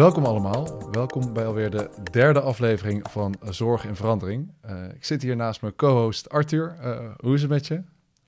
Welkom 0.00 0.24
allemaal. 0.24 0.90
Welkom 0.90 1.32
bij 1.32 1.46
alweer 1.46 1.70
de 1.70 1.90
derde 2.10 2.40
aflevering 2.40 3.06
van 3.10 3.34
Zorg 3.48 3.84
in 3.84 3.96
Verandering. 3.96 4.52
Uh, 4.66 4.84
ik 4.94 5.04
zit 5.04 5.22
hier 5.22 5.36
naast 5.36 5.60
mijn 5.60 5.76
co-host 5.76 6.28
Arthur. 6.28 6.76
Uh, 6.82 6.98
hoe 7.16 7.34
is 7.34 7.40
het 7.40 7.50
met 7.50 7.66
je? 7.66 7.82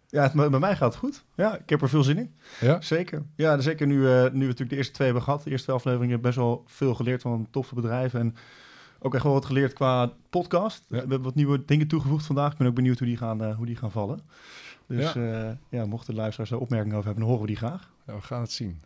Ja, 0.09 0.23
het, 0.23 0.32
bij 0.32 0.59
mij 0.59 0.77
gaat 0.77 0.91
het 0.93 0.98
goed. 0.98 1.24
Ja, 1.34 1.59
ik 1.59 1.70
heb 1.70 1.82
er 1.82 1.88
veel 1.88 2.02
zin 2.02 2.19
in. 2.19 2.34
Ja? 2.61 2.80
Zeker. 2.80 3.23
Ja, 3.34 3.61
zeker 3.61 3.87
nu, 3.87 3.95
uh, 3.95 4.02
nu 4.02 4.09
we 4.11 4.38
natuurlijk 4.38 4.70
de 4.70 4.77
eerste 4.77 4.93
twee 4.93 5.06
hebben 5.06 5.24
gehad. 5.24 5.43
De 5.43 5.50
eerste 5.50 5.64
twee 5.64 5.77
afleveringen 5.77 6.20
best 6.20 6.37
wel 6.37 6.64
veel 6.66 6.95
geleerd 6.95 7.23
van 7.23 7.46
toffe 7.50 7.75
bedrijven. 7.75 8.20
En 8.20 8.34
ook 8.98 9.14
echt 9.14 9.25
wel 9.25 9.32
wat 9.32 9.45
geleerd 9.45 9.73
qua 9.73 10.12
podcast. 10.30 10.84
We 10.89 10.96
hebben 10.96 11.23
wat 11.23 11.34
nieuwe 11.34 11.64
dingen 11.64 11.89
toegevoegd 11.89 12.27
vandaag. 12.27 12.52
Ik 12.52 12.59
ben 12.59 12.66
ook 12.66 12.75
benieuwd 12.75 12.98
hoe 12.98 13.09
die 13.09 13.16
gaan, 13.16 13.52
hoe 13.52 13.66
die 13.66 13.77
gaan 13.77 13.91
vallen. 13.91 14.20
Dus 14.86 15.12
ja. 15.12 15.59
ja, 15.69 15.86
mochten 15.86 16.14
de 16.14 16.20
luisteraars 16.20 16.50
daar 16.50 16.61
opmerkingen 16.61 16.97
over 16.97 17.06
hebben, 17.06 17.25
dan 17.25 17.33
horen 17.33 17.47
we 17.47 17.55
die 17.59 17.69
graag. 17.69 17.91
Ja, 18.06 18.14
we 18.14 18.23
gaan 18.23 18.41
het 18.41 18.52
zien. 18.52 18.80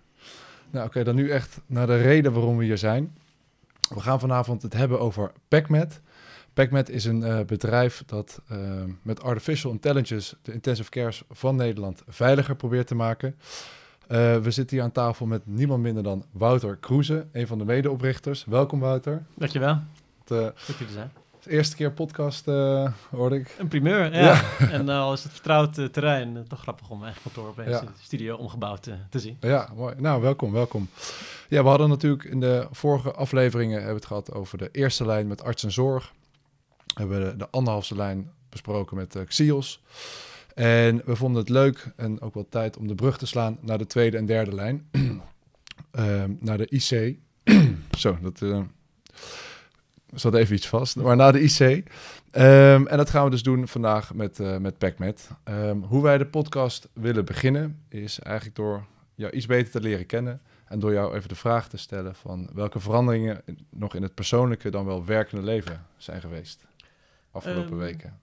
Nou, 0.71 0.87
oké, 0.87 1.05
dan 1.05 1.15
nu 1.15 1.31
echt 1.31 1.61
naar 1.67 1.87
de 1.87 1.97
reden 1.97 2.33
waarom 2.33 2.57
we 2.57 2.65
hier 2.65 2.79
zijn. 2.79 3.17
We 3.95 4.01
gaan 4.01 4.21
vanavond 4.21 4.63
het 4.63 4.73
hebben 4.73 5.01
over 5.01 5.33
PacMed. 5.49 6.01
PacMed 6.53 6.89
is 6.89 7.05
een 7.05 7.21
uh, 7.21 7.41
bedrijf 7.41 8.03
dat 8.07 8.41
uh, 8.53 8.59
met 9.03 9.23
artificial 9.23 9.73
intelligence 9.73 10.37
de 10.43 10.53
intensive 10.53 10.91
cares 10.91 11.23
van 11.31 11.57
Nederland 11.57 12.03
veiliger 12.09 12.57
probeert 12.57 12.87
te 12.87 12.95
maken. 12.95 13.37
Uh, 14.09 14.37
we 14.37 14.51
zitten 14.51 14.77
hier 14.77 14.85
aan 14.85 14.93
tafel 14.93 15.27
met 15.27 15.47
niemand 15.47 15.83
minder 15.83 16.03
dan 16.03 16.25
Wouter 16.31 16.77
Kroeze, 16.77 17.27
een 17.33 17.47
van 17.47 17.59
de 17.59 17.65
medeoprichters. 17.65 18.45
Welkom 18.45 18.81
Wouter. 18.81 19.27
Dankjewel. 19.35 19.81
Het, 20.25 20.53
Goed 20.57 20.77
te 20.77 20.93
zijn 20.93 21.11
eerste 21.47 21.77
keer 21.77 21.93
podcast 21.93 22.49
uh, 22.49 22.93
hoorde 23.11 23.37
ik. 23.37 23.55
Een 23.59 23.69
primeur, 23.69 24.15
ja. 24.15 24.43
en 24.71 24.87
uh, 24.87 25.01
al 25.01 25.13
is 25.13 25.23
het 25.23 25.33
vertrouwd 25.33 25.79
uh, 25.79 25.87
terrein, 25.87 26.45
toch 26.49 26.61
grappig 26.61 26.91
om 26.91 27.05
eigen 27.05 27.23
kantoor 27.23 27.49
op 27.49 27.57
deze 27.57 27.85
studio 28.03 28.37
omgebouwd 28.37 28.83
te 29.11 29.19
zien. 29.19 29.37
Ja, 29.41 29.69
mooi. 29.77 29.95
Nou, 29.99 30.23
welkom, 30.23 30.53
welkom. 30.53 30.89
Ja, 31.49 31.63
we 31.63 31.69
hadden 31.69 31.89
natuurlijk 31.89 32.25
in 32.25 32.41
de 32.41 32.67
vorige 32.71 33.13
afleveringen 33.13 33.77
hebben 33.77 33.97
het 33.97 34.07
gehad 34.07 34.33
over 34.33 34.59
de 34.59 34.69
eerste 34.73 35.07
lijn 35.07 35.27
met 35.27 35.43
arts 35.43 35.65
en 35.65 35.73
zorg. 35.73 36.13
We 36.87 37.01
hebben 37.01 37.21
de, 37.21 37.37
de 37.37 37.51
anderhalfste 37.51 37.97
lijn 37.97 38.31
besproken 38.49 38.97
met 38.97 39.17
Xios. 39.27 39.83
En 40.55 41.03
we 41.05 41.17
vonden 41.17 41.41
het 41.41 41.51
leuk 41.51 41.93
en 41.97 42.21
ook 42.21 42.35
wel 42.35 42.49
tijd 42.49 42.77
om 42.77 42.87
de 42.87 42.95
brug 42.95 43.19
te 43.19 43.27
slaan 43.27 43.59
naar 43.61 43.79
de 43.79 43.87
tweede 43.87 44.17
en 44.17 44.27
derde 44.27 44.55
lijn. 44.55 44.89
Ehm, 45.91 46.31
naar 46.41 46.59
de 46.59 46.69
IC. 46.69 47.17
Zo, 47.99 48.19
dat 48.23 48.41
zat 50.15 50.35
even 50.35 50.55
iets 50.55 50.69
vast. 50.69 50.97
Maar 50.97 51.17
na 51.17 51.33
de 51.33 51.41
IC. 51.41 51.89
Ehm, 52.31 52.87
en 52.87 52.97
dat 52.97 53.11
gaan 53.11 53.25
we 53.25 53.31
dus 53.31 53.43
doen 53.43 53.69
vandaag 53.69 54.15
met, 54.15 54.39
uh, 54.39 54.57
met 54.57 54.79
PacMed. 54.79 55.31
Um, 55.45 55.83
hoe 55.83 56.03
wij 56.03 56.19
de 56.19 56.27
podcast 56.27 56.89
willen 56.93 57.25
beginnen 57.25 57.83
is 57.89 58.19
eigenlijk 58.19 58.57
door 58.57 58.85
jou 59.15 59.33
iets 59.33 59.47
beter 59.47 59.73
te 59.73 59.81
leren 59.81 60.07
kennen. 60.07 60.41
En 60.67 60.79
door 60.79 60.93
jou 60.93 61.17
even 61.17 61.29
de 61.29 61.35
vraag 61.35 61.69
te 61.69 61.77
stellen 61.77 62.15
van 62.15 62.51
welke 62.55 62.81
veranderingen 62.81 63.43
nog 63.71 63.95
in 63.95 64.03
het 64.03 64.15
persoonlijke 64.15 64.71
dan 64.71 64.85
wel 64.85 65.05
werkende 65.05 65.43
leven 65.43 65.87
zijn 65.97 66.21
geweest 66.21 66.67
afgelopen 67.31 67.73
um, 67.73 67.79
weken. 67.79 68.19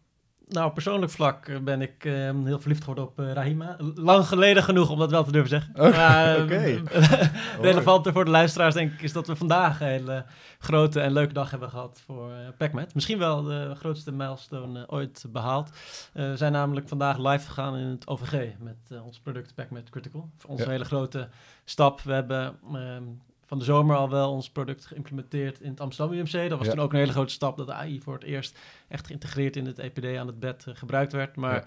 Nou, 0.47 0.67
op 0.67 0.73
persoonlijk 0.73 1.11
vlak 1.11 1.47
eh, 1.47 1.58
ben 1.59 1.81
ik 1.81 2.05
uh, 2.05 2.13
heel 2.44 2.59
verliefd 2.59 2.81
geworden 2.81 3.03
op 3.03 3.19
uh, 3.19 3.31
Rahima. 3.31 3.77
Lang 3.95 4.27
geleden 4.27 4.63
genoeg 4.63 4.89
om 4.89 4.99
dat 4.99 5.11
wel 5.11 5.23
te 5.23 5.31
durven 5.31 5.49
zeggen. 5.49 5.73
Oké. 5.88 6.11
Okay. 6.44 6.77
Okay. 6.77 7.30
relevant 7.61 8.08
voor 8.08 8.25
de 8.25 8.31
luisteraars 8.31 8.73
denk 8.73 8.94
ik 8.94 9.02
is 9.02 9.14
dat 9.14 9.27
we 9.27 9.36
vandaag 9.36 9.81
een 9.81 9.88
hele 9.88 10.25
grote 10.59 10.99
en 10.99 11.11
leuke 11.11 11.33
dag 11.33 11.52
hebben 11.52 11.69
gehad 11.69 12.02
voor 12.05 12.31
PacMed. 12.58 12.94
Misschien 12.94 13.17
wel 13.17 13.44
de 13.44 13.73
grootste 13.75 14.11
milestone 14.11 14.89
ooit 14.89 15.25
behaald. 15.30 15.69
we 16.14 16.38
zijn 16.38 16.52
namelijk 16.52 16.88
vandaag 16.88 17.17
live 17.17 17.47
gegaan 17.47 17.77
in 17.77 17.88
het 17.88 18.08
OVG 18.08 18.52
met 18.59 19.02
ons 19.03 19.19
product 19.19 19.55
PacMed 19.55 19.89
Critical. 19.89 20.30
Voor 20.38 20.49
ons 20.49 20.59
ja. 20.59 20.66
een 20.66 20.71
hele 20.71 20.86
grote 20.86 21.30
stap. 21.66 22.02
We 22.02 22.14
hebben 22.14 22.55
ehm, 22.73 23.04
van 23.45 23.59
de 23.59 23.65
zomer 23.65 23.95
al 23.95 24.09
wel 24.09 24.31
ons 24.31 24.49
product 24.49 24.86
geïmplementeerd 24.86 25.61
in 25.61 25.70
het 25.70 25.80
Amsterdam 25.80 26.17
UMC. 26.17 26.49
Dat 26.49 26.59
was 26.59 26.67
toen 26.67 26.80
ook 26.80 26.93
een 26.93 26.99
hele 26.99 27.11
grote 27.11 27.33
stap 27.33 27.58
dat 27.58 27.67
de 27.67 27.73
AI 27.73 28.02
voor 28.02 28.14
het 28.14 28.23
eerst 28.23 28.59
echt 28.87 29.08
geïntegreerd 29.08 29.55
in 29.55 29.65
het 29.65 29.80
EPD 29.80 30.17
aan 30.17 30.27
het 30.27 30.39
bed 30.39 30.65
uh, 30.67 30.76
gebruikt 30.76 31.11
werd. 31.11 31.36
Maar 31.36 31.54
ja. 31.54 31.64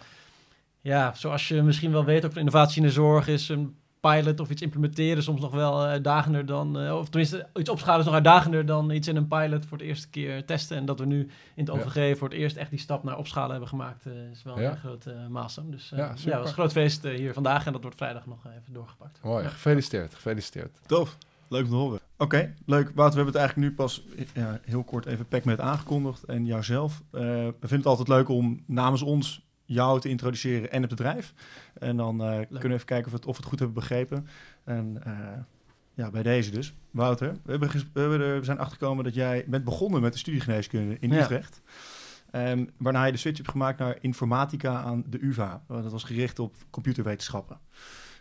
ja. 0.81 1.15
zoals 1.15 1.49
je 1.49 1.63
misschien 1.63 1.93
wel 1.93 2.05
weet, 2.05 2.25
ook 2.25 2.31
voor 2.31 2.41
innovatie 2.41 2.81
in 2.81 2.87
de 2.87 2.93
zorg 2.93 3.29
is 3.29 3.49
een 3.49 3.77
pilot 4.01 4.41
of 4.41 4.51
iets 4.51 4.63
implementeren 4.63 5.23
soms 5.23 5.41
nog 5.41 5.55
wel 5.55 5.83
uh, 5.83 5.89
uitdagender 5.89 6.47
dan, 6.47 6.83
uh, 6.83 6.97
of 6.97 7.09
tenminste 7.09 7.49
iets 7.55 7.71
opschalen 7.71 8.01
is 8.01 8.07
nog 8.07 8.15
uitdagender 8.15 8.67
dan 8.67 8.91
iets 8.91 9.09
in 9.09 9.17
een 9.17 9.29
pilot 9.29 9.67
voor 9.67 9.79
de 9.79 9.85
eerste 9.85 10.09
keer 10.09 10.45
testen. 10.45 10.77
En 10.77 10.85
dat 10.85 10.99
we 10.99 11.07
nu 11.07 11.21
in 11.55 11.65
het 11.65 11.71
OVG 11.71 12.09
ja. 12.09 12.15
voor 12.15 12.29
het 12.29 12.39
eerst 12.39 12.57
echt 12.57 12.71
die 12.71 12.79
stap 12.79 13.05
naar 13.05 13.19
opschalen 13.19 13.51
hebben 13.51 13.69
gemaakt, 13.69 14.07
is 14.33 14.43
wel 14.43 14.59
een 14.59 14.77
grote 14.77 15.15
milestone. 15.29 15.71
Dus 15.71 15.89
ja, 15.89 15.97
ja, 15.97 16.09
het 16.09 16.39
was 16.39 16.49
een 16.49 16.55
groot 16.55 16.73
feest 16.73 17.03
hier 17.03 17.33
vandaag 17.33 17.67
en 17.67 17.73
dat 17.73 17.83
wordt 17.83 17.97
vrijdag 17.97 18.27
nog 18.27 18.47
even 18.47 18.73
doorgepakt. 18.73 19.21
Mooi, 19.23 19.49
gefeliciteerd, 19.49 20.15
gefeliciteerd. 20.15 20.79
Tof. 20.87 21.17
Leuk 21.49 21.65
om 21.65 21.71
te 21.71 21.75
horen. 21.75 22.01
Oké, 22.19 22.55
leuk. 22.67 22.91
Wouter, 22.95 23.19
we 23.19 23.25
hebben 23.25 23.27
het 23.27 23.35
eigenlijk 23.35 23.69
nu 23.69 23.75
pas 23.75 24.07
ja, 24.35 24.61
heel 24.65 24.85
kort 24.85 25.07
even 25.07 25.27
PacMed 25.27 25.61
aangekondigd. 25.61 26.25
En 26.25 26.45
jouzelf. 26.45 27.03
Uh, 27.13 27.21
we 27.21 27.55
vinden 27.61 27.79
het 27.79 27.87
altijd 27.87 28.09
leuk 28.09 28.29
om 28.29 28.63
namens 28.67 29.03
ons 29.03 29.47
jou 29.65 30.01
te 30.01 30.09
introduceren 30.09 30.73
en 30.73 30.81
het 30.81 30.91
bedrijf. 30.91 31.35
En 31.79 31.97
dan 31.97 32.21
uh, 32.21 32.37
kunnen 32.37 32.69
we 32.69 32.73
even 32.73 32.87
kijken 32.87 33.07
of, 33.07 33.13
het, 33.13 33.27
of 33.27 33.37
we 33.37 33.41
het 33.43 33.51
goed 33.51 33.59
hebben 33.59 33.77
begrepen. 33.77 34.27
En 34.65 35.03
uh, 35.07 35.13
ja, 35.95 36.11
bij 36.11 36.23
deze 36.23 36.51
dus. 36.51 36.75
Wouter, 36.91 37.33
we, 37.45 37.51
hebben 37.51 37.71
we, 37.93 38.01
hebben 38.01 38.21
er, 38.21 38.39
we 38.39 38.45
zijn 38.45 38.59
achtergekomen 38.59 39.05
dat 39.05 39.15
jij 39.15 39.45
bent 39.47 39.65
begonnen 39.65 40.01
met 40.01 40.13
de 40.13 40.19
studiegeneeskunde 40.19 40.97
in 41.01 41.13
Utrecht. 41.13 41.61
Ja. 42.33 42.51
Um, 42.51 42.71
waarna 42.77 43.05
je 43.05 43.13
de 43.13 43.19
switch 43.19 43.37
hebt 43.37 43.51
gemaakt 43.51 43.79
naar 43.79 43.99
informatica 44.01 44.83
aan 44.83 45.05
de 45.07 45.19
UvA. 45.25 45.63
Dat 45.69 45.93
was 45.93 46.05
gericht 46.05 46.39
op 46.39 46.55
computerwetenschappen. 46.71 47.59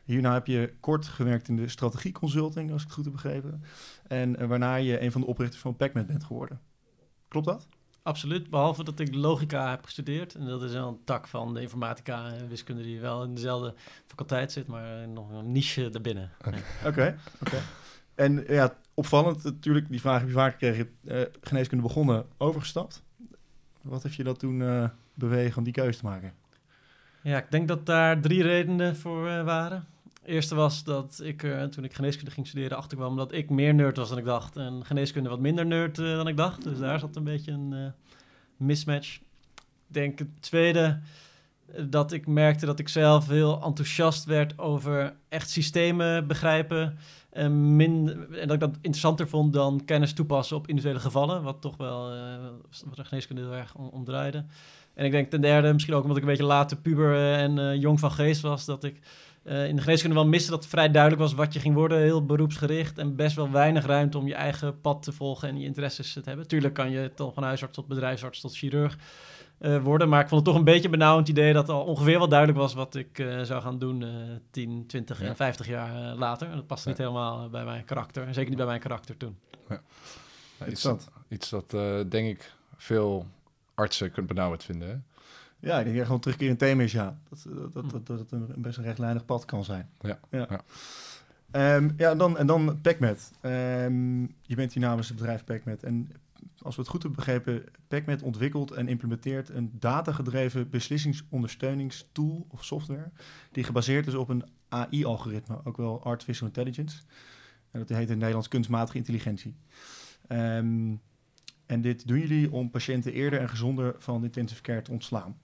Hierna 0.05 0.33
heb 0.33 0.47
je 0.47 0.73
kort 0.79 1.07
gewerkt 1.07 1.47
in 1.47 1.55
de 1.55 1.67
strategieconsulting, 1.67 2.71
als 2.71 2.81
ik 2.81 2.87
het 2.87 2.95
goed 2.95 3.05
heb 3.05 3.13
begrepen. 3.13 3.63
En 4.07 4.41
uh, 4.41 4.47
waarna 4.47 4.75
je 4.75 5.01
een 5.01 5.11
van 5.11 5.21
de 5.21 5.27
oprichters 5.27 5.61
van 5.61 5.75
PacMed 5.75 6.07
bent 6.07 6.23
geworden. 6.23 6.59
Klopt 7.27 7.45
dat? 7.45 7.67
Absoluut, 8.01 8.49
behalve 8.49 8.83
dat 8.83 8.99
ik 8.99 9.15
logica 9.15 9.69
heb 9.69 9.85
gestudeerd. 9.85 10.35
En 10.35 10.45
dat 10.45 10.63
is 10.63 10.73
wel 10.73 10.87
een 10.87 11.03
tak 11.03 11.27
van 11.27 11.53
de 11.53 11.61
informatica 11.61 12.31
en 12.31 12.47
wiskunde 12.47 12.83
die 12.83 12.99
wel 12.99 13.23
in 13.23 13.33
dezelfde 13.33 13.73
faculteit 14.05 14.51
zit, 14.51 14.67
maar 14.67 15.07
nog 15.07 15.31
een 15.31 15.51
niche 15.51 15.89
daarbinnen. 15.89 16.31
Oké, 16.85 17.17
oké. 17.41 17.61
En 18.15 18.43
ja, 18.47 18.75
opvallend 18.93 19.43
natuurlijk, 19.43 19.89
die 19.89 20.01
vraag 20.01 20.19
heb 20.19 20.27
je 20.27 20.33
vaak 20.33 20.51
gekregen. 20.51 20.89
Uh, 21.03 21.21
geneeskunde 21.41 21.83
begonnen, 21.83 22.25
overgestapt. 22.37 23.03
Wat 23.81 24.03
heeft 24.03 24.15
je 24.15 24.23
dat 24.23 24.39
toen 24.39 24.59
uh, 24.59 24.89
bewegen 25.13 25.57
om 25.57 25.63
die 25.63 25.73
keuze 25.73 25.99
te 25.99 26.05
maken? 26.05 26.33
Ja, 27.21 27.37
ik 27.37 27.51
denk 27.51 27.67
dat 27.67 27.85
daar 27.85 28.21
drie 28.21 28.41
redenen 28.41 28.95
voor 28.95 29.27
uh, 29.27 29.43
waren 29.43 29.87
eerste 30.25 30.55
was 30.55 30.83
dat 30.83 31.19
ik, 31.23 31.43
uh, 31.43 31.63
toen 31.63 31.83
ik 31.83 31.93
geneeskunde 31.93 32.31
ging 32.31 32.47
studeren, 32.47 32.77
achterkwam 32.77 33.15
dat 33.15 33.31
ik 33.31 33.49
meer 33.49 33.73
nerd 33.73 33.97
was 33.97 34.09
dan 34.09 34.17
ik 34.17 34.25
dacht. 34.25 34.55
En 34.55 34.85
geneeskunde 34.85 35.29
wat 35.29 35.39
minder 35.39 35.65
nerd 35.65 35.97
uh, 35.97 36.15
dan 36.15 36.27
ik 36.27 36.37
dacht. 36.37 36.63
Dus 36.63 36.79
daar 36.79 36.99
zat 36.99 37.15
een 37.15 37.23
beetje 37.23 37.51
een 37.51 37.71
uh, 37.71 37.85
mismatch. 38.57 39.15
Ik 39.55 39.93
denk 39.93 40.19
het 40.19 40.41
tweede, 40.41 40.99
dat 41.87 42.11
ik 42.11 42.27
merkte 42.27 42.65
dat 42.65 42.79
ik 42.79 42.89
zelf 42.89 43.27
heel 43.27 43.61
enthousiast 43.63 44.25
werd 44.25 44.59
over 44.59 45.15
echt 45.29 45.49
systemen 45.49 46.27
begrijpen. 46.27 46.97
En, 47.29 47.75
min, 47.75 48.09
en 48.31 48.47
dat 48.47 48.53
ik 48.53 48.59
dat 48.59 48.75
interessanter 48.81 49.27
vond 49.27 49.53
dan 49.53 49.81
kennis 49.85 50.13
toepassen 50.13 50.57
op 50.57 50.67
individuele 50.67 50.99
gevallen. 50.99 51.43
Wat 51.43 51.61
toch 51.61 51.77
wel, 51.77 52.09
wat 52.85 52.95
de 52.95 53.05
geneeskunde 53.05 53.41
heel 53.41 53.53
erg 53.53 53.75
om, 53.75 53.87
omdraaide. 53.87 54.45
En 54.93 55.05
ik 55.05 55.11
denk 55.11 55.29
ten 55.29 55.41
derde, 55.41 55.73
misschien 55.73 55.95
ook 55.95 56.01
omdat 56.01 56.17
ik 56.17 56.23
een 56.23 56.29
beetje 56.29 56.45
later 56.45 56.77
puber 56.77 57.33
en 57.33 57.79
jong 57.79 57.99
van 57.99 58.11
geest 58.11 58.41
was, 58.41 58.65
dat 58.65 58.83
ik 58.83 58.99
uh, 59.45 59.67
in 59.67 59.75
de 59.75 59.81
geneeskunde 59.81 60.15
wel 60.15 60.27
missen 60.27 60.51
dat 60.51 60.59
het 60.59 60.69
vrij 60.69 60.91
duidelijk 60.91 61.21
was 61.21 61.33
wat 61.33 61.53
je 61.53 61.59
ging 61.59 61.75
worden. 61.75 61.97
Heel 61.97 62.25
beroepsgericht 62.25 62.97
en 62.97 63.15
best 63.15 63.35
wel 63.35 63.51
weinig 63.51 63.85
ruimte 63.85 64.17
om 64.17 64.27
je 64.27 64.33
eigen 64.33 64.81
pad 64.81 65.03
te 65.03 65.11
volgen 65.11 65.49
en 65.49 65.59
je 65.59 65.65
interesses 65.65 66.13
te 66.13 66.21
hebben. 66.23 66.47
Tuurlijk 66.47 66.73
kan 66.73 66.89
je 66.89 67.11
dan 67.15 67.33
van 67.33 67.43
huisarts 67.43 67.75
tot 67.75 67.87
bedrijfsarts 67.87 68.41
tot 68.41 68.57
chirurg 68.57 68.97
uh, 69.59 69.83
worden. 69.83 70.09
Maar 70.09 70.21
ik 70.21 70.27
vond 70.27 70.41
het 70.41 70.49
toch 70.49 70.59
een 70.59 70.71
beetje 70.73 70.89
benauwend 70.89 71.27
idee 71.27 71.53
dat 71.53 71.69
al 71.69 71.83
ongeveer 71.83 72.17
wel 72.17 72.27
duidelijk 72.27 72.59
was 72.59 72.73
wat 72.73 72.95
ik 72.95 73.19
uh, 73.19 73.41
zou 73.41 73.61
gaan 73.61 73.79
doen 73.79 74.05
10, 74.51 74.83
20 74.87 75.21
ja. 75.21 75.27
en 75.27 75.35
50 75.35 75.67
jaar 75.67 76.15
later. 76.15 76.49
En 76.49 76.55
dat 76.55 76.67
past 76.67 76.83
ja. 76.83 76.89
niet 76.89 76.99
helemaal 76.99 77.49
bij 77.49 77.65
mijn 77.65 77.85
karakter. 77.85 78.27
En 78.27 78.33
zeker 78.33 78.49
niet 78.49 78.57
bij 78.57 78.67
mijn 78.67 78.79
karakter 78.79 79.17
toen. 79.17 79.37
Ja. 79.69 79.81
iets, 80.67 80.81
dat, 80.81 81.09
iets 81.27 81.49
dat 81.49 81.69
denk 82.09 82.27
ik 82.27 82.53
veel 82.77 83.25
artsen 83.75 84.11
kunt 84.11 84.27
benauwend 84.27 84.63
vinden. 84.63 84.89
Hè? 84.89 84.95
Ja, 85.65 85.79
ik 85.79 85.93
denk 85.93 86.05
gewoon 86.05 86.19
terugkeer 86.19 86.49
in 86.49 86.57
thema 86.57 86.83
is, 86.83 86.91
ja. 86.91 87.17
Dat, 87.29 87.47
dat, 87.73 87.89
dat, 87.89 88.07
dat, 88.07 88.19
het 88.19 88.31
een 88.31 88.53
best 88.57 88.77
een 88.77 88.83
rechtlijnig 88.83 89.25
pad 89.25 89.45
kan 89.45 89.63
zijn. 89.63 89.89
Ja. 89.99 90.19
Ja, 90.29 90.47
ja. 90.49 91.75
Um, 91.75 91.93
ja 91.97 92.15
dan, 92.15 92.37
en 92.37 92.47
dan 92.47 92.81
PacMed. 92.81 93.31
Um, 93.41 94.21
je 94.41 94.55
bent 94.55 94.73
hier 94.73 94.83
namens 94.83 95.07
het 95.07 95.17
bedrijf 95.17 95.43
PacMed. 95.43 95.83
En 95.83 96.11
als 96.61 96.75
we 96.75 96.81
het 96.81 96.89
goed 96.89 97.03
hebben 97.03 97.25
begrepen, 97.25 97.63
PacMed 97.87 98.21
ontwikkelt 98.21 98.71
en 98.71 98.87
implementeert 98.87 99.49
een 99.49 99.71
datagedreven 99.79 100.69
beslissingsondersteuningstool 100.69 102.45
of 102.49 102.65
software. 102.65 103.11
Die 103.51 103.63
gebaseerd 103.63 104.07
is 104.07 104.15
op 104.15 104.29
een 104.29 104.43
AI-algoritme, 104.69 105.59
ook 105.63 105.77
wel 105.77 106.03
Artificial 106.03 106.47
Intelligence. 106.47 106.97
En 107.71 107.79
dat 107.79 107.89
heet 107.89 107.99
in 107.99 108.07
het 108.07 108.17
Nederlands 108.17 108.47
kunstmatige 108.47 108.97
intelligentie. 108.97 109.55
Um, 110.29 111.01
en 111.65 111.81
dit 111.81 112.07
doen 112.07 112.19
jullie 112.19 112.51
om 112.51 112.69
patiënten 112.69 113.13
eerder 113.13 113.39
en 113.39 113.49
gezonder 113.49 113.95
van 113.97 114.23
intensive 114.23 114.61
care 114.61 114.81
te 114.81 114.91
ontslaan. 114.91 115.37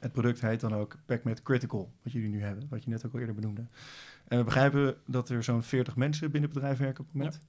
Het 0.00 0.12
product 0.12 0.40
heet 0.40 0.60
dan 0.60 0.74
ook 0.74 0.96
PacMed 1.06 1.42
Critical, 1.42 1.92
wat 2.02 2.12
jullie 2.12 2.28
nu 2.28 2.42
hebben, 2.42 2.66
wat 2.70 2.84
je 2.84 2.90
net 2.90 3.06
ook 3.06 3.12
al 3.12 3.18
eerder 3.18 3.34
benoemde. 3.34 3.66
En 4.28 4.38
we 4.38 4.44
begrijpen 4.44 4.96
dat 5.06 5.28
er 5.28 5.44
zo'n 5.44 5.62
40 5.62 5.96
mensen 5.96 6.30
binnen 6.30 6.50
het 6.50 6.58
bedrijf 6.58 6.78
werken 6.78 7.00
op 7.00 7.06
het 7.06 7.14
moment. 7.14 7.40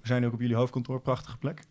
We 0.00 0.06
zijn 0.06 0.26
ook 0.26 0.32
op 0.32 0.40
jullie 0.40 0.56
hoofdkantoor, 0.56 1.00
prachtige 1.00 1.38
plek. 1.38 1.64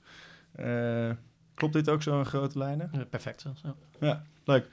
Uh, 0.60 1.12
klopt 1.54 1.74
dit 1.74 1.89
ook 1.89 2.01
zo 2.01 2.19
in 2.19 2.25
grote 2.25 2.57
lijnen? 2.57 2.89
Ja, 2.92 3.06
perfect 3.06 3.45
ja. 3.63 3.75
ja. 4.00 4.24
leuk. 4.44 4.68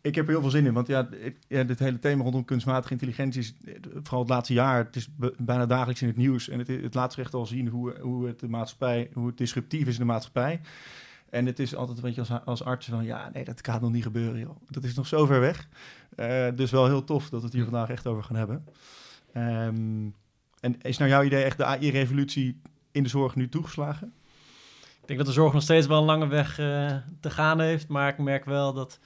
Ik 0.00 0.14
heb 0.14 0.24
er 0.24 0.30
heel 0.30 0.40
veel 0.40 0.50
zin 0.50 0.66
in, 0.66 0.72
want 0.72 0.86
ja, 0.86 1.08
het, 1.10 1.36
ja, 1.48 1.62
dit 1.62 1.78
hele 1.78 1.98
thema 1.98 2.22
rondom 2.22 2.44
kunstmatige 2.44 2.92
intelligentie 2.92 3.40
is 3.40 3.54
vooral 3.92 4.20
het 4.20 4.28
laatste 4.28 4.52
jaar, 4.52 4.84
het 4.84 4.96
is 4.96 5.08
bijna 5.38 5.66
dagelijks 5.66 6.02
in 6.02 6.08
het 6.08 6.16
nieuws 6.16 6.48
en 6.48 6.58
het, 6.58 6.68
het 6.68 6.94
laat 6.94 7.12
zich 7.12 7.24
echt 7.24 7.34
al 7.34 7.46
zien 7.46 7.68
hoe, 7.68 7.98
hoe 8.00 8.26
het 8.26 8.40
de 8.40 8.48
maatschappij, 8.48 9.10
hoe 9.12 9.26
het 9.26 9.38
disruptief 9.38 9.86
is 9.86 9.94
in 9.94 10.00
de 10.00 10.06
maatschappij. 10.06 10.60
En 11.30 11.46
het 11.46 11.58
is 11.58 11.74
altijd 11.74 11.96
een 11.96 12.04
beetje 12.04 12.20
als, 12.20 12.44
als 12.44 12.64
arts 12.64 12.86
van, 12.86 13.04
ja, 13.04 13.30
nee, 13.32 13.44
dat 13.44 13.66
gaat 13.66 13.80
nog 13.80 13.92
niet 13.92 14.02
gebeuren, 14.02 14.40
joh. 14.40 14.56
Dat 14.68 14.84
is 14.84 14.94
nog 14.94 15.06
zo 15.06 15.26
ver 15.26 15.40
weg. 15.40 15.68
Uh, 16.16 16.46
dus 16.54 16.70
wel 16.70 16.86
heel 16.86 17.04
tof 17.04 17.28
dat 17.28 17.40
we 17.40 17.46
het 17.46 17.54
hier 17.54 17.64
vandaag 17.64 17.90
echt 17.90 18.06
over 18.06 18.24
gaan 18.24 18.36
hebben. 18.36 18.64
Um, 19.34 20.14
en 20.60 20.80
is 20.82 20.98
nou 20.98 21.10
jouw 21.10 21.22
idee 21.22 21.42
echt 21.42 21.56
de 21.56 21.64
AI-revolutie 21.64 22.60
in 22.92 23.02
de 23.02 23.08
zorg 23.08 23.34
nu 23.34 23.48
toegeslagen? 23.48 24.12
Ik 25.00 25.06
denk 25.06 25.18
dat 25.18 25.26
de 25.26 25.40
zorg 25.40 25.52
nog 25.52 25.62
steeds 25.62 25.86
wel 25.86 25.98
een 25.98 26.04
lange 26.04 26.26
weg 26.26 26.58
uh, 26.58 26.96
te 27.20 27.30
gaan 27.30 27.60
heeft, 27.60 27.88
maar 27.88 28.08
ik 28.08 28.18
merk 28.18 28.44
wel 28.44 28.72
dat 28.72 28.98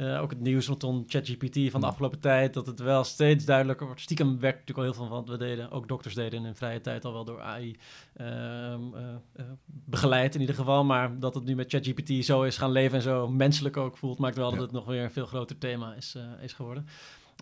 uh, 0.00 0.22
ook 0.22 0.30
het 0.30 0.40
nieuws 0.40 0.66
rondom 0.66 1.04
ChatGPT 1.06 1.54
van 1.54 1.80
de 1.80 1.86
mm. 1.86 1.92
afgelopen 1.92 2.20
tijd, 2.20 2.54
dat 2.54 2.66
het 2.66 2.78
wel 2.78 3.04
steeds 3.04 3.44
duidelijker 3.44 3.86
wordt. 3.86 4.00
Stiekem 4.00 4.38
werkt 4.40 4.58
natuurlijk 4.58 4.78
al 4.78 4.84
heel 4.84 4.94
veel 4.94 5.06
van 5.06 5.16
wat 5.24 5.28
we 5.28 5.44
deden, 5.44 5.70
ook 5.70 5.88
dokters 5.88 6.14
deden 6.14 6.38
in 6.38 6.44
hun 6.44 6.56
vrije 6.56 6.80
tijd 6.80 7.04
al 7.04 7.12
wel 7.12 7.24
door 7.24 7.40
AI 7.40 7.76
uh, 8.16 8.26
ehm, 8.26 8.82
uh, 8.82 9.44
begeleid 9.64 10.34
in 10.34 10.40
ieder 10.40 10.54
geval. 10.54 10.84
Maar 10.84 11.18
dat 11.18 11.34
het 11.34 11.44
nu 11.44 11.54
met 11.54 11.70
ChatGPT 11.70 12.24
zo 12.24 12.42
is 12.42 12.56
gaan 12.56 12.72
leven 12.72 12.96
en 12.96 13.02
zo 13.02 13.28
menselijk 13.28 13.76
ook 13.76 13.96
voelt, 13.96 14.18
maakt 14.18 14.36
wel 14.36 14.50
dat 14.50 14.60
het 14.60 14.72
nog 14.72 14.84
weer 14.84 15.02
een 15.02 15.10
veel 15.10 15.26
groter 15.26 15.58
thema 15.58 15.94
is, 15.94 16.16
is 16.40 16.52
geworden. 16.52 16.86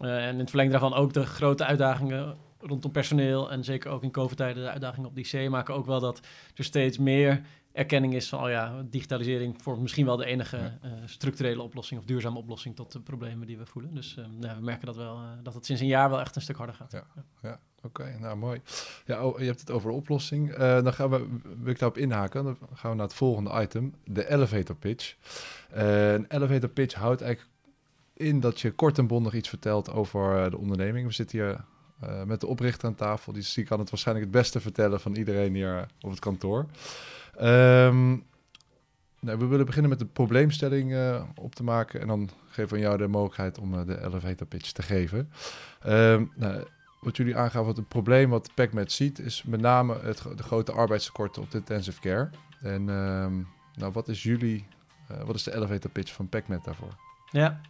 en 0.01 0.33
in 0.33 0.39
het 0.39 0.49
verlengde 0.49 0.79
daarvan 0.79 0.99
ook 0.99 1.13
de 1.13 1.27
grote 1.27 1.65
uitdagingen 1.65 2.37
rondom 2.61 2.91
personeel 2.91 3.51
en 3.51 3.65
zeker 3.65 3.91
ook 3.91 4.03
in 4.03 4.11
COVID-tijden 4.11 4.63
de 4.63 4.71
uitdagingen 4.71 5.09
op 5.09 5.15
die 5.15 5.47
C 5.47 5.51
maken 5.51 5.75
ook 5.75 5.87
wel 5.87 6.01
dat 6.01 6.21
er 6.55 6.65
steeds 6.65 6.99
meer 6.99 7.43
erkenning 7.73 8.15
is 8.15 8.29
van, 8.29 8.43
oh 8.43 8.49
ja, 8.49 8.83
digitalisering 8.91 9.63
vormt 9.63 9.81
misschien 9.81 10.07
wel 10.07 10.17
de 10.17 10.25
enige 10.25 10.57
uh, 10.57 10.93
structurele 11.05 11.63
oplossing 11.63 12.01
of 12.01 12.07
duurzame 12.07 12.39
oplossing 12.39 12.77
tot 12.77 12.93
de 12.93 13.01
problemen 13.01 13.47
die 13.47 13.59
we 13.59 13.67
voelen. 13.67 13.95
Dus 13.95 14.17
uh, 14.19 14.25
ja, 14.41 14.57
we 14.57 14.63
merken 14.63 14.87
dat 14.87 14.97
wel, 14.97 15.17
uh, 15.17 15.29
dat 15.43 15.55
het 15.55 15.67
sinds 15.67 15.83
een 15.83 15.89
jaar 15.89 16.11
wel 16.11 16.21
echt 16.21 16.37
een 16.37 16.43
stuk 16.43 16.57
harder 16.57 16.75
gaat. 16.75 16.93
Ja, 16.93 17.07
ja. 17.43 17.61
oké, 17.83 18.17
nou 18.19 18.37
mooi. 18.37 18.61
Ja, 19.07 19.25
oh, 19.25 19.39
je 19.39 19.45
hebt 19.45 19.61
het 19.61 19.71
over 19.71 19.91
oplossing. 19.91 20.55
dan 20.57 20.93
gaan 20.93 21.11
we, 21.11 21.27
wil 21.43 21.73
ik 21.73 21.79
daarop 21.79 21.99
inhaken, 21.99 22.45
dan 22.45 22.59
gaan 22.75 22.91
we 22.91 22.97
naar 22.97 23.07
het 23.07 23.17
volgende 23.17 23.63
item, 23.63 23.95
de 24.05 24.31
elevator 24.31 24.77
pitch. 24.77 25.17
een 25.69 26.27
elevator 26.29 26.69
pitch 26.69 26.95
houdt 26.95 27.21
eigenlijk 27.21 27.53
in 28.15 28.41
dat 28.41 28.61
je 28.61 28.71
kort 28.71 28.99
en 28.99 29.07
bondig 29.07 29.35
iets 29.35 29.49
vertelt 29.49 29.91
over 29.91 30.51
de 30.51 30.59
onderneming. 30.59 31.07
We 31.07 31.13
zitten 31.13 31.39
hier 31.39 31.65
met 32.25 32.41
de 32.41 32.47
oprichter 32.47 32.89
aan 32.89 32.95
tafel, 32.95 33.33
die, 33.33 33.65
kan 33.65 33.79
het 33.79 33.91
waarschijnlijk 33.91 34.27
het 34.27 34.37
beste 34.37 34.61
vertellen 34.61 35.01
van 35.01 35.17
iedereen 35.17 35.55
hier 35.55 35.87
op 36.01 36.11
het 36.11 36.19
kantoor. 36.19 36.67
Um, 37.41 38.27
nou, 39.21 39.39
we 39.39 39.47
willen 39.47 39.67
beginnen 39.67 39.91
met 39.91 39.99
de 39.99 40.07
probleemstelling 40.07 40.93
uh, 40.93 41.23
op 41.35 41.55
te 41.55 41.65
maken. 41.65 42.01
En 42.01 42.07
dan 42.07 42.31
geven 42.49 42.77
we 42.77 42.83
jou 42.83 42.97
de 42.97 43.07
mogelijkheid 43.07 43.59
om 43.59 43.75
uh, 43.75 43.87
de 43.87 44.01
elevator 44.05 44.47
pitch 44.47 44.73
te 44.73 44.83
geven. 44.83 45.33
Um, 45.87 46.33
nou, 46.37 46.65
wat 47.01 47.17
jullie 47.17 47.37
aangaven, 47.37 47.65
wat 47.65 47.77
het 47.77 47.89
probleem 47.89 48.31
wat 48.31 48.55
PacMed 48.55 48.93
ziet, 48.93 49.19
is 49.19 49.43
met 49.43 49.61
name 49.61 49.99
het, 50.03 50.23
de 50.37 50.43
grote 50.43 50.73
arbeidstekorten 50.73 51.43
op 51.43 51.51
de 51.51 51.59
intensive 51.59 52.01
care. 52.01 52.31
En 52.61 52.89
um, 52.89 53.49
nou, 53.75 53.93
wat 53.93 54.09
is 54.09 54.23
jullie, 54.23 54.67
wat 55.25 55.35
is 55.35 55.43
de 55.43 55.55
elevator 55.55 55.91
pitch 55.91 56.13
van 56.13 56.29
PacMed 56.29 56.65
daarvoor? 56.65 56.95
Ja, 57.31 57.61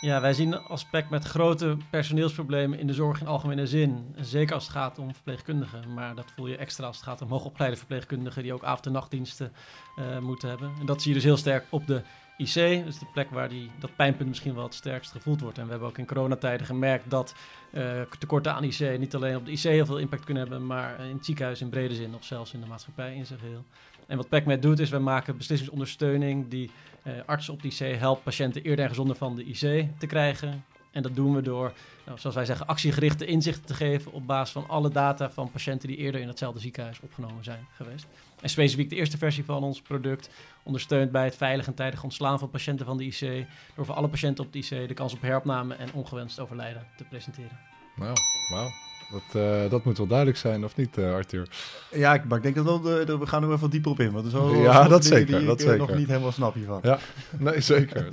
ja, 0.00 0.20
wij 0.20 0.32
zien 0.32 0.54
als 0.54 0.84
PEC 0.84 1.10
met 1.10 1.24
grote 1.24 1.76
personeelsproblemen 1.90 2.78
in 2.78 2.86
de 2.86 2.94
zorg 2.94 3.20
in 3.20 3.26
algemene 3.26 3.66
zin. 3.66 4.14
Zeker 4.16 4.54
als 4.54 4.64
het 4.64 4.72
gaat 4.72 4.98
om 4.98 5.14
verpleegkundigen. 5.14 5.94
Maar 5.94 6.14
dat 6.14 6.32
voel 6.36 6.46
je 6.46 6.56
extra 6.56 6.86
als 6.86 6.96
het 6.96 7.04
gaat 7.04 7.22
om 7.22 7.30
hoogopgeleide 7.30 7.76
verpleegkundigen 7.76 8.42
die 8.42 8.52
ook 8.52 8.64
avond- 8.64 8.86
en 8.86 8.92
nachtdiensten 8.92 9.52
uh, 9.98 10.18
moeten 10.18 10.48
hebben. 10.48 10.72
En 10.80 10.86
dat 10.86 11.02
zie 11.02 11.10
je 11.10 11.16
dus 11.16 11.26
heel 11.26 11.36
sterk 11.36 11.66
op 11.70 11.86
de 11.86 12.02
IC. 12.36 12.84
Dus 12.84 12.98
de 12.98 13.06
plek 13.12 13.30
waar 13.30 13.48
die, 13.48 13.70
dat 13.78 13.96
pijnpunt 13.96 14.28
misschien 14.28 14.54
wel 14.54 14.64
het 14.64 14.74
sterkst 14.74 15.10
gevoeld 15.10 15.40
wordt. 15.40 15.58
En 15.58 15.64
we 15.64 15.70
hebben 15.70 15.88
ook 15.88 15.98
in 15.98 16.06
coronatijden 16.06 16.66
gemerkt 16.66 17.10
dat 17.10 17.34
uh, 17.72 18.00
tekorten 18.18 18.54
aan 18.54 18.64
IC 18.64 18.98
niet 18.98 19.14
alleen 19.14 19.36
op 19.36 19.44
de 19.44 19.52
IC 19.52 19.62
heel 19.62 19.86
veel 19.86 19.98
impact 19.98 20.24
kunnen 20.24 20.42
hebben, 20.42 20.66
maar 20.66 21.00
in 21.00 21.16
het 21.16 21.24
ziekenhuis 21.24 21.60
in 21.60 21.68
brede 21.68 21.94
zin 21.94 22.14
of 22.14 22.24
zelfs 22.24 22.52
in 22.52 22.60
de 22.60 22.66
maatschappij 22.66 23.14
in 23.14 23.26
zijn 23.26 23.38
geheel. 23.38 23.64
En 24.08 24.16
wat 24.16 24.28
PacMed 24.28 24.62
doet 24.62 24.78
is, 24.78 24.90
we 24.90 24.98
maken 24.98 25.36
beslissingsondersteuning 25.36 26.48
die 26.48 26.70
uh, 27.06 27.12
artsen 27.26 27.52
op 27.52 27.62
de 27.62 27.68
IC 27.68 27.98
helpt 27.98 28.22
patiënten 28.22 28.62
eerder 28.62 28.84
en 28.84 28.90
gezonder 28.90 29.16
van 29.16 29.36
de 29.36 29.44
IC 29.44 29.88
te 29.98 30.06
krijgen. 30.06 30.64
En 30.90 31.02
dat 31.02 31.14
doen 31.14 31.34
we 31.34 31.42
door, 31.42 31.72
nou, 32.06 32.18
zoals 32.18 32.36
wij 32.36 32.44
zeggen, 32.44 32.66
actiegerichte 32.66 33.26
inzichten 33.26 33.64
te 33.66 33.74
geven 33.74 34.12
op 34.12 34.26
basis 34.26 34.52
van 34.52 34.68
alle 34.68 34.90
data 34.90 35.30
van 35.30 35.50
patiënten 35.50 35.88
die 35.88 35.96
eerder 35.96 36.20
in 36.20 36.28
hetzelfde 36.28 36.60
ziekenhuis 36.60 37.00
opgenomen 37.00 37.44
zijn 37.44 37.66
geweest. 37.72 38.06
En 38.40 38.48
specifiek 38.48 38.90
de 38.90 38.96
eerste 38.96 39.18
versie 39.18 39.44
van 39.44 39.62
ons 39.62 39.82
product 39.82 40.30
ondersteunt 40.62 41.12
bij 41.12 41.24
het 41.24 41.36
veilig 41.36 41.66
en 41.66 41.74
tijdig 41.74 42.02
ontslaan 42.02 42.38
van 42.38 42.50
patiënten 42.50 42.86
van 42.86 42.96
de 42.96 43.04
IC, 43.04 43.46
door 43.74 43.84
voor 43.86 43.94
alle 43.94 44.08
patiënten 44.08 44.44
op 44.44 44.52
de 44.52 44.58
IC 44.58 44.88
de 44.88 44.94
kans 44.94 45.12
op 45.12 45.22
heropname 45.22 45.74
en 45.74 45.92
ongewenst 45.92 46.40
overlijden 46.40 46.86
te 46.96 47.04
presenteren. 47.04 47.58
Wauw, 47.96 48.14
wauw. 48.50 48.87
Dat, 49.10 49.42
uh, 49.42 49.70
dat 49.70 49.84
moet 49.84 49.98
wel 49.98 50.06
duidelijk 50.06 50.38
zijn, 50.38 50.64
of 50.64 50.76
niet, 50.76 50.98
uh, 50.98 51.14
Arthur? 51.14 51.48
Ja, 51.90 52.22
maar 52.28 52.36
ik 52.36 52.42
denk 52.42 52.66
dat 52.66 52.82
we, 52.82 53.18
we 53.18 53.26
gaan 53.26 53.42
er 53.42 53.52
even 53.52 53.70
dieper 53.70 53.90
op 53.90 54.00
in. 54.00 54.12
Want 54.12 54.24
er 54.24 54.30
zo, 54.30 54.56
ja, 54.56 54.88
dat 54.88 55.04
zeker. 55.04 55.38
Die 55.38 55.46
dat 55.46 55.60
ik 55.60 55.66
zeker. 55.66 55.86
nog 55.86 55.96
niet 55.96 56.08
helemaal 56.08 56.32
snap 56.32 56.54
hiervan. 56.54 56.80
Ja, 56.82 56.98
nee, 57.38 57.60
zeker. 57.60 58.08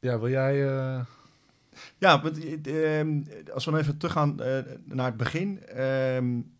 ja, 0.00 0.18
wil 0.18 0.30
jij... 0.30 0.56
Ja, 1.98 2.22
want, 2.22 2.38
ehm, 2.66 3.22
als 3.52 3.64
we 3.64 3.70
dan 3.70 3.80
even 3.80 3.96
teruggaan 3.96 4.34
naar 4.84 5.06
het 5.06 5.16
begin. 5.16 5.60
Um, 5.80 6.52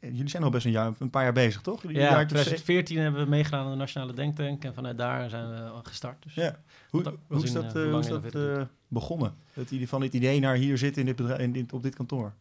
jullie 0.00 0.28
zijn 0.28 0.42
al 0.42 0.50
best 0.50 0.66
een, 0.66 0.72
jaar, 0.72 0.92
een 0.98 1.10
paar 1.10 1.22
jaar 1.22 1.32
bezig, 1.32 1.60
toch? 1.60 1.82
Jullie 1.82 1.96
ja, 1.96 2.20
in 2.20 2.26
2014 2.26 2.98
hebben 2.98 3.24
we 3.24 3.30
meegedaan 3.30 3.64
aan 3.64 3.70
de 3.70 3.76
Nationale 3.76 4.12
Denktank. 4.12 4.64
En 4.64 4.74
vanuit 4.74 4.98
daar 4.98 5.30
zijn 5.30 5.48
we 5.48 5.70
gestart. 5.82 6.22
Dus 6.22 6.34
ja. 6.34 6.56
Hoe, 6.90 7.14
hoe 7.26 7.42
is 7.42 7.52
dat, 7.52 7.72
hoe 7.72 7.98
is 7.98 8.06
dat 8.06 8.24
begonnen? 8.88 9.34
Het, 9.52 9.72
van 9.84 10.02
het 10.02 10.14
idee 10.14 10.40
naar 10.40 10.54
hier 10.54 10.78
zitten 10.78 11.00
in 11.00 11.06
dit 11.06 11.16
bedrijf, 11.16 11.40
in 11.40 11.52
dit, 11.52 11.72
op 11.72 11.82
dit 11.82 11.94
kantoor? 11.94 12.32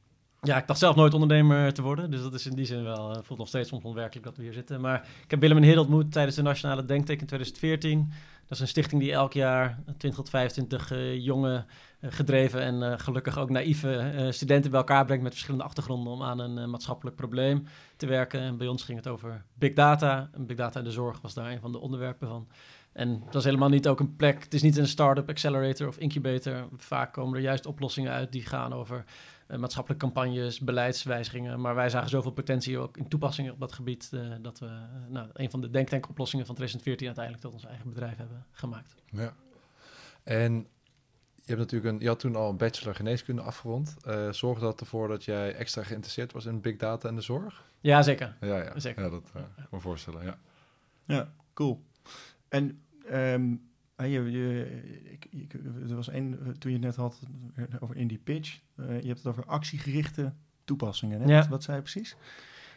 Ja, 0.45 0.57
ik 0.57 0.67
dacht 0.67 0.79
zelf 0.79 0.95
nooit 0.95 1.13
ondernemer 1.13 1.73
te 1.73 1.81
worden. 1.81 2.11
Dus 2.11 2.21
dat 2.21 2.33
is 2.33 2.45
in 2.45 2.55
die 2.55 2.65
zin 2.65 2.83
wel, 2.83 3.11
uh, 3.11 3.17
voelt 3.23 3.39
nog 3.39 3.47
steeds 3.47 3.69
soms 3.69 3.83
onwerkelijk 3.83 4.25
dat 4.25 4.37
we 4.37 4.43
hier 4.43 4.53
zitten. 4.53 4.81
Maar 4.81 5.07
ik 5.23 5.31
heb 5.31 5.39
Willem 5.39 5.57
en 5.57 5.63
Heer 5.63 5.79
ontmoet 5.79 6.11
tijdens 6.11 6.35
de 6.35 6.41
Nationale 6.41 6.85
Denktank 6.85 7.19
in 7.19 7.27
2014. 7.27 8.11
Dat 8.41 8.57
is 8.57 8.59
een 8.59 8.67
stichting 8.67 9.01
die 9.01 9.11
elk 9.11 9.33
jaar 9.33 9.79
20 9.85 10.13
tot 10.15 10.29
25 10.29 10.91
uh, 10.91 11.19
jonge, 11.19 11.65
gedreven 12.09 12.61
en 12.61 12.81
uh, 12.81 12.93
gelukkig 12.97 13.37
ook 13.37 13.49
naïeve 13.49 14.27
studenten 14.29 14.71
bij 14.71 14.79
elkaar 14.79 15.05
brengt 15.05 15.23
met 15.23 15.31
verschillende 15.31 15.65
achtergronden 15.65 16.13
om 16.13 16.23
aan 16.23 16.39
een 16.39 16.69
maatschappelijk 16.69 17.15
probleem 17.15 17.65
te 17.97 18.05
werken. 18.05 18.39
En 18.39 18.57
bij 18.57 18.67
ons 18.67 18.83
ging 18.83 18.97
het 18.97 19.07
over 19.07 19.43
big 19.53 19.73
data. 19.73 20.29
En 20.33 20.45
big 20.45 20.57
data 20.57 20.79
in 20.79 20.85
de 20.85 20.91
zorg 20.91 21.21
was 21.21 21.33
daar 21.33 21.51
een 21.51 21.59
van 21.59 21.71
de 21.71 21.79
onderwerpen 21.79 22.27
van. 22.27 22.47
En 22.93 23.23
dat 23.25 23.35
is 23.35 23.43
helemaal 23.43 23.69
niet 23.69 23.87
ook 23.87 23.99
een 23.99 24.15
plek. 24.15 24.43
Het 24.43 24.53
is 24.53 24.61
niet 24.61 24.77
een 24.77 24.87
start-up 24.87 25.29
accelerator 25.29 25.87
of 25.87 25.97
incubator. 25.97 26.67
Vaak 26.77 27.13
komen 27.13 27.37
er 27.37 27.43
juist 27.43 27.65
oplossingen 27.65 28.11
uit 28.11 28.31
die 28.31 28.45
gaan 28.45 28.73
over 28.73 29.03
maatschappelijke 29.47 30.05
campagnes, 30.05 30.59
beleidswijzigingen. 30.59 31.61
Maar 31.61 31.75
wij 31.75 31.89
zagen 31.89 32.09
zoveel 32.09 32.31
potentie 32.31 32.77
ook 32.77 32.97
in 32.97 33.07
toepassingen 33.07 33.53
op 33.53 33.59
dat 33.59 33.71
gebied. 33.71 34.11
Dat 34.41 34.59
we 34.59 34.69
nou, 35.09 35.27
een 35.33 35.49
van 35.49 35.61
de 35.61 35.69
denktankoplossingen 35.69 36.45
van 36.45 36.55
2014 36.55 37.07
uiteindelijk 37.07 37.45
tot 37.45 37.53
ons 37.53 37.65
eigen 37.65 37.89
bedrijf 37.89 38.17
hebben 38.17 38.45
gemaakt. 38.51 38.95
Ja. 39.11 39.33
En 40.23 40.67
hebt 41.53 41.59
natuurlijk 41.59 41.93
een, 41.93 41.99
je 42.01 42.07
had 42.07 42.19
toen 42.19 42.35
al 42.35 42.49
een 42.49 42.57
bachelor 42.57 42.95
geneeskunde 42.95 43.41
afgerond. 43.41 43.95
zorgde 44.31 44.65
dat 44.65 44.79
ervoor 44.79 45.07
dat 45.07 45.23
jij 45.23 45.53
extra 45.53 45.83
geïnteresseerd 45.83 46.31
was 46.31 46.45
in 46.45 46.61
big 46.61 46.77
data 46.77 47.09
en 47.09 47.15
de 47.15 47.21
zorg? 47.21 47.63
Ja, 47.81 48.01
zeker. 48.01 48.35
Ja, 48.41 48.57
ja. 48.57 48.79
zeker. 48.79 49.03
ja 49.03 49.09
dat 49.09 49.31
kan 49.31 49.45
me 49.71 49.79
voorstellen. 49.79 50.23
Ja. 50.23 50.37
ja, 51.05 51.33
cool. 51.53 51.83
En 52.49 52.79
Um, 53.11 53.61
je, 53.97 54.31
je, 54.31 54.65
ik, 55.29 55.53
er 55.89 55.95
was 55.95 56.09
één, 56.09 56.55
toen 56.59 56.71
je 56.71 56.77
het 56.77 56.85
net 56.85 56.95
had 56.95 57.19
over 57.79 57.95
in 57.95 58.07
die 58.07 58.17
pitch, 58.17 58.59
uh, 58.75 59.01
je 59.01 59.07
hebt 59.07 59.17
het 59.17 59.27
over 59.27 59.45
actiegerichte 59.45 60.33
toepassingen. 60.63 61.21
Hè? 61.21 61.27
Ja. 61.27 61.39
Wat, 61.39 61.47
wat 61.47 61.63
zei 61.63 61.77
je 61.77 61.83
precies? 61.83 62.15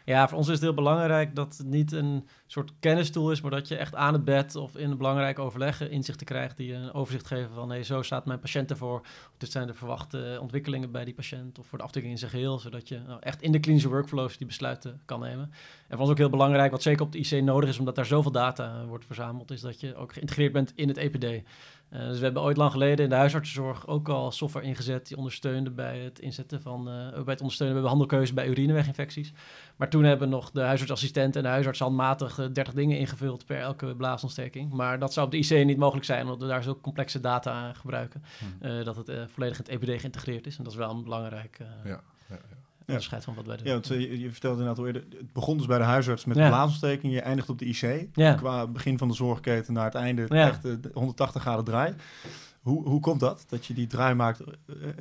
Ja, 0.05 0.27
voor 0.27 0.37
ons 0.37 0.47
is 0.47 0.53
het 0.53 0.61
heel 0.61 0.73
belangrijk 0.73 1.35
dat 1.35 1.57
het 1.57 1.67
niet 1.67 1.91
een 1.91 2.27
soort 2.47 2.71
kennistool 2.79 3.31
is, 3.31 3.41
maar 3.41 3.51
dat 3.51 3.67
je 3.67 3.75
echt 3.75 3.95
aan 3.95 4.13
het 4.13 4.25
bed 4.25 4.55
of 4.55 4.75
in 4.75 4.91
een 4.91 4.97
belangrijke 4.97 5.41
overleggen 5.41 5.91
inzichten 5.91 6.25
krijgt 6.25 6.57
die 6.57 6.73
een 6.73 6.93
overzicht 6.93 7.27
geven 7.27 7.53
van 7.53 7.69
hey, 7.69 7.83
zo 7.83 8.01
staat 8.01 8.25
mijn 8.25 8.39
patiënt 8.39 8.69
ervoor. 8.69 8.99
Of 8.99 9.37
dit 9.37 9.51
zijn 9.51 9.67
de 9.67 9.73
verwachte 9.73 10.37
ontwikkelingen 10.41 10.91
bij 10.91 11.05
die 11.05 11.13
patiënt 11.13 11.59
of 11.59 11.65
voor 11.67 11.77
de 11.77 11.83
afdeling 11.83 12.11
in 12.11 12.17
zijn 12.17 12.31
geheel, 12.31 12.59
zodat 12.59 12.87
je 12.87 12.99
nou, 13.07 13.19
echt 13.19 13.41
in 13.41 13.51
de 13.51 13.59
klinische 13.59 13.89
workflows 13.89 14.37
die 14.37 14.47
besluiten 14.47 15.01
kan 15.05 15.19
nemen. 15.19 15.51
En 15.87 15.97
voor 15.97 15.99
ons 15.99 16.09
ook 16.09 16.17
heel 16.17 16.29
belangrijk, 16.29 16.71
wat 16.71 16.81
zeker 16.81 17.05
op 17.05 17.11
de 17.11 17.17
IC 17.17 17.43
nodig 17.43 17.69
is, 17.69 17.79
omdat 17.79 17.95
daar 17.95 18.05
zoveel 18.05 18.31
data 18.31 18.85
wordt 18.85 19.05
verzameld, 19.05 19.51
is 19.51 19.61
dat 19.61 19.79
je 19.79 19.95
ook 19.95 20.13
geïntegreerd 20.13 20.51
bent 20.51 20.71
in 20.75 20.87
het 20.87 20.97
EPD. 20.97 21.47
Uh, 21.93 22.07
dus 22.07 22.17
we 22.17 22.23
hebben 22.23 22.41
ooit 22.41 22.57
lang 22.57 22.71
geleden 22.71 23.03
in 23.03 23.09
de 23.09 23.15
huisartsenzorg 23.15 23.87
ook 23.87 24.09
al 24.09 24.31
software 24.31 24.65
ingezet 24.65 25.07
die 25.07 25.17
ondersteunde 25.17 25.69
bij 25.69 25.99
het 25.99 26.19
inzetten 26.19 26.61
van, 26.61 26.79
uh, 26.79 27.11
bij 27.11 27.33
het 27.33 27.41
ondersteunen 27.41 27.81
bij 27.81 27.89
handelkeuze 27.89 28.33
bij 28.33 28.47
urineweginfecties. 28.47 29.33
Maar 29.75 29.89
toen 29.89 30.03
hebben 30.03 30.29
nog 30.29 30.51
de 30.51 30.61
huisartsassistent 30.61 31.35
en 31.35 31.43
de 31.43 31.49
huisarts 31.49 31.79
handmatig 31.79 32.35
30 32.35 32.67
eh, 32.67 32.73
dingen 32.73 32.97
ingevuld 32.97 33.45
per 33.45 33.59
elke 33.59 33.95
blaasontsteking. 33.95 34.73
Maar 34.73 34.99
dat 34.99 35.13
zou 35.13 35.25
op 35.25 35.31
de 35.31 35.37
IC 35.37 35.65
niet 35.65 35.77
mogelijk 35.77 36.05
zijn, 36.05 36.23
omdat 36.23 36.41
we 36.41 36.47
daar 36.47 36.63
zo 36.63 36.79
complexe 36.81 37.19
data 37.19 37.51
aan 37.51 37.75
gebruiken. 37.75 38.23
Hmm. 38.39 38.83
dat 38.83 38.95
het 38.95 39.11
volledig 39.31 39.57
in 39.57 39.63
het 39.63 39.83
EPD 39.83 39.99
geïntegreerd 39.99 40.47
is. 40.47 40.57
En 40.57 40.63
dat 40.63 40.73
is 40.73 40.79
wel 40.79 40.89
een 40.89 41.03
belangrijk, 41.03 41.57
ja, 41.83 41.89
ja, 41.89 42.01
ja. 42.29 42.58
Onderscheid 42.89 43.23
van 43.23 43.33
wat 43.35 43.45
wij 43.45 43.57
doen. 43.57 43.65
Ja, 43.65 43.71
want 43.73 43.89
eh, 43.91 43.99
je, 43.99 44.19
je 44.19 44.31
vertelde 44.31 44.57
inderdaad 44.57 44.79
al 44.83 44.87
eerder, 44.87 45.03
het 45.17 45.33
begon 45.33 45.57
dus 45.57 45.65
bij 45.67 45.77
de 45.77 45.83
huisarts 45.83 46.25
met 46.25 46.37
Ja. 46.37 46.47
blaasontsteking, 46.47 47.13
je 47.13 47.21
eindigt 47.21 47.49
op 47.49 47.59
de 47.59 47.65
IC. 47.65 48.07
Ja. 48.13 48.33
Qua 48.33 48.67
begin 48.67 48.97
van 48.97 49.07
de 49.07 49.13
zorgketen 49.13 49.73
naar 49.73 49.85
het 49.85 49.95
einde 49.95 50.25
Ja. 50.29 50.47
echt 50.47 50.65
eh, 50.65 50.71
180 50.93 51.41
graden 51.41 51.65
draai. 51.65 51.93
Hoe, 52.59 52.87
hoe 52.87 52.99
komt 52.99 53.19
dat, 53.19 53.45
dat 53.49 53.65
je 53.65 53.73
die 53.73 53.87
draai 53.87 54.13
maakt? 54.15 54.39
Eh, 54.39 54.45
eh, 54.67 54.93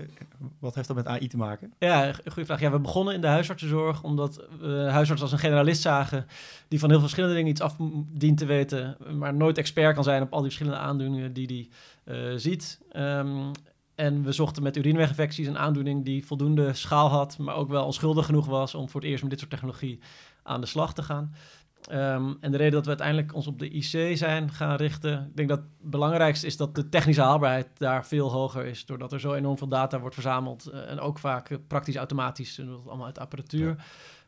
wat 0.59 0.75
heeft 0.75 0.87
dat 0.87 0.97
met 0.97 1.07
AI 1.07 1.27
te 1.29 1.37
maken? 1.37 1.73
Ja, 1.79 2.13
goede 2.13 2.45
vraag. 2.45 2.61
Ja, 2.61 2.71
we 2.71 2.79
begonnen 2.79 3.15
in 3.15 3.21
de 3.21 3.27
huisartsenzorg 3.27 4.03
omdat 4.03 4.45
we 4.61 4.67
huisarts 4.91 5.23
als 5.23 5.33
een 5.33 5.39
generalist 5.39 5.83
zagen 5.83 6.27
die 6.69 6.79
van 6.79 6.89
heel 6.89 6.99
veel 6.99 7.09
verschillende 7.09 7.37
dingen 7.37 7.51
iets 7.51 7.61
af 7.61 7.77
dient 8.13 8.39
te 8.39 8.47
weten, 8.47 8.97
maar 9.19 9.35
nooit 9.35 9.59
expert 9.59 9.95
kan 9.95 10.05
zijn 10.05 10.23
op 10.23 10.33
al 10.33 10.39
die 10.41 10.51
verschillende 10.51 10.79
aandoeningen 10.79 11.33
die 11.33 11.69
hij 12.05 12.15
eh, 12.17 12.33
ziet. 12.37 12.81
Ehm, 12.93 13.51
en 13.99 14.23
we 14.23 14.33
zochten 14.33 14.63
met 14.63 14.77
urineweginfecties 14.77 15.47
een 15.47 15.59
aandoening 15.59 16.05
die 16.05 16.27
voldoende 16.27 16.73
schaal 16.73 17.09
had, 17.09 17.39
maar 17.39 17.55
ook 17.55 17.69
wel 17.69 17.85
onschuldig 17.85 18.27
genoeg 18.27 18.47
was 18.47 18.75
om 18.75 18.89
voor 18.89 19.01
het 19.01 19.11
eerst 19.11 19.23
met 19.23 19.31
dit 19.31 19.41
soort 19.41 19.51
technologie 19.51 19.99
aan 20.43 20.61
de 20.61 20.67
slag 20.67 20.95
te 20.95 21.03
gaan. 21.03 21.35
Ehm, 21.83 22.35
en 22.41 22.51
de 22.51 22.57
reden 22.57 22.73
dat 22.73 22.83
we 22.83 22.89
uiteindelijk 22.89 23.35
ons 23.35 23.47
op 23.47 23.59
de 23.59 23.71
IC 23.71 24.17
zijn 24.17 24.53
gaan 24.53 24.77
richten, 24.77 25.27
ik 25.31 25.37
denk 25.37 25.49
dat 25.49 25.59
het 25.59 25.91
belangrijkste 25.91 26.47
is 26.47 26.57
dat 26.57 26.75
de 26.75 26.89
technische 26.89 27.23
haalbaarheid 27.23 27.69
daar 27.75 28.07
veel 28.07 28.31
hoger 28.31 28.65
is, 28.65 28.87
doordat 28.87 29.13
er 29.13 29.21
zo 29.21 29.33
enorm 29.33 29.59
veel 29.59 29.69
data 29.69 30.01
wordt 30.01 30.15
verzameld 30.15 30.67
eh, 30.67 30.91
en 30.91 31.01
ook 31.01 31.19
vaak 31.19 31.59
praktisch 31.67 31.97
automatisch, 31.97 32.59
en 32.59 32.67
dat 32.67 32.87
allemaal 32.87 33.07
uit 33.07 33.19
apparatuur 33.19 33.77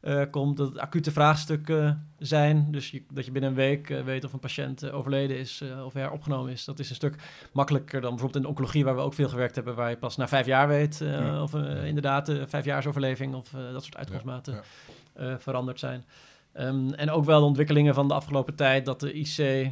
eh, 0.00 0.22
komt, 0.30 0.56
dat 0.56 0.68
het 0.68 0.78
acute 0.78 1.12
vraagstukken 1.12 2.10
zijn. 2.18 2.66
Dus 2.70 2.90
je, 2.90 3.02
dat 3.12 3.24
je 3.24 3.30
binnen 3.32 3.50
een 3.50 3.56
week 3.56 3.90
eh, 3.90 4.02
weet 4.02 4.24
of 4.24 4.32
een 4.32 4.38
patiënt 4.38 4.82
eh, 4.82 4.94
overleden 4.94 5.38
is 5.38 5.60
eh, 5.60 5.84
of 5.84 5.92
heropgenomen 5.92 6.52
is. 6.52 6.64
Dat 6.64 6.78
is 6.78 6.88
een 6.88 6.94
stuk 6.96 7.14
makkelijker 7.52 8.00
dan 8.00 8.10
bijvoorbeeld 8.10 8.36
in 8.36 8.42
de 8.42 8.48
oncologie, 8.48 8.84
waar 8.84 8.94
we 8.96 9.00
ook 9.00 9.14
veel 9.14 9.28
gewerkt 9.28 9.54
hebben, 9.54 9.74
waar 9.74 9.90
je 9.90 9.96
pas 9.96 10.16
na 10.16 10.28
vijf 10.28 10.46
jaar 10.46 10.68
weet 10.68 11.00
eh, 11.00 11.10
Ja. 11.10 11.42
of 11.42 11.54
eh, 11.54 11.86
inderdaad 11.86 12.28
eh, 12.28 12.42
vijfjaarsoverleving 12.46 13.34
of 13.34 13.54
eh, 13.54 13.72
dat 13.72 13.82
soort 13.82 13.96
uitkomstmaten 13.96 14.54
Ja, 14.54 14.62
eh, 15.12 15.34
veranderd 15.38 15.78
zijn. 15.78 16.04
Ehm, 16.52 16.88
en 16.92 17.10
ook 17.10 17.24
wel 17.24 17.40
de 17.40 17.46
ontwikkelingen 17.46 17.94
van 17.94 18.08
de 18.08 18.14
afgelopen 18.14 18.54
tijd, 18.54 18.84
dat 18.84 19.00
de 19.00 19.12
IC 19.12 19.70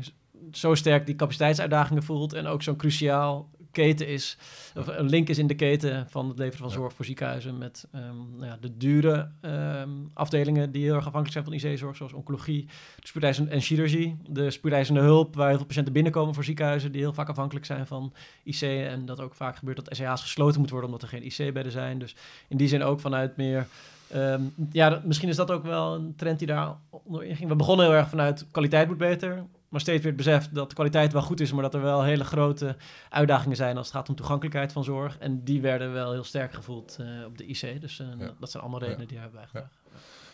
zo 0.52 0.74
sterk 0.74 1.06
die 1.06 1.14
capaciteitsuitdagingen 1.16 2.02
voelt 2.02 2.32
en 2.32 2.46
ook 2.46 2.62
zo'n 2.62 2.76
cruciaal 2.76 3.48
keten 3.72 4.06
is, 4.08 4.38
of 4.76 4.86
een 4.86 5.08
link 5.08 5.28
is 5.28 5.38
in 5.38 5.46
de 5.46 5.54
keten 5.54 6.06
van 6.10 6.28
het 6.28 6.38
leveren 6.38 6.58
van 6.58 6.70
zorg 6.70 6.92
voor 6.92 7.04
ziekenhuizen 7.04 7.58
met 7.58 7.86
ehm, 7.92 8.02
nou 8.36 8.46
ja, 8.46 8.56
de 8.60 8.76
dure 8.76 9.30
ehm, 9.40 9.88
afdelingen 10.14 10.70
die 10.72 10.82
heel 10.84 10.94
erg 10.94 11.06
afhankelijk 11.06 11.32
zijn 11.46 11.60
van 11.60 11.70
IC-zorg, 11.72 11.96
zoals 11.96 12.12
oncologie, 12.12 12.66
de 13.00 13.06
spoedeisende 13.06 13.50
en 13.50 13.60
chirurgie, 13.60 14.16
de 14.28 14.50
spoedeisende 14.50 15.00
hulp, 15.00 15.34
waar 15.34 15.48
heel 15.48 15.56
veel 15.56 15.66
patiënten 15.66 15.92
binnenkomen 15.92 16.34
voor 16.34 16.44
ziekenhuizen 16.44 16.92
die 16.92 17.00
heel 17.00 17.12
vaak 17.12 17.28
afhankelijk 17.28 17.66
zijn 17.66 17.86
van 17.86 18.12
IC 18.44 18.60
en 18.62 19.06
dat 19.06 19.20
ook 19.20 19.34
vaak 19.34 19.56
gebeurt 19.56 19.76
dat 19.84 19.96
SCH's 19.96 20.20
gesloten 20.22 20.58
moeten 20.58 20.76
worden 20.76 20.94
omdat 20.94 21.10
er 21.10 21.18
geen 21.18 21.26
IC-bedden 21.46 21.72
zijn. 21.72 21.98
Dus 21.98 22.16
in 22.48 22.56
die 22.56 22.68
zin 22.68 22.82
ook 22.82 23.00
vanuit 23.00 23.36
meer 23.36 23.66
Ehm, 24.08 24.42
ja, 24.72 24.88
dat- 24.90 25.04
misschien 25.04 25.28
is 25.28 25.36
dat 25.36 25.50
ook 25.50 25.62
wel 25.64 25.94
een 25.94 26.14
trend 26.16 26.38
die 26.38 26.46
daar 26.48 26.74
onderin 26.90 27.36
ging. 27.36 27.48
We 27.48 27.56
begonnen 27.56 27.86
heel 27.86 27.94
erg 27.94 28.08
vanuit 28.08 28.46
kwaliteit 28.50 28.88
moet 28.88 28.98
beter. 28.98 29.44
Maar 29.68 29.80
steeds 29.80 30.02
weer 30.02 30.12
het 30.12 30.16
besef 30.24 30.48
dat 30.48 30.68
de 30.68 30.74
kwaliteit 30.74 31.12
wel 31.12 31.22
goed 31.22 31.40
is, 31.40 31.52
maar 31.52 31.62
dat 31.62 31.74
er 31.74 31.82
wel 31.82 32.02
hele 32.02 32.24
grote 32.24 32.76
uitdagingen 33.08 33.56
zijn 33.56 33.76
als 33.76 33.86
het 33.86 33.96
gaat 33.96 34.08
om 34.08 34.14
toegankelijkheid 34.14 34.72
van 34.72 34.84
zorg. 34.84 35.18
En 35.18 35.44
die 35.44 35.60
werden 35.60 35.92
wel 35.92 36.12
heel 36.12 36.24
sterk 36.24 36.52
gevoeld 36.54 36.96
eh, 37.00 37.06
op 37.26 37.38
de 37.38 37.46
IC. 37.46 37.80
Dus 37.80 37.98
eh, 38.00 38.06
Ja. 38.18 38.30
dat 38.40 38.50
zijn 38.50 38.62
allemaal 38.62 38.80
redenen 38.80 39.02
Ja. 39.02 39.08
die 39.08 39.18
hebben 39.18 39.36
bijgedragen. 39.38 39.70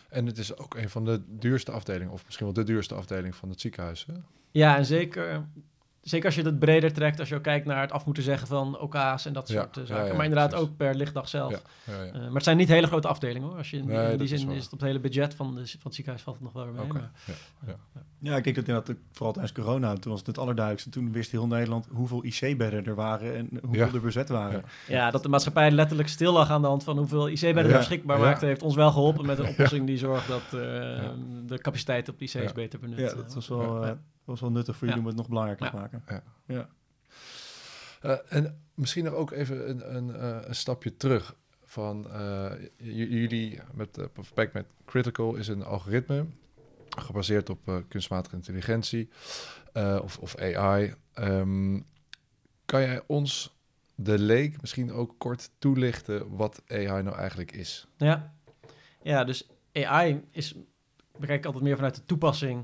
En 0.09 0.25
het 0.25 0.37
is 0.37 0.57
ook 0.57 0.75
een 0.75 0.89
van 0.89 1.05
de 1.05 1.21
duurste 1.27 1.71
afdelingen, 1.71 2.13
of 2.13 2.25
misschien 2.25 2.45
wel 2.45 2.55
de 2.55 2.63
duurste 2.63 2.95
afdeling 2.95 3.35
van 3.35 3.49
het 3.49 3.61
ziekenhuis. 3.61 4.05
Hè? 4.05 4.13
Ja, 4.51 4.77
en 4.77 4.85
zeker, 4.85 5.45
zeker 6.01 6.25
als 6.25 6.35
je 6.35 6.41
het 6.41 6.59
breder 6.59 6.93
trekt, 6.93 7.19
als 7.19 7.29
je 7.29 7.35
ook 7.35 7.43
kijkt 7.43 7.65
naar 7.65 7.81
het 7.81 7.91
af 7.91 8.05
moeten 8.05 8.23
zeggen 8.23 8.47
van 8.47 8.79
OK's 8.79 9.25
en 9.25 9.33
dat 9.33 9.47
Ja, 9.47 9.61
soort 9.61 9.77
eh, 9.77 9.81
ja, 9.83 9.87
zaken. 9.89 10.07
ja, 10.07 10.13
maar 10.13 10.23
inderdaad 10.25 10.49
precies. 10.49 10.67
ook 10.67 10.77
per 10.77 10.95
lichtdag 10.95 11.27
zelf. 11.29 11.51
Ja, 11.51 11.93
ja, 11.93 12.03
ja. 12.03 12.11
Maar 12.11 12.33
het 12.33 12.43
zijn 12.43 12.57
niet 12.57 12.67
hele 12.67 12.87
grote 12.87 13.07
afdelingen 13.07 13.47
hoor. 13.47 13.57
Als 13.57 13.69
je 13.69 13.77
in, 13.77 13.85
Nee, 13.85 14.03
in 14.03 14.09
dat 14.09 14.19
die 14.19 14.27
zin 14.37 14.51
is 14.51 14.63
het 14.63 14.73
op 14.73 14.79
het 14.79 14.87
hele 14.87 14.99
budget 14.99 15.33
van, 15.35 15.55
de, 15.55 15.67
van 15.67 15.79
het 15.83 15.93
ziekenhuis 15.93 16.23
valt 16.23 16.35
het 16.35 16.45
nog 16.45 16.53
wel 16.53 16.65
weer 16.65 16.73
mee. 16.73 16.91
Maar- 16.93 17.11
ja, 18.25 18.35
ik 18.37 18.43
denk 18.43 18.55
dat 18.55 18.67
inderdaad, 18.67 18.95
vooral 19.11 19.33
tijdens 19.33 19.53
corona, 19.55 19.93
toen 19.93 20.09
was 20.11 20.19
het 20.19 20.27
het 20.27 20.37
allerduidelijkste. 20.37 20.91
Toen 20.99 21.11
wist 21.11 21.31
heel 21.31 21.47
Nederland 21.47 21.87
hoeveel 21.91 22.23
IC-bedden 22.25 22.85
er 22.85 22.95
waren 22.95 23.35
en 23.35 23.49
hoeveel 23.63 23.85
Ja. 23.87 23.93
er 23.93 24.01
bezet 24.01 24.29
waren. 24.29 24.63
Ja. 24.87 24.95
Ja, 24.95 25.11
dat 25.11 25.23
de 25.23 25.29
maatschappij 25.29 25.71
letterlijk 25.71 26.09
stil 26.09 26.33
lag 26.33 26.49
aan 26.49 26.61
de 26.61 26.67
hand 26.67 26.83
van 26.83 26.97
hoeveel 26.97 27.29
IC-bedden 27.29 27.63
Ja, 27.63 27.69
er 27.71 27.77
beschikbaar 27.77 28.17
ja. 28.17 28.23
maakte, 28.23 28.45
heeft 28.45 28.61
ons 28.63 28.75
wel 28.75 28.91
geholpen 28.91 29.25
met 29.25 29.39
een 29.39 29.47
oplossing 29.47 29.85
die 29.87 29.97
zorgt 29.97 30.27
dat 30.27 30.41
eh, 30.43 30.51
de 31.45 31.57
capaciteit 31.61 32.09
op 32.09 32.17
de 32.19 32.23
IC's 32.25 32.33
Ja. 32.33 32.51
beter 32.53 32.79
benut 32.79 32.99
Ja, 32.99 33.09
eh, 33.09 33.15
dat 33.15 33.33
was 33.33 33.47
wel, 33.47 33.81
Ja. 33.83 33.89
eh, 33.89 33.95
was 34.25 34.41
wel 34.41 34.51
nuttig 34.51 34.75
voor 34.77 34.87
jullie 34.87 35.01
Ja. 35.03 35.07
om 35.07 35.07
het 35.09 35.17
nog 35.21 35.27
belangrijker 35.29 35.69
te 35.69 35.75
maken. 35.75 36.03
Ja. 36.07 36.23
Ja. 36.47 36.67
Eh, 38.01 38.17
en 38.29 38.59
misschien 38.73 39.03
nog 39.03 39.13
ook 39.13 39.31
even 39.31 39.69
een, 39.69 39.95
een, 39.95 40.15
eh, 40.15 40.37
een 40.47 40.55
stapje 40.55 40.97
terug. 40.97 41.35
Van 41.67 42.11
eh, 42.11 42.51
jullie 42.77 43.59
met 43.73 43.97
uh, 43.97 44.05
Perfect 44.13 44.53
met 44.53 44.65
Critical 44.85 45.35
is 45.35 45.47
een 45.47 45.63
algoritme 45.63 46.25
gebaseerd 47.01 47.49
op 47.49 47.67
eh, 47.67 47.75
kunstmatige 47.87 48.35
intelligentie 48.35 49.09
eh, 49.73 49.99
of, 50.03 50.17
of 50.17 50.37
AI. 50.37 50.93
Ehm, 51.13 51.79
kan 52.65 52.81
jij 52.81 53.01
ons, 53.07 53.55
de 53.95 54.19
leek, 54.19 54.61
misschien 54.61 54.91
ook 54.91 55.15
kort 55.17 55.49
toelichten 55.57 56.35
wat 56.35 56.61
AI 56.67 57.03
nou 57.03 57.15
eigenlijk 57.15 57.51
is? 57.51 57.87
Ja. 57.97 58.33
ja, 59.01 59.23
dus 59.23 59.49
AI 59.73 60.23
is, 60.31 60.55
bekijk 61.19 61.39
ik 61.39 61.45
altijd 61.45 61.63
meer 61.63 61.75
vanuit 61.75 61.95
de 61.95 62.05
toepassing. 62.05 62.57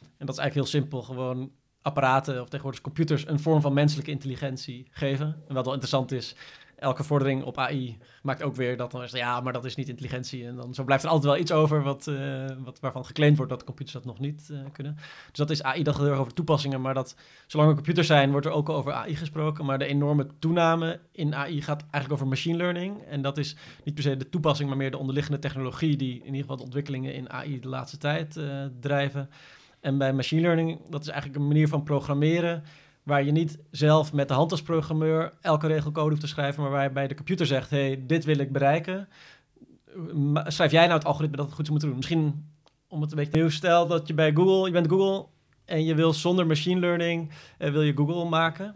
En 0.00 0.26
dat 0.26 0.34
is 0.34 0.40
eigenlijk 0.40 0.54
heel 0.54 0.80
simpel, 0.80 1.02
gewoon 1.02 1.52
apparaten 1.82 2.40
of 2.40 2.48
tegenwoordig 2.48 2.80
computers 2.80 3.26
een 3.26 3.40
vorm 3.40 3.60
van 3.60 3.72
menselijke 3.72 4.10
intelligentie 4.10 4.86
geven. 4.90 5.26
En 5.48 5.54
wat 5.54 5.64
wel 5.64 5.74
interessant 5.74 6.12
is, 6.12 6.34
elke 6.78 7.04
vordering 7.04 7.44
op 7.44 7.58
AI 7.58 7.98
maakt 8.22 8.42
ook 8.42 8.54
weer 8.54 8.76
dat 8.76 8.90
dan 8.90 9.02
is, 9.02 9.10
ja, 9.10 9.40
maar 9.40 9.52
dat 9.52 9.64
is 9.64 9.74
niet 9.74 9.88
intelligentie. 9.88 10.46
En 10.46 10.56
dan 10.56 10.74
zo 10.74 10.84
blijft 10.84 11.04
er 11.04 11.10
altijd 11.10 11.32
wel 11.32 11.42
iets 11.42 11.52
over 11.52 11.82
wat, 11.82 12.06
eh, 12.06 12.44
wat, 12.58 12.80
waarvan 12.80 13.04
geclaimd 13.04 13.36
wordt 13.36 13.52
dat 13.52 13.64
computers 13.64 13.94
dat 13.94 14.04
nog 14.04 14.18
niet 14.18 14.48
eh, 14.52 14.58
kunnen. 14.72 14.94
Dus 14.96 15.38
dat 15.38 15.50
is 15.50 15.62
AI, 15.62 15.82
dat 15.82 15.94
gaat 15.94 16.04
heel 16.04 16.14
over 16.14 16.34
toepassingen, 16.34 16.80
maar 16.80 16.94
dat 16.94 17.16
zolang 17.46 17.68
er 17.68 17.76
computers 17.76 18.06
zijn, 18.06 18.30
wordt 18.30 18.46
er 18.46 18.52
ook 18.52 18.68
over 18.68 18.92
AI 18.92 19.16
gesproken. 19.16 19.64
Maar 19.64 19.78
de 19.78 19.86
enorme 19.86 20.26
toename 20.38 21.00
in 21.12 21.34
AI 21.34 21.62
gaat 21.62 21.80
eigenlijk 21.80 22.12
over 22.12 22.26
machine 22.26 22.56
learning. 22.56 23.02
En 23.02 23.22
dat 23.22 23.38
is 23.38 23.56
niet 23.84 23.94
per 23.94 24.02
se 24.02 24.16
de 24.16 24.28
toepassing, 24.28 24.68
maar 24.68 24.78
meer 24.78 24.90
de 24.90 24.98
onderliggende 24.98 25.38
technologie 25.38 25.96
die 25.96 26.18
in 26.18 26.24
ieder 26.24 26.40
geval 26.40 26.56
de 26.56 26.62
ontwikkelingen 26.62 27.14
in 27.14 27.30
AI 27.30 27.60
de 27.60 27.68
laatste 27.68 27.98
tijd 27.98 28.36
eh, 28.36 28.64
drijven. 28.80 29.30
En 29.80 29.98
bij 29.98 30.12
machine 30.12 30.40
learning, 30.40 30.80
dat 30.88 31.00
is 31.00 31.08
eigenlijk 31.08 31.40
een 31.40 31.48
manier 31.48 31.68
van 31.68 31.82
programmeren 31.82 32.62
waar 33.08 33.24
je 33.24 33.32
niet 33.32 33.58
zelf 33.70 34.12
met 34.12 34.28
de 34.28 34.34
hand 34.34 34.50
als 34.50 34.62
programmeur 34.62 35.32
elke 35.40 35.66
regelcode 35.66 36.08
hoeft 36.08 36.20
te 36.20 36.26
schrijven, 36.26 36.62
maar 36.62 36.70
waar 36.70 36.82
je 36.82 36.90
bij 36.90 37.08
de 37.08 37.14
computer 37.14 37.46
zegt, 37.46 37.70
hey, 37.70 38.04
dit 38.06 38.24
wil 38.24 38.38
ik 38.38 38.52
bereiken. 38.52 39.08
Schrijf 40.44 40.70
jij 40.70 40.86
nou 40.86 40.98
het 40.98 41.04
algoritme 41.04 41.36
dat 41.36 41.46
het 41.46 41.54
goed 41.54 41.66
zou 41.66 41.78
moeten 41.78 41.88
doen? 41.88 41.96
Misschien 41.96 42.48
om 42.88 43.00
het 43.00 43.10
een 43.10 43.16
beetje 43.16 43.40
nieuw 43.40 43.48
stel 43.48 43.86
dat 43.86 44.06
je 44.06 44.14
bij 44.14 44.32
Google, 44.32 44.66
je 44.66 44.72
bent 44.72 44.88
Google 44.88 45.26
en 45.64 45.84
je 45.84 45.94
wil 45.94 46.12
zonder 46.12 46.46
machine 46.46 46.80
learning, 46.80 47.30
eh, 47.58 47.70
wil 47.70 47.82
je 47.82 47.96
Google 47.96 48.24
maken. 48.24 48.72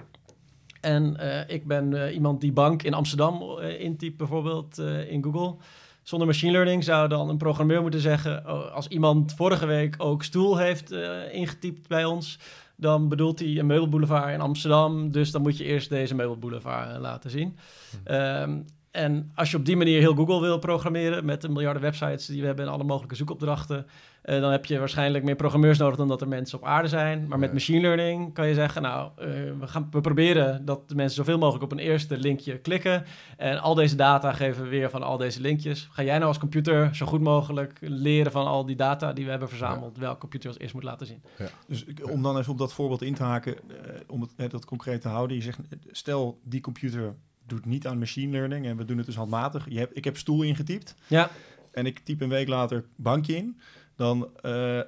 En 0.81 1.17
eh, 1.17 1.55
ik 1.55 1.67
ben 1.67 2.05
eh, 2.05 2.15
iemand 2.15 2.41
die 2.41 2.53
bank 2.53 2.83
in 2.83 2.95
Amsterdam 2.95 3.59
intypt 3.61 4.17
bijvoorbeeld 4.17 4.79
in 5.09 5.23
Google. 5.23 5.57
Zonder 6.03 6.27
machine 6.27 6.53
learning 6.53 6.85
zou 6.85 7.09
dan 7.09 7.29
een 7.29 7.37
programmeur 7.37 7.83
moeten 7.83 8.01
zeggen... 8.01 8.43
oh, 8.47 8.73
als 8.73 8.89
iemand 8.89 9.35
vorige 9.35 9.67
week 9.67 9.95
ook 9.99 10.23
stoel 10.23 10.57
heeft 10.57 10.91
ingetypt 11.33 11.89
bij 11.89 12.05
ons... 12.05 12.39
dan 12.83 13.09
bedoelt 13.09 13.39
hij 13.39 13.59
een 13.59 13.67
meubelboulevard 13.67 14.33
in 14.33 14.41
Amsterdam. 14.41 15.11
Dus 15.11 15.31
dan 15.31 15.43
moet 15.43 15.59
je 15.59 15.65
eerst 15.65 15.89
deze 15.89 16.15
meubelboulevard 16.15 16.95
eh, 16.95 17.01
laten 17.01 17.31
zien. 17.31 17.57
Ehm, 18.05 18.61
en 18.91 19.31
als 19.35 19.51
je 19.51 19.57
op 19.57 19.65
die 19.65 19.77
manier 19.77 19.99
heel 19.99 20.15
Google 20.15 20.41
wil 20.41 20.59
programmeren... 20.59 21.25
met 21.25 21.41
de 21.41 21.49
miljarden 21.49 21.83
websites 21.83 22.27
die 22.27 22.41
we 22.41 22.47
hebben 22.47 22.65
en 22.65 22.73
alle 22.73 22.85
mogelijke 22.85 23.15
zoekopdrachten... 23.15 23.87
eh, 24.23 24.41
dan 24.41 24.51
heb 24.51 24.67
je 24.67 24.79
waarschijnlijk 24.79 25.25
meer 25.25 25.37
programmeurs 25.37 25.79
nodig 25.79 25.97
dan 25.97 26.09
dat 26.09 26.21
er 26.21 26.29
mensen 26.29 26.59
op 26.59 26.65
aarde 26.65 26.89
zijn. 26.89 27.27
Maar 27.29 27.39
met 27.39 27.53
machine 27.53 27.81
learning 27.81 28.35
kan 28.35 28.49
je 28.49 28.55
zeggen... 28.55 28.83
nou, 28.83 29.11
eh, 29.17 29.27
we, 29.61 29.67
gaan, 29.67 29.89
we 29.91 30.01
proberen 30.01 30.65
dat 30.65 30.89
de 30.89 30.95
mensen 30.95 31.17
zoveel 31.17 31.39
mogelijk 31.39 31.65
op 31.65 31.73
een 31.73 31.79
eerste 31.79 32.17
linkje 32.17 32.59
klikken... 32.59 33.05
En 33.37 33.59
al 33.59 33.75
deze 33.75 33.97
data 33.97 34.33
geven 34.33 34.63
we 34.63 34.69
weer 34.69 34.91
van 34.91 35.03
al 35.03 35.17
deze 35.17 35.41
linkjes. 35.41 35.89
Ga 35.91 36.03
jij 36.03 36.15
nou 36.15 36.27
als 36.27 36.39
computer 36.39 36.95
zo 36.95 37.07
goed 37.07 37.21
mogelijk 37.21 37.79
leren 37.81 38.33
van 38.33 38.47
al 38.47 38.67
die 38.67 38.77
data 38.77 39.13
die 39.13 39.25
we 39.25 39.31
hebben 39.31 39.49
verzameld, 39.49 39.99
welke 39.99 40.21
computer 40.21 40.49
als 40.49 40.59
eerst 40.59 40.75
moet 40.75 40.83
laten 40.83 41.07
zien? 41.07 41.23
Dus 41.67 41.85
om 42.11 42.23
dan 42.23 42.39
even 42.39 42.53
op 42.53 42.59
dat 42.59 42.73
voorbeeld 42.73 43.03
in 43.03 43.15
te 43.15 43.23
haken, 43.23 43.57
eh, 43.57 44.01
om 44.07 44.21
het 44.21 44.31
net 44.37 44.51
dat 44.51 44.65
concreet 44.65 45.01
te 45.01 45.09
houden. 45.09 45.37
Je 45.37 45.43
zegt, 45.43 45.59
stel 45.91 46.41
die 46.45 46.61
computer 46.61 47.15
doet 47.47 47.65
niet 47.65 47.87
aan 47.87 47.99
machine 47.99 48.33
learning 48.33 48.67
en 48.67 48.77
we 48.77 48.85
doen 48.85 48.97
het 48.97 49.07
dus 49.07 49.17
handmatig. 49.17 49.67
Je 49.69 49.79
hebt, 49.79 49.97
ik 49.97 50.05
heb 50.05 50.17
stoel 50.17 50.43
ingetypt 50.43 50.95
Ja, 51.07 51.31
en 51.73 51.87
ik 51.87 51.99
typ 51.99 52.21
een 52.21 52.29
week 52.29 52.49
later 52.49 52.85
bankje 52.97 53.37
in. 53.37 53.61
Dan 53.97 54.29
eh, 54.43 54.81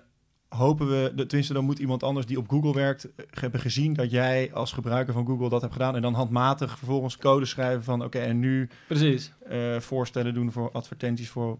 hopen 0.48 0.86
we, 0.88 1.12
tenminste 1.26 1.52
dan 1.52 1.64
moet 1.64 1.78
iemand 1.78 2.02
anders 2.02 2.26
die 2.26 2.38
op 2.38 2.48
Google 2.48 2.74
werkt, 2.74 3.14
eh, 3.14 3.24
hebben 3.30 3.60
gezien 3.60 3.92
dat 3.94 4.10
jij 4.10 4.50
als 4.52 4.72
gebruiker 4.72 5.12
van 5.14 5.26
Google 5.26 5.48
dat 5.48 5.60
hebt 5.60 5.72
gedaan. 5.72 5.96
En 5.96 6.02
dan 6.02 6.14
handmatig 6.14 6.78
vervolgens 6.78 7.16
code 7.16 7.44
schrijven 7.44 7.84
van 7.84 8.04
oké, 8.04 8.18
en 8.18 8.38
nu 8.38 8.68
precies. 8.86 9.32
eh, 9.48 9.80
voorstellen 9.80 10.34
doen 10.34 10.52
voor 10.52 10.70
advertenties 10.72 11.28
voor 11.30 11.58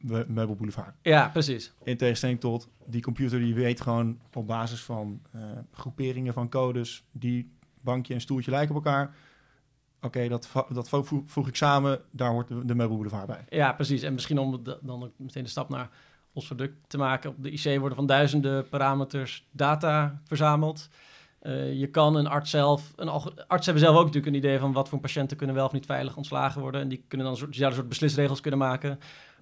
Me- 0.00 0.24
Meubel 0.28 0.54
Boulevard. 0.54 0.94
Ja, 1.02 1.28
precies. 1.28 1.72
In 1.84 1.96
tegenstelling 1.96 2.40
tot 2.40 2.68
die 2.86 3.02
computer 3.02 3.38
die 3.38 3.54
weet 3.54 3.80
gewoon 3.80 4.18
op 4.34 4.46
basis 4.46 4.82
van 4.82 5.20
groeperingen 5.72 6.32
van 6.32 6.48
codes 6.48 7.04
die 7.12 7.50
bankje 7.80 8.14
en 8.14 8.20
stoeltje 8.20 8.50
lijken 8.50 8.76
op 8.76 8.84
elkaar. 8.84 9.14
oké, 10.02 10.28
dat, 10.28 10.48
dat 10.72 10.88
vo- 10.88 11.02
voeg, 11.02 11.22
voeg 11.26 11.48
ik 11.48 11.56
samen, 11.56 12.00
daar 12.10 12.30
hoort 12.30 12.48
de, 12.48 12.64
de 12.64 12.74
meubelboulevard 12.74 13.26
bij. 13.26 13.44
Ja, 13.48 13.72
precies. 13.72 14.02
En 14.02 14.12
misschien 14.12 14.38
om 14.38 14.64
de- 14.64 14.78
dan 14.82 15.12
meteen 15.16 15.42
de 15.44 15.48
stap 15.50 15.68
naar 15.68 15.90
ons 16.32 16.46
product 16.46 16.74
te 16.86 16.98
maken. 16.98 17.30
Op 17.30 17.42
de 17.42 17.50
IC 17.50 17.78
worden 17.78 17.96
van 17.96 18.06
duizenden 18.06 18.68
parameters 18.68 19.46
data 19.50 20.20
verzameld. 20.24 20.88
Eh, 21.40 21.72
je 21.72 21.86
kan 21.86 22.16
een 22.16 22.26
arts 22.26 22.50
zelf, 22.50 22.92
een 22.96 23.08
artsen 23.08 23.72
hebben 23.72 23.82
zelf 23.82 23.96
ook 23.96 24.04
natuurlijk 24.04 24.26
een 24.26 24.42
idee 24.42 24.58
van 24.58 24.72
wat 24.72 24.88
voor 24.88 25.00
patiënten 25.00 25.36
kunnen 25.36 25.56
wel 25.56 25.66
of 25.66 25.72
niet 25.72 25.86
veilig 25.86 26.16
ontslagen 26.16 26.60
worden. 26.60 26.80
En 26.80 26.88
die 26.88 27.04
kunnen 27.08 27.26
dan 27.26 27.34
een 27.34 27.40
soort, 27.40 27.60
een 27.60 27.72
soort 27.72 27.88
beslisregels 27.88 28.40
kunnen 28.40 28.60
maken. 28.60 28.98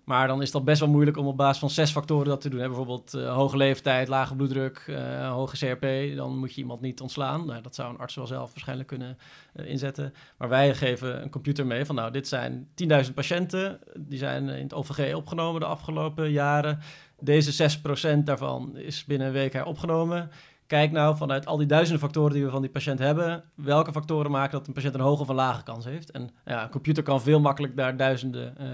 Maar 0.09 0.27
dan 0.27 0.43
is 0.43 0.51
dat 0.51 0.65
best 0.65 0.81
wel 0.81 0.89
moeilijk 0.89 1.17
om 1.17 1.27
op 1.27 1.37
basis 1.37 1.59
van 1.59 1.71
zes 1.71 1.91
factoren 1.91 2.27
dat 2.27 2.41
te 2.41 2.49
doen. 2.49 2.61
Hè? 2.61 2.67
Bijvoorbeeld 2.67 3.15
eh, 3.15 3.35
hoge 3.35 3.57
leeftijd, 3.57 4.09
lage 4.09 4.37
bloeddruk, 4.37 4.85
eh, 4.87 5.31
hoge 5.31 5.57
CRP. 5.57 6.17
Dan 6.17 6.39
moet 6.39 6.55
je 6.55 6.61
iemand 6.61 6.81
niet 6.81 7.01
ontslaan. 7.01 7.47
Nou, 7.47 7.63
dat 7.63 7.75
zou 7.75 7.91
een 7.91 7.99
arts 7.99 8.15
wel 8.15 8.27
zelf 8.27 8.51
waarschijnlijk 8.51 8.89
kunnen 8.89 9.19
eh, 9.53 9.67
inzetten. 9.67 10.15
Maar 10.39 10.49
wij 10.49 10.75
geven 10.75 11.23
een 11.23 11.31
computer 11.31 11.67
mee 11.67 11.85
van 11.85 11.95
nou, 11.95 12.13
dit 12.13 12.29
zijn 12.29 12.69
10.000 13.07 13.15
patiënten. 13.15 13.79
Die 13.97 14.19
zijn 14.19 14.49
in 14.49 14.63
het 14.63 14.75
OVG 14.75 15.15
opgenomen 15.15 15.61
de 15.61 15.67
afgelopen 15.67 16.31
jaren. 16.31 16.79
Deze 17.21 17.79
6% 18.19 18.19
daarvan 18.25 18.77
is 18.77 19.05
binnen 19.05 19.27
een 19.27 19.33
week 19.33 19.53
heropgenomen. 19.53 20.31
Kijk 20.69 20.93
nou 20.93 21.17
vanuit 21.17 21.47
al 21.47 21.57
die 21.57 21.67
duizenden 21.67 22.01
factoren 22.03 22.33
die 22.33 22.45
we 22.45 22.51
van 22.51 22.61
die 22.61 22.71
patiënt 22.71 22.99
hebben, 22.99 23.45
welke 23.55 23.93
factoren 23.93 24.31
maken 24.31 24.59
dat 24.59 24.67
een 24.67 24.73
patiënt 24.73 24.95
een 24.95 25.01
hoge 25.01 25.23
of 25.23 25.29
een 25.29 25.35
lage 25.35 25.63
kans 25.63 25.85
heeft. 25.85 26.11
En 26.11 26.31
ja, 26.45 26.63
een 26.63 26.71
computer 26.71 27.03
kan 27.03 27.23
veel 27.23 27.41
makkelijk 27.41 27.77
daar 27.77 27.97
duizenden, 27.97 28.57
eh, 28.59 28.67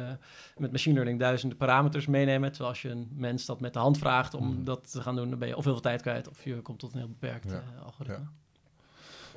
met 0.56 0.70
machine 0.72 0.94
learning 0.94 1.18
duizenden 1.18 1.58
parameters 1.58 2.06
meenemen. 2.06 2.48
Terwijl 2.50 2.70
als 2.70 2.82
je 2.82 2.88
een 2.88 3.08
mens 3.14 3.46
dat 3.46 3.60
met 3.60 3.72
de 3.72 3.78
hand 3.78 3.98
vraagt 3.98 4.34
om 4.34 4.46
Hmm. 4.46 4.64
dat 4.64 4.90
te 4.92 5.00
gaan 5.00 5.16
doen, 5.16 5.30
dan 5.30 5.38
ben 5.38 5.48
je 5.48 5.56
of 5.56 5.64
heel 5.64 5.72
veel 5.72 5.82
tijd 5.82 6.02
kwijt 6.02 6.28
of 6.28 6.44
je 6.44 6.60
komt 6.60 6.78
tot 6.78 6.92
een 6.92 6.98
heel 6.98 7.08
beperkt 7.08 7.50
Ja, 7.50 7.62
eh, 7.76 7.84
algoritme. 7.84 8.26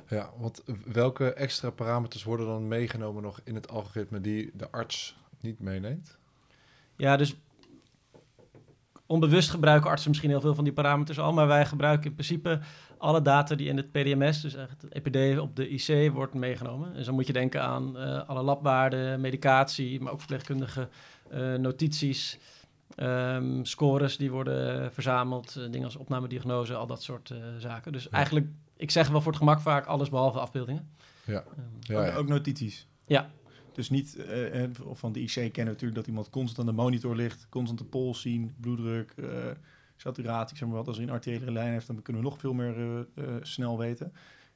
Ja, 0.08 0.30
want 0.38 0.62
welke 0.84 1.32
extra 1.32 1.70
parameters 1.70 2.24
worden 2.24 2.46
dan 2.46 2.68
meegenomen 2.68 3.22
nog 3.22 3.40
in 3.44 3.54
het 3.54 3.70
algoritme 3.70 4.20
die 4.20 4.50
de 4.54 4.70
arts 4.70 5.16
niet 5.40 5.60
meeneemt? 5.60 6.18
Ja, 6.96 7.16
dus 7.16 7.36
onbewust 9.08 9.50
gebruiken 9.50 9.90
artsen 9.90 10.08
misschien 10.08 10.30
heel 10.30 10.40
veel 10.40 10.54
van 10.54 10.64
die 10.64 10.72
parameters 10.72 11.18
al, 11.18 11.32
maar 11.32 11.46
wij 11.46 11.66
gebruiken 11.66 12.06
in 12.08 12.12
principe 12.14 12.58
alle 12.98 13.22
data 13.22 13.54
die 13.54 13.68
in 13.68 13.76
het 13.76 13.90
PDMS, 13.92 14.40
dus 14.40 14.54
echt 14.54 14.82
het 14.82 14.92
EPD 14.92 15.38
op 15.38 15.56
de 15.56 15.68
IC, 15.68 16.12
wordt 16.12 16.34
meegenomen. 16.34 16.94
Dus 16.94 17.04
dan 17.06 17.14
moet 17.14 17.26
je 17.26 17.32
denken 17.32 17.62
aan 17.62 17.98
eh, 17.98 18.28
alle 18.28 18.42
labwaarden, 18.42 19.20
medicatie, 19.20 20.00
maar 20.00 20.12
ook 20.12 20.18
verpleegkundige 20.18 20.88
eh, 21.30 21.54
notities, 21.54 22.38
ehm, 22.94 23.64
scores 23.64 24.16
die 24.16 24.30
worden 24.30 24.92
verzameld, 24.92 25.56
eh, 25.56 25.62
dingen 25.62 25.84
als 25.84 25.96
opname, 25.96 26.28
diagnose, 26.28 26.74
al 26.74 26.86
dat 26.86 27.02
soort 27.02 27.30
eh, 27.30 27.36
zaken. 27.58 27.92
Dus 27.92 28.04
Ja. 28.04 28.10
eigenlijk, 28.10 28.46
ik 28.76 28.90
zeg 28.90 29.08
wel 29.08 29.20
voor 29.20 29.32
het 29.32 29.40
gemak 29.40 29.60
vaak 29.60 29.86
alles 29.86 30.08
behalve 30.08 30.38
afbeeldingen. 30.38 30.90
Ja. 31.24 31.44
Ehm, 31.56 31.60
Ja, 31.80 31.98
ook, 32.00 32.06
ja. 32.06 32.14
ook 32.14 32.28
notities. 32.28 32.86
Ja. 33.06 33.30
Dus 33.78 33.90
niet 33.90 34.16
eh, 34.16 34.64
van 34.92 35.12
de 35.12 35.20
IC 35.20 35.32
kennen 35.32 35.66
natuurlijk 35.66 35.94
dat 35.94 36.06
iemand 36.06 36.30
constant 36.30 36.68
aan 36.68 36.74
de 36.74 36.82
monitor 36.82 37.16
ligt, 37.16 37.46
constant 37.48 37.78
de 37.78 37.84
pols 37.84 38.20
zien, 38.20 38.54
bloeddruk, 38.60 39.12
eh, 39.16 39.28
saturatie, 39.96 40.56
zeg 40.56 40.68
maar 40.68 40.76
wat. 40.76 40.86
Als 40.86 40.96
er 40.96 41.02
een 41.02 41.10
arteriële 41.10 41.52
lijn 41.52 41.72
heeft, 41.72 41.86
dan 41.86 42.02
kunnen 42.02 42.22
we 42.22 42.28
nog 42.28 42.38
veel 42.38 42.52
meer 42.52 43.06
snel 43.42 43.78
weten. 43.78 44.06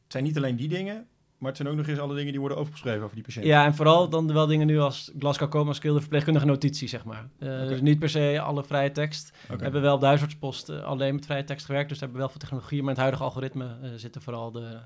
Het 0.02 0.12
zijn 0.12 0.24
niet 0.24 0.36
alleen 0.36 0.56
die 0.56 0.68
dingen, 0.68 1.08
maar 1.42 1.50
het 1.50 1.60
zijn 1.60 1.72
ook 1.72 1.76
nog 1.76 1.86
eens 1.86 1.98
alle 1.98 2.14
dingen 2.14 2.30
die 2.30 2.40
worden 2.40 2.58
overgeschreven 2.58 3.02
over 3.02 3.14
die 3.14 3.24
patiënt. 3.24 3.46
Ja, 3.46 3.64
en 3.64 3.74
vooral 3.74 4.08
dan 4.08 4.32
wel 4.32 4.46
dingen 4.46 4.66
nu 4.66 4.78
als 4.78 5.12
Glasgow 5.18 5.48
Coma 5.48 5.72
Skill, 5.72 5.92
de 5.92 6.00
verpleegkundige 6.00 6.46
notitie, 6.46 6.88
zeg 6.88 7.04
maar. 7.04 7.28
Eh. 7.38 7.68
Dus 7.68 7.80
niet 7.80 7.98
per 7.98 8.08
se 8.08 8.40
alle 8.40 8.64
vrije 8.64 8.92
tekst. 8.92 9.32
We 9.48 9.62
hebben 9.62 9.82
wel 9.82 9.94
op 9.94 10.00
de 10.00 10.06
huisartspost 10.06 10.68
eh, 10.68 10.82
alleen 10.82 11.14
met 11.14 11.24
vrije 11.26 11.44
tekst 11.44 11.66
gewerkt, 11.66 11.88
dus 11.88 11.98
we 11.98 12.04
hebben 12.04 12.20
wel 12.22 12.30
veel 12.30 12.40
technologie. 12.40 12.78
Maar 12.78 12.84
in 12.84 12.90
het 12.90 12.98
huidige 12.98 13.22
algoritme 13.24 13.76
eh, 13.82 13.90
zitten 13.96 14.22
vooral 14.22 14.50
de 14.50 14.78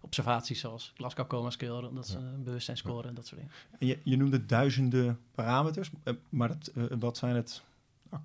observaties 0.00 0.60
zoals 0.60 0.92
Glasgow 0.96 1.26
Coma 1.26 1.50
Skill, 1.50 1.80
dat 1.80 2.04
is 2.04 2.12
Ja. 2.12 2.18
een 2.18 2.42
bewustzijnsscore 2.44 3.08
en 3.08 3.14
dat 3.14 3.26
soort 3.26 3.40
dingen. 3.40 3.54
En 3.78 3.86
je, 3.86 3.98
je 4.02 4.16
noemde 4.16 4.46
duizenden 4.46 5.18
parameters, 5.34 5.90
maar 6.28 6.48
dat, 6.48 6.70
wat 6.98 7.16
zijn 7.16 7.34
het? 7.34 7.62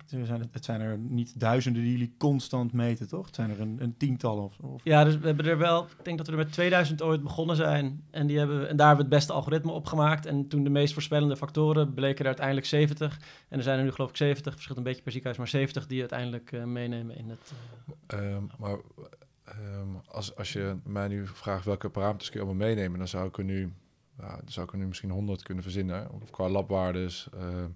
Zijn 0.06 0.40
het, 0.40 0.48
het 0.52 0.64
zijn 0.64 0.80
er 0.80 0.98
niet 0.98 1.40
duizenden 1.40 1.82
die 1.82 1.90
jullie 1.90 2.14
constant 2.18 2.72
meten, 2.72 3.08
toch? 3.08 3.26
Het 3.26 3.34
zijn 3.34 3.50
er 3.50 3.60
een, 3.60 3.76
een 3.80 3.96
tiental 3.96 4.38
of, 4.38 4.58
of 4.58 4.80
Ja, 4.84 5.04
dus 5.04 5.18
we 5.18 5.26
hebben 5.26 5.46
er 5.46 5.58
wel, 5.58 5.82
ik 5.84 6.04
denk 6.04 6.16
dat 6.18 6.26
we 6.26 6.32
er 6.32 6.38
met 6.38 6.52
2000 6.52 7.02
ooit 7.02 7.22
begonnen 7.22 7.56
zijn. 7.56 8.02
En, 8.10 8.26
die 8.26 8.38
hebben, 8.38 8.68
en 8.68 8.76
daar 8.76 8.86
hebben 8.86 9.06
we 9.06 9.10
het 9.10 9.20
beste 9.20 9.32
algoritme 9.32 9.72
op 9.72 9.86
gemaakt. 9.86 10.26
En 10.26 10.48
toen 10.48 10.64
de 10.64 10.70
meest 10.70 10.92
voorspellende 10.92 11.36
factoren 11.36 11.94
bleken 11.94 12.20
er 12.20 12.26
uiteindelijk 12.26 12.66
70. 12.66 13.20
En 13.48 13.56
er 13.58 13.64
zijn 13.64 13.78
er 13.78 13.84
nu 13.84 13.92
geloof 13.92 14.10
ik 14.10 14.16
70, 14.16 14.52
verschilt 14.52 14.78
een 14.78 14.84
beetje 14.84 15.02
per 15.02 15.12
ziekenhuis, 15.12 15.38
maar 15.38 15.48
70 15.60 15.86
die 15.86 16.00
uiteindelijk 16.00 16.52
eh, 16.52 16.64
meenemen 16.64 17.16
in 17.16 17.28
het... 17.28 17.52
eh, 18.06 18.18
Ehm, 18.30 18.42
maar 18.58 18.76
ehm, 19.44 19.88
als, 20.08 20.36
als 20.36 20.52
je 20.52 20.76
mij 20.84 21.08
nu 21.08 21.26
vraagt 21.26 21.64
welke 21.64 21.88
parameters 21.88 22.30
kun 22.30 22.40
je 22.40 22.46
allemaal 22.46 22.66
meenemen, 22.68 22.98
dan 22.98 23.08
zou 23.08 23.28
ik 23.28 23.38
er 23.38 23.44
nu, 23.44 23.72
dan 24.20 24.40
zou 24.46 24.66
ik 24.66 24.72
er 24.72 24.78
nu 24.78 24.86
misschien 24.86 25.10
100 25.10 25.42
kunnen 25.42 25.62
verzinnen. 25.62 26.10
Of 26.22 26.30
qua 26.30 26.48
labwaardes, 26.48 27.28
ehm, 27.34 27.68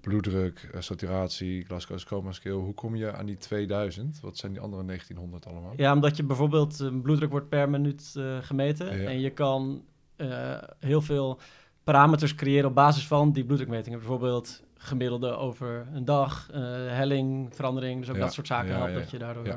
bloeddruk, 0.00 0.68
eh, 0.72 0.80
saturatie, 0.80 1.64
Glasgow 1.64 1.98
coma 2.04 2.32
scale. 2.32 2.54
Hoe 2.54 2.74
kom 2.74 2.96
je 2.96 3.12
aan 3.12 3.26
die 3.26 3.36
2000? 3.36 4.20
Wat 4.20 4.36
zijn 4.36 4.52
die 4.52 4.60
andere 4.60 4.82
1900 4.82 5.46
allemaal? 5.46 5.72
Ja, 5.76 5.92
omdat 5.92 6.16
je 6.16 6.22
bijvoorbeeld 6.22 6.78
een 6.78 7.02
bloeddruk 7.02 7.30
wordt 7.30 7.48
per 7.48 7.70
minuut 7.70 8.14
eh, 8.16 8.38
gemeten. 8.40 9.00
Ja. 9.00 9.08
En 9.08 9.20
je 9.20 9.30
kan 9.30 9.84
eh, 10.16 10.62
heel 10.78 11.00
veel 11.00 11.40
parameters 11.84 12.34
creëren 12.34 12.68
op 12.68 12.74
basis 12.74 13.06
van 13.06 13.32
die 13.32 13.44
bloeddrukmetingen. 13.44 13.98
Bijvoorbeeld 13.98 14.62
gemiddelde 14.82 15.36
over 15.36 15.86
een 15.94 16.04
dag, 16.04 16.48
eh, 16.52 16.60
helling, 16.88 17.54
verandering. 17.54 18.00
Dus 18.00 18.08
ook 18.08 18.16
Ja, 18.16 18.20
dat 18.22 18.32
soort 18.32 18.46
zaken 18.46 18.68
ja, 18.70 18.76
helpt 18.76 18.92
ja, 18.92 18.98
dat 18.98 19.10
je 19.10 19.18
daardoor... 19.18 19.44
eh, 19.46 19.54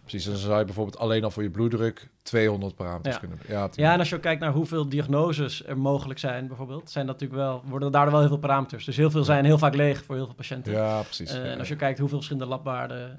Precies, 0.00 0.24
dan 0.24 0.36
zou 0.36 0.58
je 0.58 0.64
bijvoorbeeld 0.64 0.98
alleen 0.98 1.24
al 1.24 1.30
voor 1.30 1.42
je 1.42 1.50
bloeddruk 1.50 2.08
200 2.22 2.74
parameters 2.74 3.18
kunnen. 3.18 3.38
Ja, 3.48 3.68
Ja, 3.74 3.92
en 3.92 3.98
als 3.98 4.08
je 4.08 4.14
ook 4.16 4.22
kijkt 4.22 4.40
naar 4.40 4.52
hoeveel 4.52 4.88
diagnoses 4.88 5.66
er 5.66 5.78
mogelijk 5.78 6.18
zijn, 6.18 6.46
bijvoorbeeld, 6.46 6.90
zijn 6.90 7.06
dat 7.06 7.20
natuurlijk 7.20 7.48
wel, 7.48 7.62
worden 7.66 7.92
daardoor 7.92 8.10
wel 8.10 8.20
heel 8.20 8.28
veel 8.30 8.38
parameters. 8.38 8.84
Dus 8.84 8.96
heel 8.96 9.10
veel 9.10 9.24
zijn 9.24 9.44
heel 9.44 9.58
vaak 9.58 9.74
leeg 9.74 10.04
voor 10.04 10.14
heel 10.14 10.24
veel 10.26 10.34
patiënten. 10.34 10.72
ja 10.72 11.02
precies. 11.02 11.32
Eh, 11.32 11.52
en 11.52 11.58
als 11.58 11.68
je 11.68 11.76
kijkt 11.76 11.98
hoeveel 11.98 12.16
verschillende 12.18 12.48
labwaarden, 12.54 13.16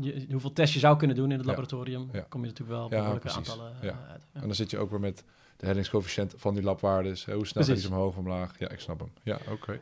je- 0.00 0.26
hoeveel 0.30 0.52
tests 0.52 0.74
je 0.74 0.80
zou 0.80 0.96
kunnen 0.96 1.16
doen 1.16 1.30
in 1.30 1.36
het 1.38 1.46
laboratorium, 1.46 2.10
kom 2.28 2.40
je 2.40 2.46
natuurlijk 2.46 2.78
wel 2.78 2.88
behoorlijke 2.88 3.30
aantallen 3.30 3.72
Ja. 3.80 3.98
uit. 4.10 4.26
En 4.32 4.40
dan 4.40 4.54
zit 4.54 4.70
je 4.70 4.78
ook 4.78 4.90
weer 4.90 5.00
met 5.00 5.24
de 5.56 5.66
hellingscoëfficiënt 5.66 6.34
van 6.36 6.54
die 6.54 6.62
labwaardes. 6.62 7.24
Hè, 7.24 7.34
Hoe 7.34 7.46
snel 7.46 7.64
Precies. 7.64 7.84
iets 7.84 7.92
omhoog, 7.92 8.16
omlaag? 8.16 8.58
Ja, 8.58 8.68
ik 8.68 8.80
snap 8.80 8.98
hem. 8.98 9.10
Ja, 9.22 9.38
oké. 9.50 9.80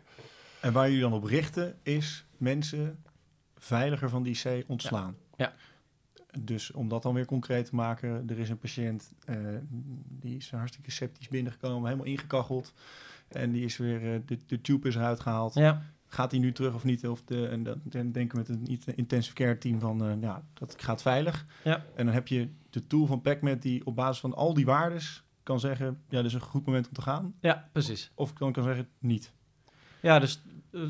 En 0.64 0.72
waar 0.72 0.86
jullie 0.86 1.02
dan 1.02 1.12
op 1.12 1.24
richten 1.24 1.78
is 1.82 2.24
mensen 2.36 3.02
veiliger 3.56 4.08
van 4.08 4.22
die 4.22 4.40
C 4.42 4.64
ontslaan. 4.66 5.16
Ja. 5.36 5.54
Dus 6.38 6.72
om 6.72 6.88
dat 6.88 7.02
dan 7.02 7.14
weer 7.14 7.26
concreet 7.26 7.66
te 7.66 7.74
maken, 7.74 8.24
er 8.28 8.38
is 8.38 8.48
een 8.50 8.58
patiënt 8.58 9.12
eh, 9.24 9.36
die 10.08 10.36
is 10.36 10.50
hartstikke 10.50 10.90
sceptisch 10.90 11.28
binnengekomen, 11.28 11.84
helemaal 11.84 12.06
ingekacheld. 12.06 12.72
En 13.28 13.52
die 13.52 13.64
is 13.64 13.76
weer, 13.76 14.14
eh, 14.14 14.20
de, 14.26 14.38
de 14.46 14.60
tube 14.60 14.88
is 14.88 14.94
eruit 14.94 15.20
gehaald. 15.20 15.54
Ja. 15.54 15.82
Gaat 16.06 16.30
hij 16.30 16.40
nu 16.40 16.52
terug 16.52 16.74
of 16.74 16.84
niet? 16.84 17.08
Of 17.08 17.22
de, 17.22 17.48
en 17.48 17.62
dan 17.62 17.80
denken 18.12 18.28
we 18.28 18.36
met 18.36 18.48
een 18.48 18.96
intensive 18.96 19.34
care 19.34 19.58
team 19.58 19.80
van, 19.80 20.04
eh, 20.04 20.20
ja, 20.20 20.42
dat 20.54 20.74
gaat 20.82 21.02
veilig. 21.02 21.46
Ja. 21.64 21.84
En 21.94 22.04
dan 22.04 22.14
heb 22.14 22.28
je 22.28 22.48
de 22.70 22.86
tool 22.86 23.06
van 23.06 23.20
PacMed 23.20 23.62
die 23.62 23.86
op 23.86 23.96
basis 23.96 24.20
van 24.20 24.34
al 24.34 24.54
die 24.54 24.66
waardes 24.66 25.24
kan 25.42 25.60
zeggen, 25.60 26.02
ja, 26.08 26.16
dit 26.16 26.26
is 26.26 26.34
een 26.34 26.40
goed 26.40 26.66
moment 26.66 26.88
om 26.88 26.94
te 26.94 27.02
gaan. 27.02 27.34
ja, 27.40 27.68
precies. 27.72 28.10
Of 28.14 28.32
dan 28.32 28.52
kan 28.52 28.62
zeggen, 28.62 28.88
niet. 28.98 29.32
Ja, 30.04 30.18
dus 30.18 30.42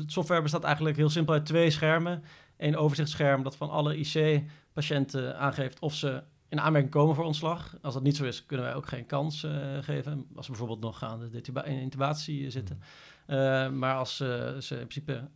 software 0.05 0.41
bestaat 0.41 0.63
eigenlijk 0.63 0.97
heel 0.97 1.09
simpel 1.09 1.33
uit 1.33 1.45
twee 1.45 1.69
schermen. 1.69 2.23
Eén 2.57 2.77
overzichtsscherm 2.77 3.43
dat 3.43 3.55
van 3.55 3.69
alle 3.69 3.97
IC-patiënten 3.97 5.37
aangeeft 5.37 5.79
of 5.79 5.93
ze 5.93 6.23
in 6.49 6.61
aanmerking 6.61 6.91
komen 6.91 7.15
voor 7.15 7.25
ontslag. 7.25 7.77
Als 7.81 7.93
dat 7.93 8.03
niet 8.03 8.15
zo 8.15 8.23
is, 8.23 8.45
kunnen 8.45 8.65
wij 8.65 8.75
ook 8.75 8.87
geen 8.87 9.05
kans 9.05 9.43
eh, 9.43 9.51
geven. 9.81 10.27
Als 10.35 10.45
ze 10.45 10.51
bijvoorbeeld 10.51 10.81
nog 10.81 11.03
aan 11.03 11.19
de 11.19 11.41
in 11.63 11.79
intubatie 11.79 12.45
eh, 12.45 12.51
zitten. 12.51 12.81
Eh, 13.25 13.69
maar 13.69 13.95
als 13.95 14.15
ze 14.15 14.67
in 14.69 14.87
principe 14.87 15.29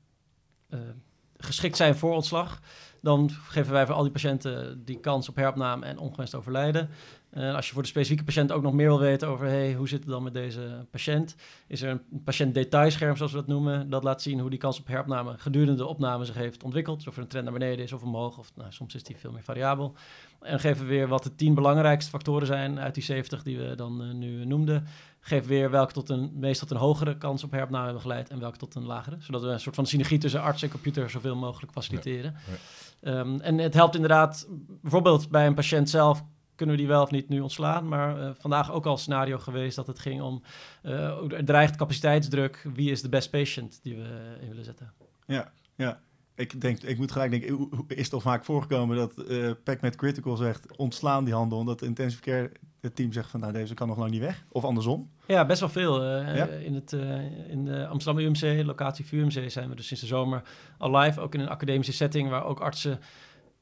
geschikt 1.38 1.78
zijn 1.78 1.96
voor 1.96 2.14
ontslag, 2.14 2.60
dan 3.02 3.30
geven 3.30 3.74
wij 3.74 3.86
voor 3.86 3.96
al 3.96 4.04
die 4.04 4.12
patiënten 4.12 4.86
die 4.86 5.00
kans 5.00 5.30
op 5.30 5.36
heropname 5.36 5.86
en 5.86 5.98
ongewenst 5.98 6.36
overlijden. 6.36 6.90
En 7.30 7.56
als 7.56 7.68
je 7.68 7.74
voor 7.74 7.82
de 7.82 7.88
specifieke 7.88 8.24
patiënt 8.24 8.52
ook 8.52 8.62
nog 8.62 8.74
meer 8.74 8.88
wil 8.88 9.00
weten 9.00 9.28
over 9.28 9.46
hey, 9.46 9.74
hoe 9.74 9.88
zit 9.88 10.00
het 10.00 10.10
dan 10.10 10.24
met 10.24 10.34
deze 10.34 10.86
patiënt, 10.92 11.36
is 11.68 11.82
er 11.82 11.90
een 11.90 12.24
patiënt-detailscherm, 12.24 13.16
zoals 13.16 13.32
we 13.32 13.38
dat 13.38 13.48
noemen. 13.48 13.90
Dat 13.90 14.04
laat 14.04 14.22
zien 14.22 14.40
hoe 14.40 14.50
die 14.50 14.60
kans 14.60 14.80
op 14.80 14.88
heropname 14.88 15.38
gedurende 15.38 15.76
de 15.76 15.86
opname 15.86 16.26
zich 16.26 16.36
heeft 16.36 16.64
ontwikkeld. 16.64 17.08
Of 17.08 17.16
er 17.16 17.22
een 17.22 17.28
trend 17.28 17.44
naar 17.44 17.54
beneden 17.54 17.84
is 17.84 17.94
of 17.94 18.04
omhoog, 18.04 18.38
of 18.38 18.52
nou, 18.56 18.72
soms 18.72 18.96
is 18.96 19.04
die 19.04 19.18
veel 19.18 19.32
meer 19.32 19.44
variabel. 19.44 19.94
En 20.42 20.60
geven 20.60 20.82
we 20.82 20.90
weer 20.90 21.08
wat 21.08 21.24
de 21.24 21.36
tien 21.36 21.54
belangrijkste 21.54 22.10
factoren 22.10 22.48
zijn 22.48 22.80
uit 22.80 22.94
die 22.94 23.04
70 23.04 23.44
die 23.44 23.58
we 23.58 23.76
dan 23.76 24.04
eh, 24.04 24.12
nu 24.12 24.46
noemden. 24.46 24.86
Geef 25.20 25.48
weer 25.48 25.72
welke 25.72 25.94
tot 25.94 26.10
een, 26.10 26.32
meest 26.34 26.60
tot 26.60 26.72
een 26.72 26.78
hogere 26.78 27.18
kans 27.18 27.44
op 27.44 27.52
heropname 27.52 27.84
hebben 27.84 28.02
geleid 28.02 28.30
en 28.30 28.40
welke 28.40 28.58
tot 28.58 28.76
een 28.76 28.86
lagere. 28.86 29.16
Zodat 29.20 29.42
we 29.42 29.48
een 29.48 29.60
soort 29.60 29.76
van 29.76 29.86
synergie 29.86 30.18
tussen 30.18 30.42
arts 30.42 30.64
en 30.64 30.70
computer 30.70 31.10
zoveel 31.10 31.36
mogelijk 31.36 31.72
faciliteren. 31.72 32.36
Ehm, 33.02 33.40
en 33.40 33.58
het 33.58 33.74
helpt 33.74 33.96
inderdaad, 33.96 34.48
bijvoorbeeld 34.82 35.30
bij 35.30 35.48
een 35.48 35.54
patiënt 35.54 35.90
zelf 35.90 36.24
kunnen 36.60 36.76
we 36.76 36.82
die 36.82 36.92
wel 36.92 37.02
of 37.02 37.12
niet 37.12 37.30
nu 37.30 37.40
ontslaan. 37.40 37.88
Maar 37.88 38.22
eh, 38.22 38.30
vandaag 38.40 38.72
ook 38.72 38.86
al 38.86 38.98
scenario 38.98 39.38
geweest 39.38 39.76
dat 39.76 39.88
het 39.88 40.00
ging 40.00 40.22
om, 40.22 40.42
eh, 40.82 41.32
er 41.32 41.46
dreigt 41.46 41.76
capaciteitsdruk. 41.76 42.66
Wie 42.74 42.92
is 42.92 43.02
de 43.02 43.10
best 43.10 43.30
patient 43.30 43.80
die 43.84 43.96
we 43.96 44.38
in 44.42 44.48
willen 44.50 44.64
zetten? 44.66 44.92
Ja, 45.26 45.52
ja. 45.76 46.00
Ik, 46.36 46.62
denk, 46.62 46.82
ik 46.82 46.98
moet 46.98 47.12
gelijk 47.12 47.32
denken, 47.32 47.70
is 47.88 48.04
het 48.04 48.14
al 48.14 48.20
vaak 48.20 48.46
voorgekomen 48.46 48.98
dat 48.98 49.18
eh 49.18 49.52
PacMed 49.64 49.96
Critical 49.96 50.36
zegt, 50.36 50.78
ontslaan 50.78 51.24
die 51.26 51.34
handel, 51.34 51.58
omdat 51.58 51.80
de 51.80 51.86
intensive 51.86 52.22
care 52.22 52.52
het 52.82 52.96
team 52.96 53.12
zegt 53.14 53.30
van, 53.30 53.40
nou 53.40 53.54
deze 53.54 53.74
kan 53.74 53.88
nog 53.88 53.98
lang 53.98 54.12
niet 54.12 54.22
weg. 54.22 54.46
Of 54.52 54.64
andersom. 54.64 55.10
Ja, 55.28 55.46
best 55.46 55.60
wel 55.60 55.70
veel. 55.70 56.04
eh, 56.04 56.36
Ja? 56.36 56.46
In, 56.46 56.74
het, 56.76 56.94
eh, 56.94 57.50
in 57.50 57.66
de 57.66 57.88
Amsterdam 57.88 58.24
UMC, 58.24 58.66
locatie 58.66 59.06
VUMC, 59.06 59.52
zijn 59.52 59.70
we 59.70 59.76
dus 59.76 59.88
sinds 59.88 60.02
de 60.04 60.10
zomer 60.10 60.42
al 60.78 60.98
live. 60.98 61.20
Ook 61.20 61.34
in 61.34 61.40
een 61.40 61.50
academische 61.50 61.94
setting 61.94 62.30
waar 62.30 62.46
ook 62.46 62.60
artsen... 62.60 63.00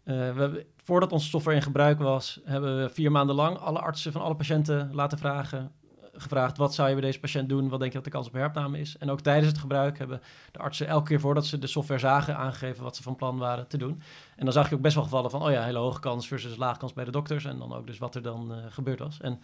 eh, 0.07 0.35
we 0.35 0.65
voordat 0.83 1.11
onze 1.11 1.27
software 1.27 1.57
in 1.57 1.63
gebruik 1.63 1.99
was, 1.99 2.39
hebben 2.43 2.81
we 2.81 2.89
vier 2.89 3.11
maanden 3.11 3.35
lang 3.35 3.57
alle 3.57 3.79
artsen 3.79 4.11
van 4.11 4.21
alle 4.21 4.35
patiënten 4.35 4.89
laten 4.93 5.17
vragen. 5.17 5.71
Gevraagd, 6.13 6.57
wat 6.57 6.73
zou 6.73 6.87
je 6.87 6.93
bij 6.93 7.03
deze 7.03 7.19
patiënt 7.19 7.49
doen? 7.49 7.69
Wat 7.69 7.79
denk 7.79 7.91
je 7.91 7.97
dat 7.97 8.05
de 8.05 8.11
kans 8.11 8.27
op 8.27 8.33
herpname 8.33 8.79
is? 8.79 8.97
En 8.97 9.09
ook 9.09 9.21
tijdens 9.21 9.47
het 9.47 9.57
gebruik 9.57 9.97
hebben 9.97 10.21
de 10.51 10.59
artsen 10.59 10.87
elke 10.87 11.07
keer 11.07 11.19
voordat 11.19 11.45
ze 11.45 11.59
de 11.59 11.67
software 11.67 11.99
zagen 11.99 12.37
aangegeven 12.37 12.83
wat 12.83 12.95
ze 12.95 13.03
van 13.03 13.15
plan 13.15 13.37
waren 13.37 13.67
te 13.67 13.77
doen. 13.77 14.01
En 14.35 14.43
dan 14.43 14.53
zag 14.53 14.69
je 14.69 14.75
ook 14.75 14.81
best 14.81 14.95
wel 14.95 15.03
gevallen 15.03 15.31
van, 15.31 15.43
oh 15.43 15.51
ja, 15.51 15.63
hele 15.63 15.77
hoge 15.77 15.99
kans 15.99 16.27
versus 16.27 16.57
laag 16.57 16.77
kans 16.77 16.93
bij 16.93 17.05
de 17.05 17.11
dokters. 17.11 17.45
En 17.45 17.57
dan 17.57 17.73
ook 17.73 17.87
dus 17.87 17.97
wat 17.97 18.15
er 18.15 18.21
dan 18.21 18.53
eh, 18.53 18.57
gebeurd 18.69 18.99
was. 18.99 19.19
En 19.21 19.41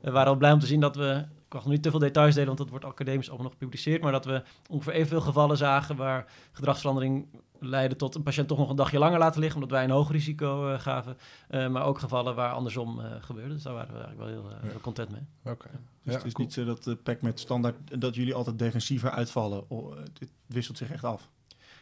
we 0.00 0.10
waren 0.10 0.28
al 0.32 0.36
blij 0.36 0.52
om 0.52 0.58
te 0.58 0.66
zien 0.66 0.80
dat 0.80 0.96
we, 0.96 1.24
ik 1.46 1.52
mag 1.52 1.62
nog 1.62 1.72
niet 1.72 1.82
te 1.82 1.90
veel 1.90 1.98
details 1.98 2.34
delen, 2.34 2.46
want 2.46 2.58
dat 2.58 2.68
wordt 2.68 2.84
academisch 2.84 3.28
allemaal 3.28 3.46
nog 3.46 3.52
gepubliceerd, 3.52 4.02
maar 4.02 4.12
dat 4.12 4.24
we 4.24 4.42
ongeveer 4.70 4.92
evenveel 4.92 5.20
gevallen 5.20 5.56
zagen 5.56 5.96
waar 5.96 6.26
gedragsverandering 6.52 7.26
leidde 7.60 7.96
tot 7.96 8.14
een 8.14 8.22
patiënt 8.22 8.48
toch 8.48 8.58
nog 8.58 8.70
een 8.70 8.76
dagje 8.76 8.98
langer 8.98 9.18
laten 9.18 9.40
liggen, 9.40 9.60
omdat 9.62 9.76
wij 9.76 9.84
een 9.84 9.90
hoog 9.94 10.10
risico 10.10 10.72
eh, 10.72 10.80
gaven. 10.80 11.16
Eh, 11.48 11.68
maar 11.68 11.84
ook 11.84 11.98
gevallen 11.98 12.34
waar 12.34 12.52
andersom 12.52 13.00
eh, 13.00 13.06
gebeurde. 13.20 13.54
Dus 13.54 13.62
daar 13.62 13.74
waren 13.74 13.94
we 13.94 14.00
eigenlijk 14.00 14.30
wel 14.30 14.42
heel, 14.42 14.70
eh, 14.70 14.80
content 14.80 15.10
mee. 15.10 15.22
Oké. 15.44 15.68
Dus 16.02 16.12
Ja, 16.12 16.12
het 16.12 16.24
is 16.26 16.32
cool. 16.32 16.44
niet 16.46 16.54
zo 16.54 16.64
dat 16.64 16.84
de 16.84 16.96
PacMed 16.96 17.40
standaard, 17.40 18.00
dat 18.00 18.14
jullie 18.14 18.34
altijd 18.34 18.58
defensiever 18.58 19.10
uitvallen. 19.10 19.70
Oh, 19.70 19.96
het 19.96 20.30
wisselt 20.46 20.78
zich 20.78 20.90
echt 20.90 21.04
af. 21.04 21.28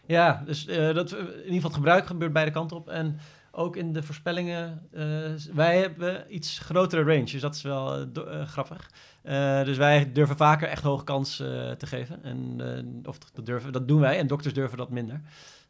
Ja, 0.06 0.42
dus 0.46 0.66
eh, 0.66 0.94
dat, 0.94 1.12
in 1.12 1.18
ieder 1.26 1.44
geval 1.44 1.62
het 1.62 1.74
gebruik 1.74 2.06
gebeurt 2.06 2.32
beide 2.32 2.50
kanten 2.50 2.76
op. 2.76 2.88
En 2.88 3.18
ook 3.50 3.76
in 3.76 3.92
de 3.92 4.02
voorspellingen, 4.02 4.88
eh, 4.92 5.02
wij 5.54 5.78
hebben 5.78 6.34
iets 6.34 6.58
grotere 6.58 7.02
range, 7.02 7.24
dus 7.24 7.40
dat 7.40 7.54
is 7.54 7.62
wel 7.62 8.06
grappig. 8.44 8.90
Eh, 9.22 9.64
dus 9.64 9.76
wij 9.76 10.12
durven 10.12 10.36
vaker 10.36 10.68
echt 10.68 10.82
hoge 10.82 11.04
kans 11.04 11.40
eh, 11.40 11.70
te 11.70 11.86
geven. 11.86 12.22
En, 12.24 12.54
eh, 12.76 13.08
of 13.08 13.18
dat, 13.18 13.46
durven, 13.46 13.72
dat 13.72 13.88
doen 13.88 14.00
wij 14.00 14.18
en 14.18 14.26
dokters 14.26 14.54
durven 14.54 14.78
dat 14.78 14.90
minder. 14.90 15.20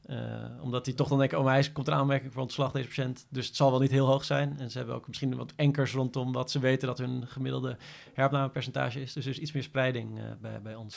Eh, 0.07 0.17
omdat 0.61 0.85
die 0.85 0.95
toch 0.95 1.09
dan 1.09 1.19
denken, 1.19 1.39
oh, 1.39 1.45
maar 1.45 1.55
hij 1.55 1.71
komt 1.73 1.89
een 1.89 1.95
aanmerking 1.95 2.33
voor 2.33 2.43
ontslag, 2.43 2.73
deze 2.73 2.87
patiënt. 2.87 3.27
Dus 3.29 3.47
het 3.47 3.57
zal 3.57 3.71
wel 3.71 3.81
niet 3.81 3.91
heel 3.91 4.07
hoog 4.07 4.25
zijn. 4.25 4.59
En 4.59 4.71
ze 4.71 4.79
hebben 4.79 4.97
ook 4.97 5.07
misschien 5.09 5.37
wat 5.37 5.53
enkers 5.57 5.93
rondom 5.93 6.33
wat 6.33 6.51
ze 6.51 6.59
weten 6.59 6.89
dat 6.89 6.99
hun 6.99 7.27
gemiddelde 7.27 7.77
heropnamepercentage 8.15 9.01
is. 9.01 9.13
Dus 9.13 9.25
er 9.25 9.31
is 9.31 9.39
iets 9.39 9.53
meer 9.53 9.63
spreiding 9.63 10.19
eh, 10.19 10.25
bij, 10.41 10.63
bij 10.63 10.75
ons. 10.75 10.97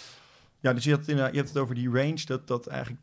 Ja, 0.59 0.73
dus 0.73 0.83
je 0.83 0.89
hebt 0.89 1.35
het 1.35 1.57
over 1.57 1.75
die 1.75 1.89
range, 1.89 2.25
dat, 2.25 2.47
dat 2.47 2.67
eigenlijk, 2.67 3.01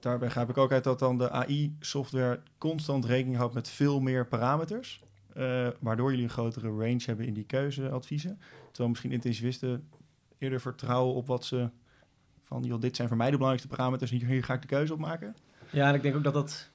daarbij 0.00 0.30
ga 0.30 0.42
ik 0.48 0.56
ook 0.58 0.72
uit 0.72 0.84
dat 0.84 0.98
dan 0.98 1.18
de 1.18 1.30
AI-software 1.30 2.40
constant 2.58 3.04
rekening 3.04 3.36
houdt 3.36 3.54
met 3.54 3.68
veel 3.68 4.00
meer 4.00 4.26
parameters. 4.26 5.02
eh, 5.34 5.68
waardoor 5.80 6.10
jullie 6.10 6.24
een 6.24 6.30
grotere 6.30 6.68
range 6.68 7.02
hebben 7.04 7.26
in 7.26 7.34
die 7.34 7.44
keuzeadviezen. 7.44 8.38
Terwijl 8.66 8.88
misschien 8.88 9.12
intensivisten 9.12 9.88
eerder 10.38 10.60
vertrouwen 10.60 11.14
op 11.14 11.26
wat 11.26 11.44
ze 11.44 11.70
van, 12.48 12.62
joh, 12.62 12.80
dit 12.80 12.96
zijn 12.96 13.08
voor 13.08 13.16
mij 13.16 13.30
de 13.30 13.36
belangrijkste 13.36 13.76
parameters, 13.76 14.10
hier, 14.10 14.26
hier 14.26 14.44
ga 14.44 14.54
ik 14.54 14.62
de 14.62 14.68
keuze 14.68 14.92
op 14.92 14.98
maken. 14.98 15.36
Ja, 15.70 15.88
en 15.88 15.94
ik 15.94 16.02
denk 16.02 16.16
ook 16.16 16.24
dat 16.24 16.34
dat... 16.34 16.70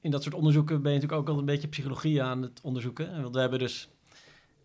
In 0.00 0.10
dat 0.10 0.22
soort 0.22 0.34
onderzoeken 0.34 0.82
ben 0.82 0.92
je 0.92 0.98
natuurlijk 0.98 1.28
ook 1.28 1.34
al 1.34 1.40
een 1.40 1.46
beetje 1.46 1.68
psychologie 1.68 2.22
aan 2.22 2.42
het 2.42 2.60
onderzoeken. 2.62 3.12
En 3.12 3.22
Want 3.22 3.34
we 3.34 3.40
hebben 3.40 3.58
dus 3.58 3.90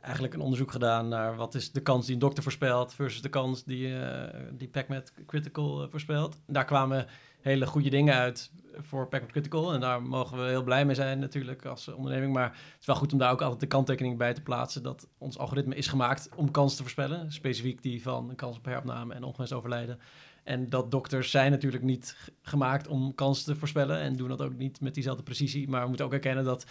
eigenlijk 0.02 0.34
een 0.34 0.42
onderzoek 0.42 0.72
gedaan 0.72 1.08
naar 1.08 1.36
wat 1.36 1.56
is 1.56 1.72
de 1.72 1.82
kans 1.82 2.06
die 2.06 2.14
een 2.14 2.20
dokter 2.20 2.44
voorspelt 2.44 2.94
versus 2.94 3.22
de 3.22 3.30
kans 3.30 3.64
die, 3.64 4.00
eh 4.00 4.42
die 4.52 4.68
PacMed 4.68 5.14
Critical 5.26 5.84
eh, 5.84 5.90
voorspelt. 5.90 6.38
Daar 6.48 6.66
kwamen 6.66 7.08
hele 7.46 7.66
goede 7.66 7.90
dingen 7.90 8.14
uit 8.14 8.52
voor 8.82 9.08
PacMed 9.08 9.32
Critical. 9.32 9.74
En 9.74 9.80
daar 9.80 10.02
mogen 10.02 10.38
we 10.38 10.50
heel 10.50 10.64
blij 10.64 10.86
mee 10.86 10.96
zijn 10.96 11.20
natuurlijk 11.20 11.66
als 11.66 11.88
onderneming. 11.88 12.34
Maar 12.34 12.50
het 12.50 12.80
is 12.80 12.86
wel 12.86 12.96
goed 12.96 13.14
om 13.14 13.20
daar 13.20 13.32
ook 13.32 13.42
altijd 13.42 13.60
de 13.60 13.68
kanttekening 13.68 14.18
bij 14.18 14.34
te 14.34 14.42
plaatsen 14.42 14.84
dat 14.84 15.08
ons 15.18 15.38
algoritme 15.38 15.76
is 15.76 15.88
gemaakt 15.88 16.30
om 16.36 16.52
kansen 16.52 16.76
te 16.78 16.82
voorspellen. 16.82 17.32
Specifiek 17.32 17.82
die 17.82 18.02
van 18.02 18.34
kans 18.36 18.58
op 18.58 18.66
heropname 18.66 19.14
en 19.14 19.24
ongewenst 19.24 19.54
overlijden. 19.54 20.00
En 20.44 20.70
dat 20.70 20.92
dokters 20.92 21.32
zijn 21.32 21.52
natuurlijk 21.52 21.84
niet 21.84 22.32
gemaakt 22.42 22.88
om 22.88 23.16
kansen 23.16 23.46
te 23.54 23.60
voorspellen 23.60 24.00
en 24.00 24.16
doen 24.16 24.28
dat 24.28 24.42
ook 24.42 24.58
niet 24.58 24.82
met 24.82 24.94
diezelfde 24.94 25.24
precisie. 25.24 25.70
Maar 25.70 25.82
we 25.82 25.88
moeten 25.88 26.06
ook 26.06 26.14
erkennen 26.14 26.44
dat 26.44 26.66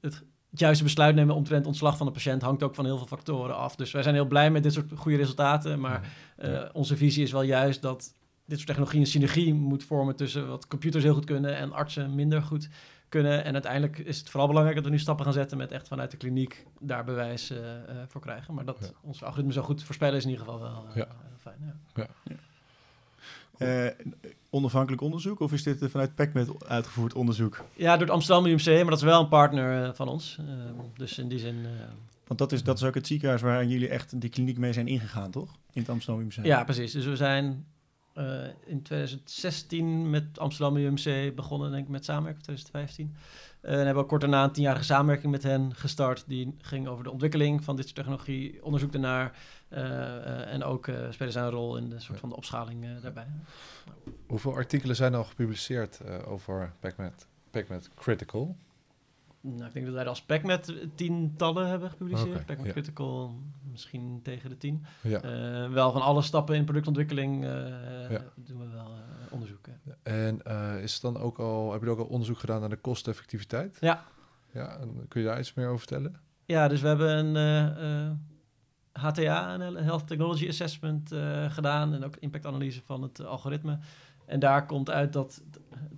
het, 0.00 0.14
het 0.14 0.24
juiste 0.50 0.84
besluit 0.84 1.14
nemen 1.14 1.34
omtrent 1.34 1.66
ontslag 1.66 1.96
van 1.96 2.06
de 2.06 2.12
patiënt 2.12 2.42
hangt 2.42 2.62
ook 2.62 2.74
van 2.74 2.84
heel 2.84 2.96
veel 2.96 3.06
factoren 3.06 3.56
af. 3.56 3.76
Dus 3.76 3.92
wij 3.92 4.02
zijn 4.02 4.14
heel 4.14 4.26
blij 4.26 4.50
met 4.50 4.62
dit 4.62 4.72
soort 4.72 4.92
goede 4.94 5.16
resultaten. 5.16 5.80
Maar 5.80 6.12
eh, 6.36 6.62
onze 6.72 6.96
visie 6.96 7.22
is 7.22 7.32
wel 7.32 7.42
juist 7.42 7.82
dat 7.82 8.12
dit 8.48 8.56
soort 8.56 8.66
technologie 8.66 9.00
een 9.00 9.06
synergie 9.06 9.54
moet 9.54 9.84
vormen 9.84 10.16
tussen 10.16 10.48
wat 10.48 10.66
computers 10.66 11.04
heel 11.04 11.14
goed 11.14 11.24
kunnen 11.24 11.56
en 11.56 11.72
artsen 11.72 12.14
minder 12.14 12.42
goed 12.42 12.68
kunnen. 13.08 13.44
En 13.44 13.52
uiteindelijk 13.52 13.98
is 13.98 14.18
het 14.18 14.28
vooral 14.30 14.46
belangrijk 14.48 14.76
dat 14.78 14.86
we 14.86 14.92
nu 14.92 14.98
stappen 14.98 15.24
gaan 15.24 15.34
zetten 15.34 15.58
met 15.58 15.72
echt 15.72 15.88
vanuit 15.88 16.10
de 16.10 16.16
kliniek 16.16 16.66
daar 16.80 17.04
bewijs 17.04 17.50
eh, 17.50 17.74
eh, 17.74 17.80
voor 18.08 18.20
krijgen. 18.20 18.54
Maar 18.54 18.64
dat 18.64 18.76
Ja. 18.80 18.86
ons 19.00 19.22
algoritme 19.22 19.52
zo 19.52 19.62
goed 19.62 19.82
voorspellen 19.82 20.16
is 20.16 20.24
in 20.24 20.30
ieder 20.30 20.44
geval 20.44 20.60
wel 20.60 20.86
eh, 20.90 20.96
Ja. 20.96 21.06
heel 21.28 21.38
fijn. 21.38 21.74
Ja. 21.94 22.06
Eh, 23.58 23.86
onafhankelijk 24.50 25.02
onderzoek 25.02 25.40
of 25.40 25.52
is 25.52 25.62
dit 25.62 25.84
vanuit 25.90 26.14
PacMed 26.14 26.64
uitgevoerd 26.68 27.14
onderzoek? 27.14 27.64
Ja, 27.76 27.92
door 27.92 28.00
het 28.06 28.10
Amsterdam 28.10 28.46
UMC, 28.46 28.66
maar 28.66 28.84
dat 28.84 28.98
is 28.98 29.02
wel 29.04 29.20
een 29.20 29.28
partner 29.28 29.94
van 29.94 30.08
ons. 30.08 30.36
Ehm, 30.40 30.74
dus 30.96 31.18
in 31.18 31.28
die 31.28 31.38
zin... 31.38 31.56
eh, 31.64 31.70
Want 32.26 32.38
dat 32.40 32.52
is, 32.52 32.62
dat 32.62 32.76
is 32.76 32.84
ook 32.84 32.94
het 32.94 33.06
ziekenhuis 33.06 33.40
waar 33.42 33.64
jullie 33.64 33.88
echt 33.88 34.20
die 34.20 34.30
kliniek 34.30 34.58
mee 34.58 34.72
zijn 34.72 34.86
ingegaan, 34.88 35.30
toch? 35.30 35.50
In 35.72 35.80
het 35.80 35.90
Amsterdam 35.90 36.22
UMC. 36.22 36.44
ja, 36.44 36.64
precies. 36.64 36.92
Dus 36.92 37.04
we 37.04 37.16
zijn 37.16 37.66
eh, 38.18 38.44
in 38.66 38.82
2016 38.82 40.10
met 40.10 40.38
Amsterdam 40.38 40.76
UMC 40.76 41.34
begonnen, 41.34 41.70
denk 41.70 41.84
ik, 41.84 41.90
met 41.90 42.04
samenwerking, 42.04 42.44
2015. 42.44 43.14
Eh, 43.60 43.72
en 43.78 43.84
hebben 43.84 44.02
we 44.02 44.08
kort 44.08 44.20
daarna 44.20 44.44
een 44.44 44.52
tienjarige 44.52 44.84
samenwerking 44.84 45.32
met 45.32 45.42
hen 45.42 45.74
gestart. 45.74 46.24
Die 46.26 46.54
ging 46.60 46.88
over 46.88 47.04
de 47.04 47.10
ontwikkeling 47.10 47.64
van 47.64 47.76
dit 47.76 47.84
soort 47.84 47.96
technologie, 47.96 48.64
onderzoek 48.64 48.92
ernaar. 48.92 49.32
eh, 49.68 50.16
eh, 50.16 50.52
en 50.52 50.64
ook 50.64 50.86
eh, 50.88 50.94
spelen 51.10 51.32
zij 51.32 51.42
een 51.42 51.50
rol 51.50 51.76
in 51.76 51.88
de 51.88 52.00
soort 52.00 52.18
van 52.20 52.28
de 52.28 52.36
opschaling 52.36 52.84
eh, 52.84 52.90
daarbij. 53.02 53.26
Hoeveel 54.26 54.54
artikelen 54.54 54.96
zijn 54.96 55.14
al 55.14 55.24
gepubliceerd 55.24 56.00
eh, 56.00 56.14
over 56.32 56.72
PacMed, 56.80 57.26
PacMed 57.50 57.90
Critical? 57.94 58.56
Nou, 59.54 59.66
ik 59.66 59.72
denk 59.72 59.84
dat 59.84 59.94
wij 59.94 60.02
er 60.02 60.08
als 60.08 60.22
PacMed 60.22 60.74
tientallen 60.94 61.68
hebben 61.68 61.90
gepubliceerd. 61.90 62.34
Oké, 62.34 62.44
PacMed 62.44 62.66
ja. 62.66 62.72
Critical 62.72 63.34
misschien 63.70 64.20
tegen 64.22 64.50
de 64.50 64.56
tien. 64.56 64.84
Ja. 65.02 65.20
Eh, 65.22 65.72
wel 65.72 65.92
van 65.92 66.02
alle 66.02 66.22
stappen 66.22 66.56
in 66.56 66.64
productontwikkeling 66.64 67.44
eh, 67.44 67.50
Ja. 68.10 68.22
doen 68.34 68.58
we 68.58 68.68
wel 68.68 68.86
eh, 68.86 69.32
onderzoeken. 69.32 69.80
En 70.02 70.42
is 70.82 70.92
het 70.92 71.02
dan 71.02 71.16
ook 71.16 71.38
al, 71.38 71.72
heb 71.72 71.82
je 71.82 71.90
ook 71.90 71.98
al 71.98 72.04
onderzoek 72.04 72.38
gedaan 72.38 72.60
naar 72.60 72.68
de 72.68 72.76
kosteneffectiviteit? 72.76 73.76
Ja. 73.80 74.04
Ja, 74.52 74.78
en 74.78 75.08
kun 75.08 75.20
je 75.20 75.26
daar 75.26 75.38
iets 75.38 75.54
meer 75.54 75.66
over 75.66 75.78
vertellen? 75.78 76.20
Ja, 76.44 76.68
dus 76.68 76.80
we 76.80 76.88
hebben 76.88 77.36
een 77.36 78.20
HTA, 78.92 79.54
een 79.54 79.76
Health 79.76 80.06
Technology 80.06 80.48
Assessment, 80.48 81.14
gedaan. 81.48 81.94
En 81.94 82.04
ook 82.04 82.16
impactanalyse 82.16 82.82
van 82.84 83.02
het 83.02 83.24
algoritme. 83.24 83.78
En 84.26 84.40
daar 84.40 84.66
komt 84.66 84.90
uit 84.90 85.12
dat 85.12 85.42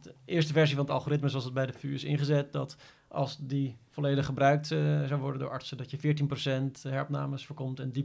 de 0.02 0.14
eerste 0.24 0.52
versie 0.52 0.76
van 0.76 0.84
het 0.84 0.94
algoritme, 0.94 1.28
zoals 1.28 1.44
het 1.44 1.54
bij 1.54 1.66
de 1.66 1.72
VU 1.72 1.94
is 1.94 2.04
ingezet, 2.04 2.52
dat 2.52 2.76
als 3.10 3.36
die 3.40 3.76
volledig 3.90 4.26
gebruikt 4.26 4.70
eh, 4.70 4.78
zou 5.04 5.20
worden 5.20 5.40
door 5.40 5.50
artsen, 5.50 5.76
dat 5.76 5.90
je 5.90 5.98
14% 5.98 6.82
heropnames 6.82 7.46
voorkomt 7.46 7.80
en 7.80 7.92
3% 7.92 7.96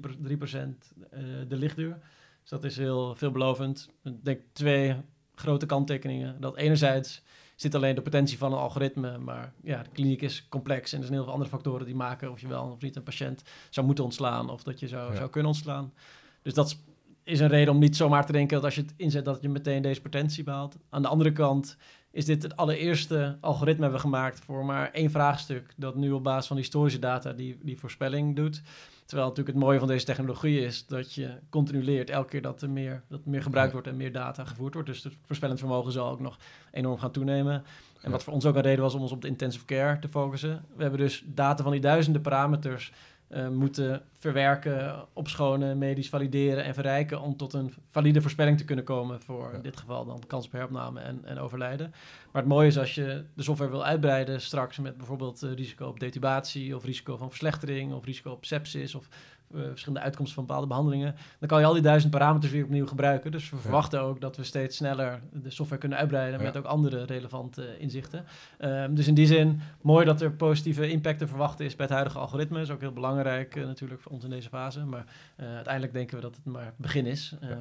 eh, 1.09 1.19
de 1.47 1.55
lichtduur. 1.57 1.97
Dus 2.41 2.49
dat 2.49 2.63
is 2.63 2.77
heel 2.77 3.15
veelbelovend. 3.15 3.89
Ik 4.03 4.25
denk 4.25 4.39
twee 4.53 4.95
grote 5.35 5.65
kanttekeningen. 5.65 6.41
Dat 6.41 6.57
enerzijds 6.57 7.21
zit 7.55 7.75
alleen 7.75 7.95
de 7.95 8.01
potentie 8.01 8.37
van 8.37 8.51
een 8.53 8.59
algoritme, 8.59 9.17
maar 9.17 9.53
ja, 9.63 9.83
de 9.83 9.89
kliniek 9.89 10.21
is 10.21 10.47
complex 10.49 10.91
en 10.91 10.97
er 10.97 11.03
zijn 11.03 11.13
heel 11.15 11.23
veel 11.23 11.33
andere 11.33 11.51
factoren 11.51 11.85
die 11.85 11.95
maken 11.95 12.31
of 12.31 12.41
je 12.41 12.47
wel 12.47 12.63
of 12.65 12.81
niet 12.81 12.95
een 12.95 13.03
patiënt 13.03 13.43
zou 13.69 13.85
moeten 13.85 14.03
ontslaan 14.03 14.49
of 14.49 14.63
dat 14.63 14.79
je 14.79 14.87
zou, 14.87 15.11
Ja. 15.11 15.17
zou 15.17 15.29
kunnen 15.29 15.51
ontslaan. 15.51 15.93
Dus 16.41 16.53
dat 16.53 16.67
is- 16.67 16.79
is 17.23 17.39
een 17.39 17.47
reden 17.47 17.73
om 17.73 17.79
niet 17.79 17.95
zomaar 17.95 18.25
te 18.25 18.31
denken 18.31 18.55
dat 18.55 18.65
als 18.65 18.75
je 18.75 18.81
het 18.81 18.93
inzet 18.97 19.25
dat 19.25 19.41
je 19.41 19.49
meteen 19.49 19.81
deze 19.81 20.01
potentie 20.01 20.43
behaalt. 20.43 20.75
Aan 20.89 21.01
de 21.01 21.07
andere 21.07 21.31
kant 21.31 21.77
is 22.15 22.25
dit 22.25 22.43
het 22.43 22.55
allereerste 22.55 23.37
algoritme 23.41 23.81
hebben 23.81 24.01
we 24.01 24.07
gemaakt 24.07 24.39
voor 24.39 24.65
maar 24.65 24.91
één 24.91 25.11
vraagstuk 25.11 25.73
dat 25.75 25.95
nu 25.95 26.11
op 26.11 26.23
basis 26.23 26.47
van 26.47 26.57
historische 26.57 26.99
data 26.99 27.33
die, 27.33 27.57
die 27.61 27.79
voorspelling 27.79 28.35
doet. 28.35 28.61
Terwijl 29.05 29.29
natuurlijk 29.29 29.55
het 29.55 29.65
mooie 29.65 29.79
van 29.79 29.87
deze 29.87 30.05
technologie 30.05 30.61
is 30.61 30.85
dat 30.85 31.13
je 31.13 31.39
continu 31.49 31.83
leert 31.83 32.09
elke 32.09 32.29
keer 32.29 32.41
dat 32.41 32.61
er 32.61 32.69
meer, 32.69 33.03
dat 33.07 33.19
er 33.25 33.29
meer 33.29 33.41
gebruikt 33.41 33.71
wordt 33.71 33.87
en 33.87 33.97
meer 33.97 34.11
data 34.11 34.45
gevoerd 34.45 34.73
wordt. 34.73 34.89
Dus 34.89 35.03
het 35.03 35.13
voorspellend 35.25 35.59
vermogen 35.59 35.91
zal 35.91 36.09
ook 36.09 36.19
nog 36.19 36.37
enorm 36.71 36.99
gaan 36.99 37.11
toenemen. 37.11 37.63
En 38.01 38.11
wat 38.11 38.23
voor 38.23 38.33
ons 38.33 38.45
ook 38.45 38.55
een 38.55 38.61
reden 38.61 38.83
was 38.83 38.93
om 38.93 39.01
ons 39.01 39.11
op 39.11 39.21
de 39.21 39.27
intensive 39.27 39.65
care 39.65 39.99
te 39.99 40.07
focussen. 40.07 40.65
We 40.75 40.81
hebben 40.81 40.99
dus 40.99 41.23
data 41.25 41.63
van 41.63 41.71
die 41.71 41.81
duizenden 41.81 42.21
parameters 42.21 42.91
eh, 43.27 43.49
moeten 43.49 44.01
verwerken, 44.17 45.05
opschonen, 45.13 45.77
medisch 45.77 46.09
valideren 46.09 46.63
en 46.63 46.73
verrijken 46.73 47.21
om 47.21 47.37
tot 47.37 47.53
een 47.53 47.73
valide 47.91 48.21
voorspelling 48.21 48.57
te 48.57 48.65
kunnen 48.65 48.85
komen 48.85 49.21
voor 49.21 49.49
Ja. 49.49 49.55
in 49.55 49.61
dit 49.61 49.77
geval 49.77 50.05
dan 50.05 50.23
kans 50.27 50.45
op 50.45 50.51
heropname 50.51 50.99
en, 50.99 51.21
en 51.25 51.37
overlijden. 51.39 51.93
Maar 52.31 52.41
het 52.41 52.51
mooie 52.51 52.67
is 52.67 52.77
als 52.77 52.95
je 52.95 53.23
de 53.33 53.43
software 53.43 53.71
wil 53.71 53.85
uitbreiden 53.85 54.41
straks 54.41 54.79
met 54.79 54.97
bijvoorbeeld 54.97 55.43
eh, 55.43 55.53
risico 55.53 55.87
op 55.87 55.99
detubatie 55.99 56.75
of 56.75 56.83
risico 56.83 57.17
van 57.17 57.29
verslechtering 57.29 57.93
of 57.93 58.05
risico 58.05 58.31
op 58.31 58.45
sepsis 58.45 58.95
of 58.95 59.07
verschillende 59.53 60.03
uitkomsten 60.03 60.35
van 60.35 60.45
bepaalde 60.45 60.67
behandelingen, 60.67 61.15
dan 61.39 61.47
kan 61.49 61.59
je 61.59 61.65
al 61.65 61.73
die 61.73 61.81
duizend 61.81 62.11
parameters 62.11 62.51
weer 62.51 62.63
opnieuw 62.63 62.87
gebruiken. 62.87 63.31
Dus 63.31 63.49
we 63.49 63.55
Ja. 63.55 63.61
verwachten 63.61 64.01
ook 64.01 64.21
dat 64.21 64.37
we 64.37 64.43
steeds 64.43 64.75
sneller 64.77 65.21
de 65.33 65.49
software 65.49 65.79
kunnen 65.81 65.97
uitbreiden 65.97 66.39
Ja. 66.39 66.45
met 66.45 66.57
ook 66.57 66.63
andere 66.65 67.03
relevante 67.03 67.77
inzichten. 67.79 68.25
Ehm, 68.57 68.93
dus 68.93 69.07
in 69.07 69.13
die 69.13 69.25
zin, 69.27 69.61
mooi 69.81 70.05
dat 70.05 70.21
er 70.21 70.31
positieve 70.31 70.89
impact 70.89 71.19
te 71.19 71.27
verwachten 71.27 71.65
is 71.65 71.75
bij 71.75 71.85
het 71.85 71.93
huidige 71.95 72.19
algoritme. 72.19 72.61
is 72.61 72.69
ook 72.69 72.81
heel 72.81 72.91
belangrijk 72.93 73.55
eh, 73.55 73.65
natuurlijk 73.65 74.01
voor 74.01 74.11
ons 74.11 74.23
in 74.23 74.29
deze 74.29 74.49
fase. 74.49 74.85
Maar 74.85 75.05
eh, 75.35 75.45
uiteindelijk 75.55 75.93
denken 75.93 76.15
we 76.15 76.21
dat 76.21 76.35
het 76.35 76.45
maar 76.45 76.65
het 76.65 76.77
begin 76.77 77.05
is. 77.05 77.35
Ehm, 77.41 77.51
eh, 77.51 77.57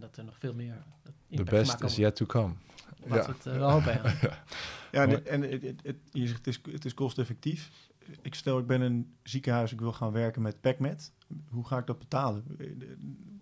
dat 0.00 0.16
er 0.16 0.24
nog 0.24 0.36
veel 0.38 0.54
meer 0.54 0.74
The 1.02 1.10
impact 1.28 1.50
best 1.50 1.62
gemaakt 1.62 1.80
kan 1.80 1.88
is 1.88 1.96
yet 1.96 2.16
to 2.16 2.26
come. 2.26 2.52
Laten 3.06 3.30
we 3.30 3.36
het 3.36 3.46
eh, 3.46 3.58
wel 3.58 3.70
hopen. 3.70 4.00
ja. 4.22 4.38
Ja, 4.92 5.06
en, 5.06 5.26
en 5.26 5.42
het, 5.42 5.62
het, 5.62 5.80
het- 5.82 5.96
je 6.10 6.26
zegt 6.26 6.38
het 6.38 6.46
is, 6.46 6.60
het 6.72 6.84
is 6.84 6.94
kosteffectief. 6.94 7.70
Ik 8.22 8.34
stel, 8.34 8.58
ik 8.58 8.66
ben 8.66 8.80
een 8.80 9.14
ziekenhuis, 9.22 9.72
ik 9.72 9.80
wil 9.80 9.92
gaan 9.92 10.12
werken 10.12 10.42
met 10.42 10.60
PacMed. 10.60 11.12
Hoe 11.50 11.66
ga 11.66 11.78
ik 11.78 11.86
dat 11.86 11.98
betalen? 11.98 12.44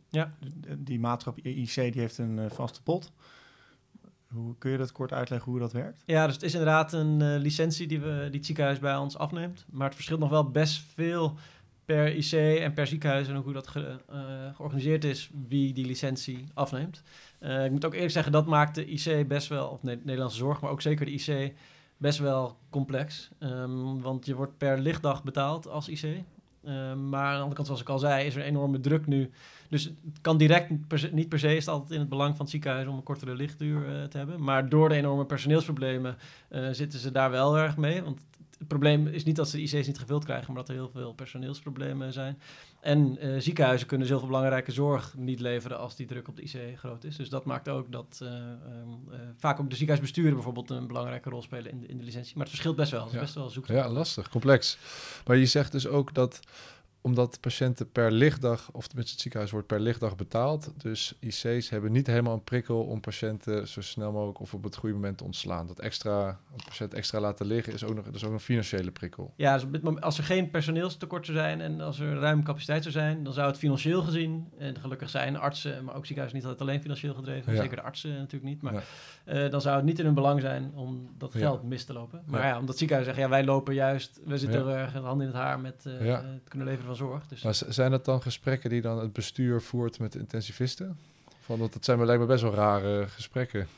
Ja. 0.08 0.32
Die 0.78 1.00
maatschappij 1.00 1.52
IC 1.52 1.74
die 1.74 2.00
heeft 2.00 2.18
een 2.18 2.38
eh, 2.38 2.50
vaste 2.50 2.82
pot. 2.82 3.12
Hoe 4.26 4.54
kun 4.58 4.70
je 4.70 4.76
dat 4.78 4.92
kort 4.92 5.12
uitleggen 5.12 5.50
hoe 5.50 5.60
dat 5.60 5.72
werkt? 5.72 6.02
Ja, 6.06 6.24
dus 6.26 6.34
het 6.34 6.44
is 6.44 6.52
inderdaad 6.52 6.92
een 6.92 7.22
eh, 7.22 7.40
licentie 7.40 7.86
die, 7.86 8.00
we, 8.00 8.18
die 8.30 8.36
het 8.36 8.46
ziekenhuis 8.46 8.78
bij 8.78 8.96
ons 8.96 9.16
afneemt. 9.16 9.66
Maar 9.70 9.86
het 9.86 9.94
verschilt 9.94 10.20
nog 10.20 10.30
wel 10.30 10.50
best 10.50 10.82
veel 10.94 11.38
per 11.84 12.14
IC 12.16 12.32
en 12.60 12.72
per 12.72 12.86
ziekenhuis 12.86 13.28
en 13.28 13.36
ook 13.36 13.44
hoe 13.44 13.52
dat 13.52 13.68
ge- 13.68 14.00
eh, 14.08 14.54
georganiseerd 14.54 15.04
is, 15.04 15.30
wie 15.48 15.72
die 15.72 15.86
licentie 15.86 16.44
afneemt. 16.54 17.02
Ik 17.64 17.70
moet 17.70 17.84
ook 17.84 17.94
eerlijk 17.94 18.12
zeggen, 18.12 18.32
dat 18.32 18.46
maakt 18.46 18.74
de 18.74 18.86
IC 18.86 19.28
best 19.28 19.48
wel, 19.48 19.68
of 19.68 19.82
Ne- 19.82 20.00
Nederlandse 20.02 20.38
zorg, 20.38 20.60
maar 20.60 20.70
ook 20.70 20.80
zeker 20.80 21.06
de 21.06 21.12
IC, 21.12 21.54
best 22.00 22.18
wel 22.18 22.56
complex. 22.70 23.30
Ehm, 23.38 24.00
want 24.00 24.26
je 24.26 24.34
wordt 24.34 24.58
per 24.58 24.78
lichtdag 24.78 25.24
betaald 25.24 25.68
als 25.68 25.88
IC. 25.88 26.22
Ehm, 26.64 27.08
maar 27.08 27.24
aan 27.24 27.34
de 27.34 27.38
andere 27.38 27.54
kant, 27.54 27.66
zoals 27.66 27.80
ik 27.80 27.88
al 27.88 27.98
zei, 27.98 28.26
is 28.26 28.36
er 28.36 28.42
enorme 28.42 28.80
druk 28.80 29.06
nu. 29.06 29.30
Dus 29.68 29.84
het 29.84 30.20
kan 30.20 30.36
direct 30.36 30.70
niet 31.12 31.28
per 31.28 31.38
se, 31.38 31.56
is 31.56 31.64
het 31.64 31.74
altijd 31.74 31.90
in 31.90 31.98
het 31.98 32.08
belang 32.08 32.30
van 32.30 32.40
het 32.40 32.50
ziekenhuis 32.50 32.86
om 32.86 32.96
een 32.96 33.02
kortere 33.02 33.34
lichtduur 33.34 33.88
eh, 33.88 34.04
te 34.04 34.16
hebben. 34.16 34.42
Maar 34.42 34.68
door 34.68 34.88
de 34.88 34.94
enorme 34.94 35.24
personeelsproblemen 35.24 36.16
eh, 36.48 36.68
zitten 36.70 36.98
ze 36.98 37.10
daar 37.10 37.30
wel 37.30 37.58
erg 37.58 37.76
mee. 37.76 38.02
Want 38.02 38.20
het 38.60 38.68
probleem 38.68 39.06
is 39.06 39.24
niet 39.24 39.36
dat 39.36 39.48
ze 39.48 39.56
de 39.56 39.62
IC's 39.62 39.86
niet 39.86 39.98
gevuld 39.98 40.24
krijgen, 40.24 40.46
maar 40.46 40.56
dat 40.62 40.68
er 40.68 40.74
heel 40.74 40.90
veel 40.90 41.12
personeelsproblemen 41.12 42.12
zijn. 42.12 42.38
En 42.80 43.18
eh, 43.18 43.38
ziekenhuizen 43.38 43.86
kunnen 43.86 44.06
zoveel 44.06 44.26
belangrijke 44.26 44.72
zorg 44.72 45.14
niet 45.16 45.40
leveren 45.40 45.78
als 45.78 45.96
die 45.96 46.06
druk 46.06 46.28
op 46.28 46.36
de 46.36 46.42
IC 46.42 46.78
groot 46.78 47.04
is. 47.04 47.16
Dus 47.16 47.28
dat 47.28 47.44
maakt 47.44 47.68
ook 47.68 47.92
dat 47.92 48.20
eh, 48.22 48.28
ehm, 48.28 48.42
eh, 49.12 49.18
vaak 49.36 49.60
ook 49.60 49.70
de 49.70 49.76
ziekenhuisbesturen 49.76 50.34
bijvoorbeeld 50.34 50.70
een 50.70 50.86
belangrijke 50.86 51.30
rol 51.30 51.42
spelen 51.42 51.70
in 51.70 51.80
de, 51.80 51.86
in 51.86 51.98
de 51.98 52.04
licentie. 52.04 52.32
Maar 52.32 52.42
het 52.42 52.50
verschilt 52.50 52.76
best 52.76 52.90
wel. 52.90 53.00
Het 53.00 53.08
is 53.08 53.14
Ja. 53.14 53.20
best 53.20 53.34
wel 53.34 53.48
zoek. 53.50 53.66
Ja, 53.66 53.88
lastig, 53.88 54.28
complex. 54.28 54.78
Maar 55.26 55.36
je 55.36 55.46
zegt 55.46 55.72
dus 55.72 55.86
ook 55.86 56.14
dat 56.14 56.40
omdat 57.02 57.38
patiënten 57.40 57.90
per 57.90 58.12
lichtdag, 58.12 58.68
of 58.72 58.86
tenminste 58.86 59.12
het 59.12 59.20
ziekenhuis 59.22 59.52
wordt 59.52 59.66
per 59.66 59.80
lichtdag 59.80 60.16
betaald, 60.16 60.72
dus 60.76 61.14
IC's 61.20 61.68
hebben 61.68 61.92
niet 61.92 62.06
helemaal 62.06 62.34
een 62.34 62.44
prikkel 62.44 62.82
om 62.82 63.00
patiënten 63.00 63.68
zo 63.68 63.80
snel 63.80 64.12
mogelijk 64.12 64.40
of 64.40 64.54
op 64.54 64.64
het 64.64 64.76
goede 64.76 64.94
moment 64.94 65.18
te 65.18 65.24
ontslaan. 65.24 65.66
Dat 65.66 65.78
extra, 65.78 66.28
een 66.28 66.64
patiënt 66.64 66.94
extra 66.94 67.20
laten 67.20 67.46
liggen 67.46 67.72
is 67.72 67.84
ook 67.84 67.94
nog, 67.94 68.04
dat 68.04 68.14
is 68.14 68.24
ook 68.24 68.32
een 68.32 68.40
financiële 68.40 68.90
prikkel. 68.90 69.32
Ja, 69.36 69.54
dus 69.54 69.62
op 69.62 69.72
dit 69.72 69.82
moment, 69.82 70.04
als 70.04 70.18
er 70.18 70.24
geen 70.24 70.50
personeelstekort 70.50 71.26
zou 71.26 71.38
zijn 71.38 71.60
en 71.60 71.80
als 71.80 71.98
er 72.00 72.14
ruim 72.18 72.42
capaciteit 72.44 72.82
zou 72.82 72.94
zijn, 72.94 73.24
dan 73.24 73.32
zou 73.32 73.46
het 73.48 73.58
financieel 73.58 74.02
gezien, 74.02 74.48
en 74.58 74.78
gelukkig 74.80 75.08
zijn 75.10 75.36
artsen, 75.36 75.84
maar 75.84 75.94
ook 75.94 76.06
ziekenhuizen 76.06 76.38
niet 76.38 76.48
altijd 76.48 76.68
alleen 76.68 76.80
financieel 76.82 77.14
gedreven, 77.14 77.52
Ja. 77.54 77.60
zeker 77.60 77.76
de 77.76 77.82
artsen 77.82 78.10
natuurlijk 78.10 78.44
niet, 78.52 78.62
maar 78.62 78.72
Ja. 78.72 78.80
eh, 79.24 79.50
dan 79.50 79.60
zou 79.60 79.76
het 79.76 79.84
niet 79.84 79.98
in 79.98 80.04
hun 80.04 80.14
belang 80.14 80.40
zijn 80.40 80.72
om 80.74 81.08
dat 81.18 81.32
Ja. 81.32 81.38
geld 81.38 81.62
mis 81.62 81.84
te 81.84 81.92
lopen. 81.92 82.22
Maar 82.26 82.46
Ja. 82.46 82.58
omdat 82.58 82.78
ziekenhuizen 82.78 83.14
zeggen, 83.14 83.32
ja, 83.34 83.42
wij 83.42 83.52
lopen 83.52 83.74
juist, 83.74 84.20
we 84.24 84.38
zitten 84.38 84.60
er 84.68 84.76
erg 84.76 84.92
hand 84.92 85.20
in 85.20 85.26
het 85.26 85.36
haar 85.36 85.60
met 85.60 85.86
eh, 85.86 85.92
het 85.98 86.48
kunnen 86.48 86.66
leveren 86.68 86.88
van 86.96 87.08
zorg. 87.08 87.26
Dus 87.26 87.42
Maar 87.42 87.60
zijn 87.68 87.90
dat 87.90 88.04
dan 88.04 88.22
gesprekken 88.22 88.70
die 88.70 88.80
dan 88.80 88.98
het 88.98 89.12
bestuur 89.12 89.62
voert 89.62 89.98
met 89.98 90.12
de 90.12 90.18
intensivisten? 90.18 90.98
Van, 91.40 91.58
want 91.58 91.72
dat 91.72 91.84
zijn 91.84 92.04
lijkt 92.04 92.20
me 92.20 92.26
best 92.26 92.42
wel 92.42 92.54
rare 92.54 93.08
gesprekken. 93.08 93.68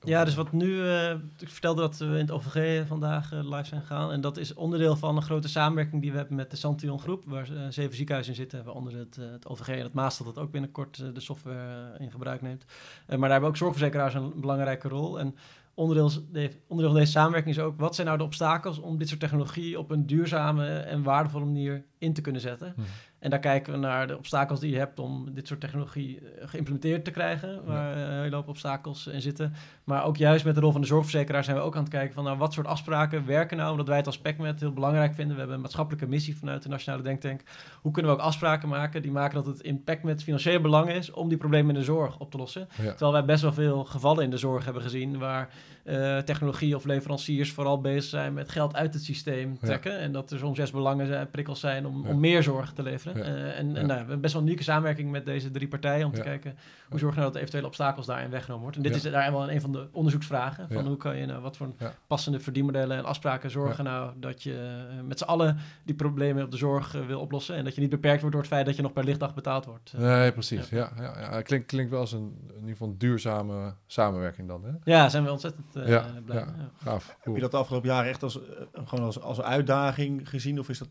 Ja, 0.00 0.24
dus 0.24 0.34
wat 0.34 0.52
nu, 0.52 0.88
eh, 0.88 1.10
ik 1.38 1.48
vertelde 1.48 1.80
dat 1.80 1.96
we 1.96 2.04
in 2.04 2.12
het 2.12 2.30
OVG 2.30 2.86
vandaag 2.86 3.32
eh, 3.32 3.38
live 3.42 3.64
zijn 3.64 3.80
gegaan. 3.80 4.12
En 4.12 4.20
dat 4.20 4.36
is 4.36 4.54
onderdeel 4.54 4.96
van 4.96 5.16
een 5.16 5.22
grote 5.22 5.48
samenwerking 5.48 6.02
die 6.02 6.10
we 6.10 6.16
hebben 6.16 6.36
met 6.36 6.50
de 6.50 6.56
Santion 6.56 7.00
Groep, 7.00 7.24
waar 7.26 7.50
eh, 7.52 7.66
zeven 7.68 7.96
ziekenhuizen 7.96 8.34
in 8.34 8.40
zitten, 8.40 8.64
waaronder 8.64 8.96
het, 8.96 9.16
het 9.16 9.46
OVG 9.46 9.68
en 9.68 9.82
het 9.82 9.92
Maas 9.92 10.18
dat 10.18 10.38
ook 10.38 10.50
binnenkort 10.50 11.14
de 11.14 11.20
software 11.20 11.98
in 11.98 12.10
gebruik 12.10 12.42
neemt. 12.42 12.64
Maar 13.06 13.18
daar 13.18 13.30
hebben 13.30 13.48
ook 13.48 13.56
zorgverzekeraars 13.56 14.14
een 14.14 14.40
belangrijke 14.40 14.88
rol. 14.88 15.18
En 15.18 15.36
onderdeel, 15.76 16.10
de- 16.32 16.50
onderdeel 16.66 16.90
van 16.92 17.00
deze 17.00 17.10
samenwerking 17.12 17.56
is 17.56 17.62
ook, 17.62 17.78
wat 17.80 17.94
zijn 17.94 18.06
nou 18.06 18.18
de 18.18 18.24
obstakels 18.24 18.78
om 18.78 18.98
dit 18.98 19.08
soort 19.08 19.20
technologie 19.20 19.78
op 19.78 19.90
een 19.90 20.06
duurzame 20.06 20.66
en 20.66 21.02
waardevolle 21.02 21.44
manier 21.44 21.84
in 21.98 22.12
te 22.12 22.20
kunnen 22.20 22.40
zetten? 22.40 22.72
Hm. 22.76 22.80
En 23.18 23.30
daar 23.30 23.38
kijken 23.38 23.72
we 23.72 23.78
naar 23.78 24.06
de 24.06 24.16
obstakels 24.16 24.60
die 24.60 24.70
je 24.70 24.78
hebt 24.78 24.98
om 24.98 25.34
dit 25.34 25.46
soort 25.46 25.60
technologie 25.60 26.18
eh, 26.18 26.48
geïmplementeerd 26.48 27.04
te 27.04 27.10
krijgen, 27.10 27.64
waar 27.64 27.96
eh, 27.96 28.00
een 28.02 28.22
hele 28.22 28.36
hoop 28.36 28.48
obstakels 28.48 29.06
in 29.06 29.20
zitten. 29.22 29.52
Maar 29.84 30.04
ook 30.04 30.16
juist 30.16 30.44
met 30.44 30.54
de 30.54 30.60
rol 30.60 30.72
van 30.72 30.80
de 30.80 30.86
zorgverzekeraar 30.86 31.44
zijn 31.44 31.56
we 31.56 31.62
ook 31.62 31.74
aan 31.76 31.82
het 31.82 31.90
kijken 31.92 32.14
van 32.14 32.24
nou, 32.24 32.38
wat 32.38 32.52
soort 32.52 32.66
afspraken 32.66 33.26
werken 33.26 33.56
nou, 33.56 33.70
omdat 33.70 33.88
wij 33.88 33.96
het 33.96 34.06
als 34.06 34.18
PECMET 34.18 34.60
heel 34.60 34.72
belangrijk 34.72 35.14
vinden. 35.14 35.32
We 35.32 35.38
hebben 35.38 35.56
een 35.56 35.62
maatschappelijke 35.62 36.06
missie 36.08 36.36
vanuit 36.36 36.62
de 36.62 36.68
Nationale 36.68 37.02
Denktank. 37.02 37.40
Hoe 37.80 37.92
kunnen 37.92 38.12
we 38.12 38.18
ook 38.18 38.24
afspraken 38.24 38.68
maken 38.68 39.02
die 39.02 39.10
maken 39.12 39.34
dat 39.34 39.46
het 39.46 39.60
in 39.60 39.84
PECMET 39.84 40.22
financieel 40.22 40.60
belang 40.60 40.90
is 40.90 41.10
om 41.10 41.28
die 41.28 41.38
problemen 41.38 41.74
in 41.74 41.80
de 41.80 41.84
zorg 41.86 42.18
op 42.18 42.30
te 42.30 42.36
lossen. 42.36 42.68
Ja. 42.82 42.88
Terwijl 42.90 43.12
wij 43.12 43.24
best 43.24 43.42
wel 43.42 43.52
veel 43.52 43.84
gevallen 43.84 44.24
in 44.24 44.30
de 44.30 44.36
zorg 44.36 44.64
hebben 44.64 44.82
gezien 44.82 45.18
waar 45.18 45.48
eh, 45.84 46.18
technologie 46.18 46.76
of 46.76 46.84
leveranciers 46.84 47.52
vooral 47.52 47.80
bezig 47.80 48.10
zijn 48.10 48.34
met 48.34 48.48
geld 48.50 48.74
uit 48.74 48.94
het 48.94 49.04
systeem 49.04 49.50
Ja. 49.60 49.66
trekken. 49.66 49.98
En 49.98 50.12
dat 50.12 50.30
er 50.30 50.38
soms 50.38 50.56
zes 50.58 50.70
belangen 50.70 51.06
zijn, 51.06 51.30
prikkels 51.30 51.60
zijn 51.60 51.86
om, 51.86 52.02
Ja. 52.04 52.08
om 52.10 52.20
meer 52.20 52.42
zorg 52.42 52.72
te 52.72 52.82
leveren. 52.82 53.05
Ja. 53.14 53.22
Eh, 53.22 53.44
en 53.44 53.54
en 53.58 53.72
nou, 53.72 53.86
we 53.86 53.92
hebben 53.92 54.20
best 54.20 54.32
wel 54.32 54.42
een 54.42 54.48
unieke 54.48 54.64
samenwerking 54.64 55.10
met 55.10 55.24
deze 55.24 55.50
drie 55.50 55.68
partijen 55.68 56.06
om 56.06 56.12
te 56.12 56.16
Ja. 56.18 56.24
kijken 56.24 56.56
hoe 56.88 56.98
zorgen 56.98 57.08
we 57.08 57.14
nou 57.14 57.24
dat 57.24 57.32
de 57.32 57.38
eventuele 57.38 57.66
obstakels 57.66 58.06
daarin 58.06 58.30
weggenomen 58.30 58.62
wordt. 58.62 58.76
En 58.76 58.82
dit 58.82 58.90
Ja. 58.92 58.96
is 58.96 59.02
daar 59.12 59.22
helemaal 59.22 59.50
een 59.50 59.60
van 59.60 59.72
de 59.72 59.88
onderzoeksvragen. 59.92 60.66
Van 60.68 60.82
Ja. 60.82 60.88
hoe 60.88 60.96
kan 60.96 61.16
je 61.16 61.26
nou, 61.26 61.42
wat 61.42 61.56
voor 61.56 61.72
Ja. 61.78 61.92
passende 62.06 62.40
verdienmodellen 62.40 62.96
en 62.96 63.04
afspraken 63.04 63.50
zorgen 63.50 63.84
nou 63.84 64.12
dat 64.16 64.42
je 64.42 64.84
eh, 64.90 65.02
met 65.04 65.18
z'n 65.18 65.24
allen 65.24 65.56
die 65.84 65.94
problemen 65.94 66.44
op 66.44 66.50
de 66.50 66.56
zorg 66.56 66.94
eh, 66.94 67.06
wil 67.06 67.20
oplossen. 67.20 67.56
En 67.56 67.64
dat 67.64 67.74
je 67.74 67.80
niet 67.80 67.90
beperkt 67.90 68.20
wordt 68.20 68.34
door 68.34 68.44
het 68.44 68.52
feit 68.52 68.66
dat 68.66 68.76
je 68.76 68.82
nog 68.82 68.92
per 68.92 69.04
lichtdag 69.04 69.34
betaald 69.34 69.64
wordt. 69.64 69.92
Nee, 69.96 70.32
precies. 70.32 70.68
Ja. 70.68 70.90
Ja, 70.96 71.20
ja, 71.20 71.42
Klinkt, 71.42 71.66
klinkt 71.66 71.90
wel 71.90 72.00
als 72.00 72.12
een, 72.12 72.34
in 72.48 72.54
ieder 72.54 72.70
geval 72.70 72.88
een 72.88 72.98
duurzame 72.98 73.74
samenwerking 73.86 74.48
dan. 74.48 74.64
Hè? 74.64 74.70
ja, 74.92 75.08
zijn 75.08 75.24
we 75.24 75.30
ontzettend 75.30 75.76
eh, 75.76 75.88
Ja, 75.88 76.04
blij. 76.24 76.36
ja. 76.38 76.46
Gaaf. 76.82 77.16
Heb 77.20 77.34
je 77.34 77.40
dat 77.40 77.50
de 77.50 77.56
afgelopen 77.56 77.88
jaren 77.88 78.08
echt 78.10 78.22
als, 78.22 78.38
gewoon 78.84 79.04
als, 79.04 79.20
als 79.20 79.40
uitdaging 79.42 80.28
gezien? 80.28 80.58
Of 80.58 80.68
is 80.68 80.78
dat, 80.78 80.88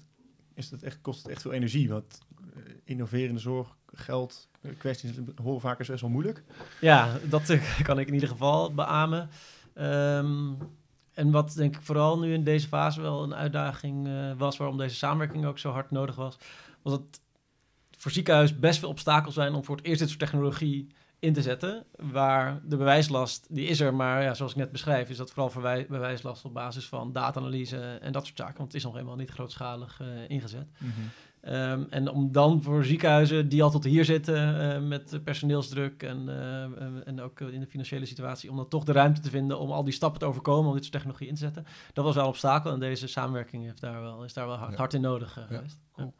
is 0.56 0.70
dat 0.70 0.82
echt, 0.82 1.02
kost 1.02 1.24
het 1.24 1.32
echt 1.32 1.42
veel 1.42 1.54
energie? 1.54 1.90
Want 1.90 2.22
eh, 2.54 2.62
innoverende 2.84 3.40
zorg, 3.40 3.76
geld, 3.94 4.50
eh, 4.62 4.72
kwesties 4.78 5.12
horen 5.42 5.62
vaak 5.62 5.80
is 5.80 5.88
best 5.88 6.02
wel 6.02 6.10
moeilijk. 6.10 6.44
Ja, 6.82 7.18
dat 7.30 7.50
eh, 7.50 7.82
kan 7.88 8.00
ik 8.00 8.08
in 8.08 8.14
ieder 8.14 8.30
geval 8.30 8.74
beamen. 8.74 9.30
Ehm, 9.74 10.54
en 11.14 11.32
wat 11.32 11.54
denk 11.54 11.76
ik 11.76 11.82
vooral 11.82 12.20
nu 12.20 12.34
in 12.34 12.44
deze 12.44 12.68
fase 12.68 13.02
wel 13.02 13.24
een 13.24 13.36
uitdaging 13.36 14.10
was, 14.38 14.58
waarom 14.58 14.78
deze 14.78 14.96
samenwerking 14.96 15.46
ook 15.46 15.60
zo 15.60 15.72
hard 15.72 15.92
nodig 15.92 16.16
was, 16.16 16.38
was 16.82 16.94
dat 16.94 17.20
voor 17.98 18.12
ziekenhuis 18.12 18.60
best 18.60 18.80
veel 18.80 18.90
obstakels 18.90 19.34
zijn 19.34 19.54
om 19.54 19.64
voor 19.64 19.76
het 19.76 19.86
eerst 19.86 20.00
dit 20.00 20.08
soort 20.08 20.20
technologie 20.20 20.88
in 21.26 21.34
te 21.34 21.42
zetten. 21.42 21.84
Waar 21.98 22.62
de 22.64 22.78
bewijslast, 22.78 23.48
die 23.50 23.68
is 23.68 23.80
er, 23.80 23.94
maar 23.94 24.24
ja, 24.24 24.34
zoals 24.34 24.52
ik 24.52 24.58
net 24.58 24.72
beschrijf, 24.72 25.10
is 25.10 25.18
dat 25.18 25.30
vooral 25.32 25.50
verwij- 25.50 25.86
bewijslast 25.90 26.46
op 26.46 26.54
basis 26.54 26.86
van 26.86 27.12
data-analyse 27.14 27.98
en 28.02 28.12
dat 28.12 28.26
soort 28.26 28.38
zaken. 28.38 28.56
Want 28.58 28.68
het 28.68 28.78
is 28.78 28.84
nog 28.84 28.94
helemaal 28.94 29.16
niet 29.16 29.30
grootschalig 29.32 30.00
eh, 30.02 30.08
ingezet. 30.28 30.68
Ehm, 31.46 31.84
en 31.90 32.10
om 32.10 32.32
dan 32.32 32.64
voor 32.64 32.84
ziekenhuizen 32.86 33.50
die 33.50 33.64
al 33.64 33.70
tot 33.72 33.84
hier 33.84 34.06
zitten 34.06 34.60
eh, 34.76 34.82
met 34.82 35.20
personeelsdruk 35.24 36.04
en, 36.04 36.30
eh, 36.30 37.08
en- 37.08 37.22
ook 37.22 37.40
in 37.40 37.60
de 37.60 37.68
financiële 37.68 38.06
situatie, 38.06 38.50
om 38.50 38.56
dan 38.56 38.68
toch 38.68 38.84
de 38.84 38.92
ruimte 38.92 39.22
te 39.22 39.30
vinden 39.30 39.60
om 39.60 39.72
al 39.72 39.84
die 39.84 39.94
stappen 39.94 40.20
te 40.20 40.26
overkomen 40.26 40.68
om 40.68 40.74
dit 40.74 40.82
soort 40.84 40.94
technologie 40.96 41.28
in 41.28 41.34
te 41.34 41.40
zetten. 41.40 41.66
Dat 41.94 42.06
was 42.06 42.14
wel 42.16 42.24
een 42.24 42.30
obstakel 42.30 42.72
en 42.72 42.80
deze 42.80 43.08
samenwerking 43.08 43.64
heeft 43.64 43.82
daar 43.82 44.02
wel, 44.02 44.24
is 44.24 44.34
daar 44.34 44.48
wel 44.48 44.56
hard, 44.56 44.72
Ja. 44.72 44.78
hard 44.78 44.94
in 44.94 45.02
nodig 45.02 45.38
eh, 45.38 45.44
Ja, 45.50 45.56
geweest. 45.56 45.80
cool. 45.94 46.14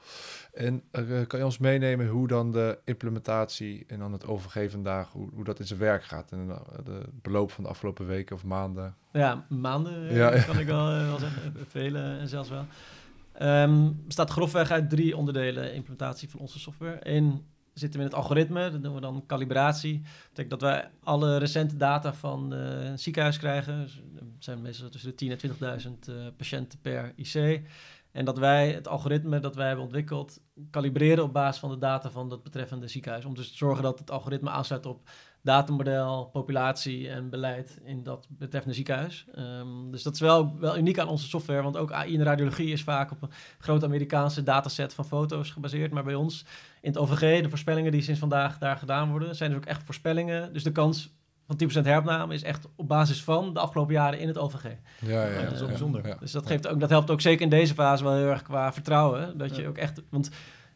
En 0.54 0.84
kan 1.28 1.40
je 1.40 1.46
ons 1.46 1.58
meenemen 1.58 2.08
hoe 2.08 2.28
dan 2.28 2.52
de 2.52 2.78
implementatie 2.84 3.84
en 3.88 4.00
dan 4.00 4.12
het 4.12 4.26
OVG 4.28 4.72
vandaag, 4.72 5.12
hoe, 5.12 5.30
hoe 5.34 5.44
dat 5.44 5.60
in 5.60 5.66
zijn 5.68 5.80
werk 5.80 6.04
gaat 6.04 6.32
en 6.32 6.48
de, 6.84 7.02
beloop 7.22 7.52
van 7.52 7.64
de 7.64 7.70
afgelopen 7.70 8.06
weken 8.08 8.36
of 8.36 8.44
maanden? 8.44 8.96
Ja, 9.12 9.46
maanden 9.50 10.16
kan 10.46 10.60
ik 10.60 10.68
wel, 10.68 10.86
wel 10.88 11.20
zeggen, 11.20 11.54
vele 11.68 12.00
en 12.00 12.28
zelfs 12.28 12.50
wel. 12.50 12.66
Ehm 13.38 13.92
bestaat 14.06 14.30
grofweg 14.30 14.72
uit 14.72 14.90
drie 14.90 15.18
onderdelen 15.18 15.74
implementatie 15.74 16.30
van 16.30 16.40
onze 16.40 16.60
software. 16.60 16.98
Eén 17.02 17.46
zitten 17.74 18.00
we 18.00 18.06
in 18.06 18.12
het 18.12 18.22
algoritme, 18.22 18.62
dat 18.62 18.82
noemen 18.82 18.94
we 18.94 19.00
dan 19.00 19.24
calibratie. 19.28 20.02
Dat 20.02 20.30
betekent 20.30 20.50
dat 20.50 20.62
wij 20.62 20.90
alle 21.04 21.38
recente 21.38 21.78
data 21.78 22.14
van 22.14 22.54
eh, 22.54 22.86
een 22.86 23.00
ziekenhuis 23.00 23.38
krijgen. 23.38 23.82
Dus, 23.82 24.02
er 24.16 24.24
zijn 24.40 24.62
meestal 24.62 24.90
tussen 24.90 25.14
de 25.16 25.38
10.000 25.38 25.58
en 25.60 25.98
20.000 26.08 26.10
eh, 26.10 26.16
patiënten 26.38 26.80
per 26.82 27.14
IC. 27.16 27.62
En 28.12 28.26
dat 28.26 28.38
wij 28.38 28.72
het 28.72 28.88
algoritme 28.88 29.40
dat 29.40 29.56
wij 29.56 29.68
hebben 29.68 29.86
ontwikkeld, 29.86 30.40
kalibreren 30.70 31.24
op 31.24 31.34
basis 31.34 31.60
van 31.60 31.70
de 31.70 31.78
data 31.78 32.10
van 32.10 32.30
dat 32.30 32.44
betreffende 32.44 32.88
ziekenhuis. 32.88 33.26
Om 33.26 33.36
dus 33.36 33.50
te 33.50 33.58
zorgen 33.58 33.84
dat 33.84 34.00
het 34.00 34.12
algoritme 34.12 34.50
aansluit 34.50 34.86
op 34.86 35.10
datamodel, 35.46 36.30
populatie 36.32 37.10
en 37.10 37.30
beleid 37.30 37.80
in 37.84 38.04
dat 38.04 38.28
betreffende 38.30 38.76
ziekenhuis. 38.76 39.26
Ehm, 39.36 39.92
dus 39.92 40.04
dat 40.04 40.14
is 40.14 40.20
wel, 40.20 40.60
wel 40.60 40.78
uniek 40.78 41.00
aan 41.00 41.08
onze 41.08 41.28
software, 41.28 41.62
want 41.62 41.78
ook 41.78 41.92
AI 41.92 42.12
in 42.12 42.18
de 42.18 42.24
radiologie 42.24 42.72
is 42.72 42.84
vaak 42.84 43.12
op 43.12 43.22
een 43.22 43.30
grote 43.60 43.86
Amerikaanse 43.86 44.44
dataset 44.44 44.94
van 44.94 45.06
foto's 45.06 45.52
gebaseerd. 45.52 45.92
Maar 45.92 46.04
bij 46.04 46.16
ons 46.16 46.46
in 46.82 46.90
het 46.90 46.98
OVG, 47.00 47.42
de 47.42 47.50
voorspellingen 47.50 47.92
die 47.92 48.02
sinds 48.02 48.20
vandaag 48.20 48.58
daar 48.58 48.78
gedaan 48.78 49.10
worden, 49.10 49.36
zijn 49.36 49.50
dus 49.50 49.60
ook 49.60 49.66
echt 49.66 49.84
voorspellingen. 49.84 50.54
Dus 50.54 50.64
de 50.64 50.72
kans 50.72 51.14
van 51.48 51.56
10% 51.58 51.86
heropname 51.86 52.34
is 52.34 52.44
echt 52.44 52.68
op 52.76 52.88
basis 52.88 53.24
van 53.24 53.54
de 53.54 53.60
afgelopen 53.60 53.94
jaren 53.94 54.20
in 54.20 54.28
het 54.28 54.38
OVG. 54.38 54.64
Ja, 54.64 55.26
ja, 55.26 55.26
Ja, 55.34 55.44
dat 55.44 55.52
is 55.54 55.60
wel 55.60 55.68
bijzonder. 55.68 56.08
ja. 56.08 56.16
Dus 56.20 56.32
dat, 56.32 56.46
geeft 56.46 56.68
ook, 56.68 56.80
dat 56.80 56.90
helpt 56.90 57.10
ook 57.12 57.22
zeker 57.22 57.42
in 57.42 57.50
deze 57.50 57.74
fase 57.74 58.04
wel 58.04 58.14
heel 58.14 58.28
erg 58.30 58.42
qua 58.42 58.74
vertrouwen. 58.74 59.38
Dat 59.38 59.56
je 59.56 59.62
Ja. 59.62 59.68
ook 59.68 59.78
echt, 59.78 60.02
want 60.10 60.30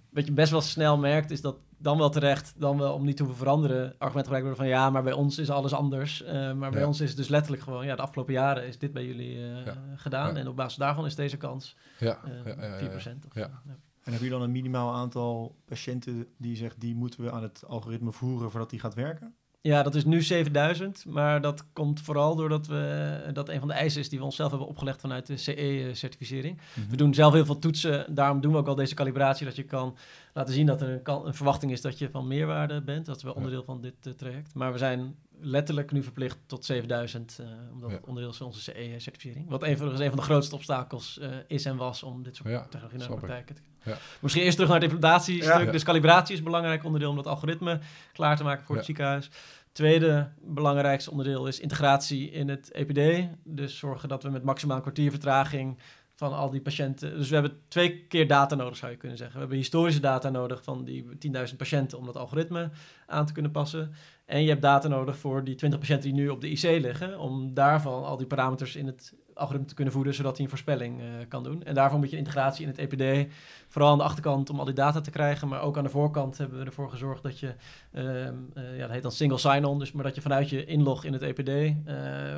wat 0.10 0.26
je 0.26 0.32
best 0.34 0.52
wel 0.52 0.62
snel 0.62 0.98
merkt, 0.98 1.32
is 1.32 1.41
dat 1.41 1.58
dan 1.78 1.98
wel 1.98 2.10
terecht, 2.10 2.54
dan 2.58 2.78
wel 2.78 2.93
om 2.93 3.06
niet 3.06 3.17
te 3.17 3.24
hoeven 3.24 3.41
veranderen, 3.41 3.86
argument 3.98 4.26
gebruikt 4.26 4.48
worden 4.48 4.56
van 4.56 4.67
ja, 4.67 4.89
maar 4.89 5.04
bij 5.04 5.13
ons 5.13 5.38
is 5.38 5.50
alles 5.50 5.74
anders. 5.74 6.24
Eh, 6.24 6.54
maar 6.54 6.72
bij 6.72 6.80
Ja. 6.82 6.88
ons 6.88 7.00
is 7.02 7.08
het 7.08 7.17
dus 7.17 7.28
letterlijk 7.28 7.63
gewoon, 7.63 7.86
ja, 7.86 7.95
de 7.95 8.02
afgelopen 8.02 8.34
jaren 8.34 8.67
is 8.67 8.78
dit 8.80 8.93
bij 8.93 9.06
jullie 9.06 9.36
eh, 9.38 9.65
Ja. 9.65 9.76
gedaan. 9.95 10.34
Ja. 10.34 10.39
En 10.39 10.48
op 10.48 10.56
basis 10.56 10.78
daarvan 10.78 11.06
is 11.06 11.15
deze 11.15 11.38
kans 11.38 11.76
Ja, 12.00 12.19
eh, 12.24 12.32
ja, 12.56 12.62
ja, 12.62 12.65
ja, 12.65 12.78
4%. 12.78 13.26
Of 13.26 13.36
ja. 13.36 13.41
zo. 13.43 13.50
Ja. 13.65 13.78
En 14.04 14.15
hebben 14.15 14.24
jullie 14.24 14.30
dan 14.30 14.41
een 14.41 14.52
minimaal 14.52 14.93
aantal 14.93 15.56
patiënten 15.65 16.28
die 16.38 16.56
zegt 16.56 16.80
die 16.80 16.95
moeten 16.95 17.24
we 17.24 17.32
aan 17.32 17.43
het 17.43 17.63
algoritme 17.67 18.12
voeren 18.12 18.52
voordat 18.52 18.69
die 18.69 18.80
gaat 18.80 18.93
werken? 18.93 19.36
Ja, 19.62 19.84
dat 19.84 19.95
is 19.95 20.06
nu 20.06 20.22
7000, 20.22 21.06
maar 21.06 21.41
dat 21.41 21.65
komt 21.74 22.02
vooral 22.02 22.36
doordat 22.36 22.67
we, 22.67 23.30
dat 23.34 23.50
een 23.50 23.60
van 23.60 23.67
de 23.67 23.74
eisen 23.74 24.02
is 24.02 24.10
die 24.10 24.19
we 24.19 24.26
onszelf 24.26 24.50
hebben 24.50 24.67
opgelegd 24.67 25.02
vanuit 25.02 25.28
de 25.28 25.38
CE-certificering. 25.38 26.60
We 26.89 26.95
doen 26.95 27.13
zelf 27.13 27.34
heel 27.34 27.45
veel 27.45 27.60
toetsen, 27.60 28.15
daarom 28.15 28.41
doen 28.41 28.52
we 28.52 28.58
ook 28.58 28.67
al 28.67 28.76
deze 28.76 28.95
calibratie, 28.95 29.45
dat 29.45 29.56
je 29.56 29.63
kan 29.63 29.98
laten 30.34 30.54
zien 30.54 30.65
dat 30.65 30.82
er 30.82 31.02
een, 31.04 31.34
verwachting 31.34 31.72
is 31.72 31.82
dat 31.82 31.98
je 31.98 32.10
van 32.10 32.28
meerwaarde 32.28 32.82
bent. 32.82 33.06
Dat 33.06 33.15
is 33.15 33.24
wel 33.24 33.34
onderdeel 33.34 33.63
van 33.63 33.82
dit 33.82 33.93
eh, 34.04 34.13
traject. 34.13 34.54
Maar 34.54 34.72
we 34.72 34.78
zijn 34.78 35.15
letterlijk 35.41 35.91
nu 35.91 36.04
verplicht 36.04 36.38
tot 36.45 36.65
7000, 36.65 37.38
eh, 37.39 37.45
omdat 37.73 37.89
Ja. 37.89 37.95
het 37.95 38.06
onderdeel 38.06 38.32
is 38.32 38.38
van 38.38 38.45
onze 38.45 38.62
CE-certificering. 38.62 39.49
Wat 39.49 39.63
overigens 39.63 39.99
een 39.99 40.08
van 40.10 40.17
de 40.17 40.23
grootste 40.23 40.56
obstakels 40.56 41.19
eh, 41.19 41.30
is 41.47 41.65
en 41.65 41.75
was 41.75 42.04
om 42.04 42.23
dit 42.23 42.36
soort 42.36 42.49
Ja, 42.49 42.62
technologie 42.69 42.97
naar 42.99 43.08
de 43.08 43.13
praktijk 43.15 43.47
te 43.47 43.54
Ja. 43.84 43.97
Misschien 44.19 44.43
eerst 44.43 44.56
terug 44.56 44.71
naar 44.71 44.82
het 44.82 44.91
implementatiestuk. 44.91 45.71
Dus 45.71 45.84
calibratie 45.84 46.32
is 46.34 46.39
een 46.39 46.45
belangrijk 46.45 46.84
onderdeel 46.84 47.10
om 47.10 47.15
dat 47.15 47.28
algoritme 47.28 47.80
klaar 48.13 48.38
te 48.38 48.43
maken 48.43 48.65
voor 48.65 48.75
het 48.75 48.86
ziekenhuis. 48.86 49.30
Tweede 49.71 50.30
belangrijkste 50.41 51.12
onderdeel 51.12 51.47
is 51.47 51.60
integratie 51.60 52.32
in 52.32 52.49
het 52.49 52.71
EPD. 52.71 53.28
Dus 53.43 53.78
zorgen 53.78 54.10
dat 54.10 54.23
we 54.23 54.30
met 54.30 54.43
maximaal 54.43 54.75
een 54.75 54.82
kwartier 54.82 55.12
vertraging 55.12 55.78
van 56.20 56.34
al 56.34 56.50
die 56.50 56.62
patiënten. 56.62 57.18
Dus 57.18 57.30
we 57.30 57.34
hebben 57.34 57.62
twee 57.68 58.06
keer 58.08 58.28
data 58.28 58.56
nodig, 58.56 58.78
zou 58.78 58.92
je 58.92 58.98
kunnen 58.98 59.18
zeggen. 59.18 59.36
We 59.36 59.42
hebben 59.42 59.58
historische 59.58 60.02
data 60.02 60.30
nodig 60.30 60.64
van 60.64 60.84
die 60.84 61.06
10.000 61.50 61.56
patiënten 61.58 61.98
om 61.98 62.06
dat 62.06 62.18
algoritme 62.18 62.70
aan 63.08 63.26
te 63.26 63.34
kunnen 63.34 63.52
passen. 63.52 63.94
En 64.26 64.42
je 64.42 64.50
hebt 64.50 64.62
data 64.62 64.88
nodig 64.88 65.18
voor 65.18 65.44
die 65.44 65.56
20 65.56 65.80
patiënten 65.80 66.12
die 66.12 66.22
nu 66.22 66.30
op 66.30 66.42
de 66.42 66.50
IC 66.50 66.62
liggen, 66.62 67.20
om 67.20 67.54
daarvan 67.54 68.04
al 68.04 68.18
die 68.18 68.28
parameters 68.28 68.76
in 68.76 68.86
het 68.86 69.14
algoritme 69.39 69.67
te 69.67 69.73
kunnen 69.73 69.93
voeden, 69.93 70.13
zodat 70.13 70.34
hij 70.36 70.43
een 70.43 70.49
voorspelling 70.49 71.02
eh, 71.02 71.06
kan 71.28 71.43
doen. 71.43 71.63
En 71.63 71.73
daarvoor 71.75 71.99
moet 71.99 72.10
je 72.10 72.17
integratie 72.17 72.65
in 72.65 72.71
het 72.75 72.78
EPD, 72.78 73.32
vooral 73.67 73.91
aan 73.91 73.97
de 73.97 74.04
achterkant 74.04 74.49
om 74.49 74.60
al 74.60 74.65
die 74.65 74.73
data 74.73 75.02
te 75.02 75.12
krijgen, 75.12 75.47
maar 75.47 75.62
ook 75.62 75.78
aan 75.78 75.84
de 75.84 75.89
voorkant 75.89 76.38
hebben 76.38 76.60
we 76.60 76.65
ervoor 76.65 76.89
gezorgd 76.89 77.23
dat 77.23 77.39
je, 77.39 77.54
ehm, 77.91 78.34
eh, 78.54 78.78
ja, 78.78 78.82
dat 78.82 78.89
heet 78.91 79.02
dan 79.02 79.12
single 79.12 79.38
sign-on, 79.38 79.80
dus 79.80 79.91
maar 79.91 80.04
dat 80.04 80.15
je 80.15 80.21
vanuit 80.21 80.49
je 80.49 80.65
inlog 80.65 81.04
in 81.04 81.13
het 81.13 81.21
EPD 81.21 81.49
eh, 81.49 81.73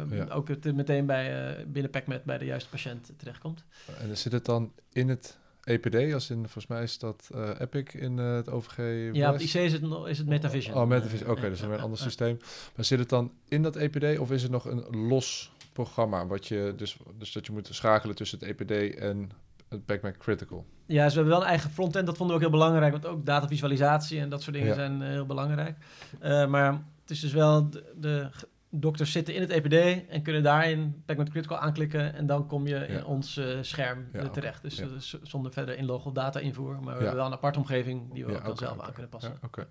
Ja. 0.10 0.26
ook 0.30 0.48
het, 0.48 0.76
meteen 0.76 1.06
bij, 1.06 1.56
eh, 1.58 1.66
binnen 1.66 1.92
PacMed 1.92 2.24
bij 2.24 2.38
de 2.38 2.46
juiste 2.46 2.70
patiënt 2.70 3.12
terechtkomt. 3.18 3.64
En 4.00 4.18
zit 4.18 4.32
het 4.32 4.46
dan 4.46 4.72
in 4.94 5.10
het 5.10 5.40
EPD, 5.64 6.14
als 6.14 6.30
in, 6.30 6.38
volgens 6.38 6.68
mij 6.68 6.84
is 6.84 6.98
dat 7.00 7.30
Epic 7.60 7.94
in 7.94 8.18
het 8.18 8.50
OVG 8.50 8.78
Ja, 9.16 9.34
op 9.34 9.40
IC 9.40 9.54
is 9.54 9.74
het, 9.74 9.82
nog- 9.82 10.08
is 10.08 10.18
het 10.18 10.28
Metavision. 10.28 10.76
Oh, 10.78 10.88
Metavision. 10.88 11.30
Oké, 11.30 11.50
dus 11.50 11.60
ja, 11.60 11.68
weer 11.68 11.78
een 11.78 11.84
ander 11.84 11.98
systeem. 12.00 12.38
Maar 12.76 12.86
zit 12.86 13.00
het 13.00 13.10
dan 13.10 13.32
in 13.48 13.62
dat 13.64 13.76
EPD 13.76 14.20
of 14.20 14.32
is 14.32 14.42
het 14.42 14.52
nog 14.52 14.66
een 14.66 15.08
los 15.08 15.52
programma? 15.74 16.28
Wat 16.28 16.48
je, 16.48 16.74
dus, 16.78 16.98
dus 17.18 17.32
dat 17.32 17.46
je 17.46 17.52
moet 17.52 17.68
schakelen 17.72 18.16
tussen 18.16 18.40
het 18.40 18.48
EPD 18.48 18.96
en 18.96 19.30
het 19.70 19.86
Backmac 19.86 20.18
Critical. 20.18 20.66
Ja, 20.86 21.04
dus 21.04 21.14
we 21.14 21.20
hebben 21.20 21.34
wel 21.38 21.42
een 21.44 21.50
eigen 21.50 21.70
frontend. 21.70 22.06
Dat 22.06 22.18
vonden 22.18 22.38
we 22.38 22.44
ook 22.46 22.50
heel 22.52 22.60
belangrijk. 22.60 22.92
Want 22.92 23.06
ook 23.06 23.26
datavisualisatie 23.26 24.20
en 24.20 24.30
dat 24.30 24.42
soort 24.42 24.56
dingen 24.56 24.70
Ja. 24.70 24.76
zijn 24.76 25.02
eh, 25.02 25.08
heel 25.08 25.26
belangrijk. 25.26 25.78
Eh, 26.20 26.48
maar 26.48 26.72
het 27.02 27.10
is 27.10 27.20
dus 27.20 27.34
wel... 27.34 27.70
De, 27.70 27.94
de 28.00 28.30
dokters 28.74 29.12
zitten 29.12 29.34
in 29.36 29.42
het 29.42 29.50
EPD 29.50 30.08
en 30.10 30.22
kunnen 30.22 30.44
daarin 30.44 31.02
Pacman 31.06 31.30
Critical 31.30 31.58
aanklikken. 31.58 32.14
En 32.14 32.26
dan 32.26 32.48
kom 32.48 32.68
je 32.68 32.76
in 32.88 33.06
ons 33.06 33.38
eh, 33.38 33.58
scherm 33.62 34.08
Ja, 34.14 34.30
terecht. 34.30 34.62
Dus 34.62 34.78
Ja. 34.78 34.88
zonder 35.24 35.52
verder 35.52 35.78
inlog 35.78 36.06
of 36.06 36.14
data 36.14 36.40
invoer. 36.40 36.74
Maar 36.74 36.84
we 36.84 36.90
hebben 36.92 37.16
wel 37.16 37.26
een 37.26 37.34
aparte 37.34 37.60
omgeving 37.60 38.14
die 38.14 38.26
we 38.26 38.36
ook 38.38 38.46
dan 38.46 38.58
zelf 38.58 38.80
aan 38.80 38.92
kunnen 38.94 39.10
passen. 39.12 39.38
Oké. 39.44 39.68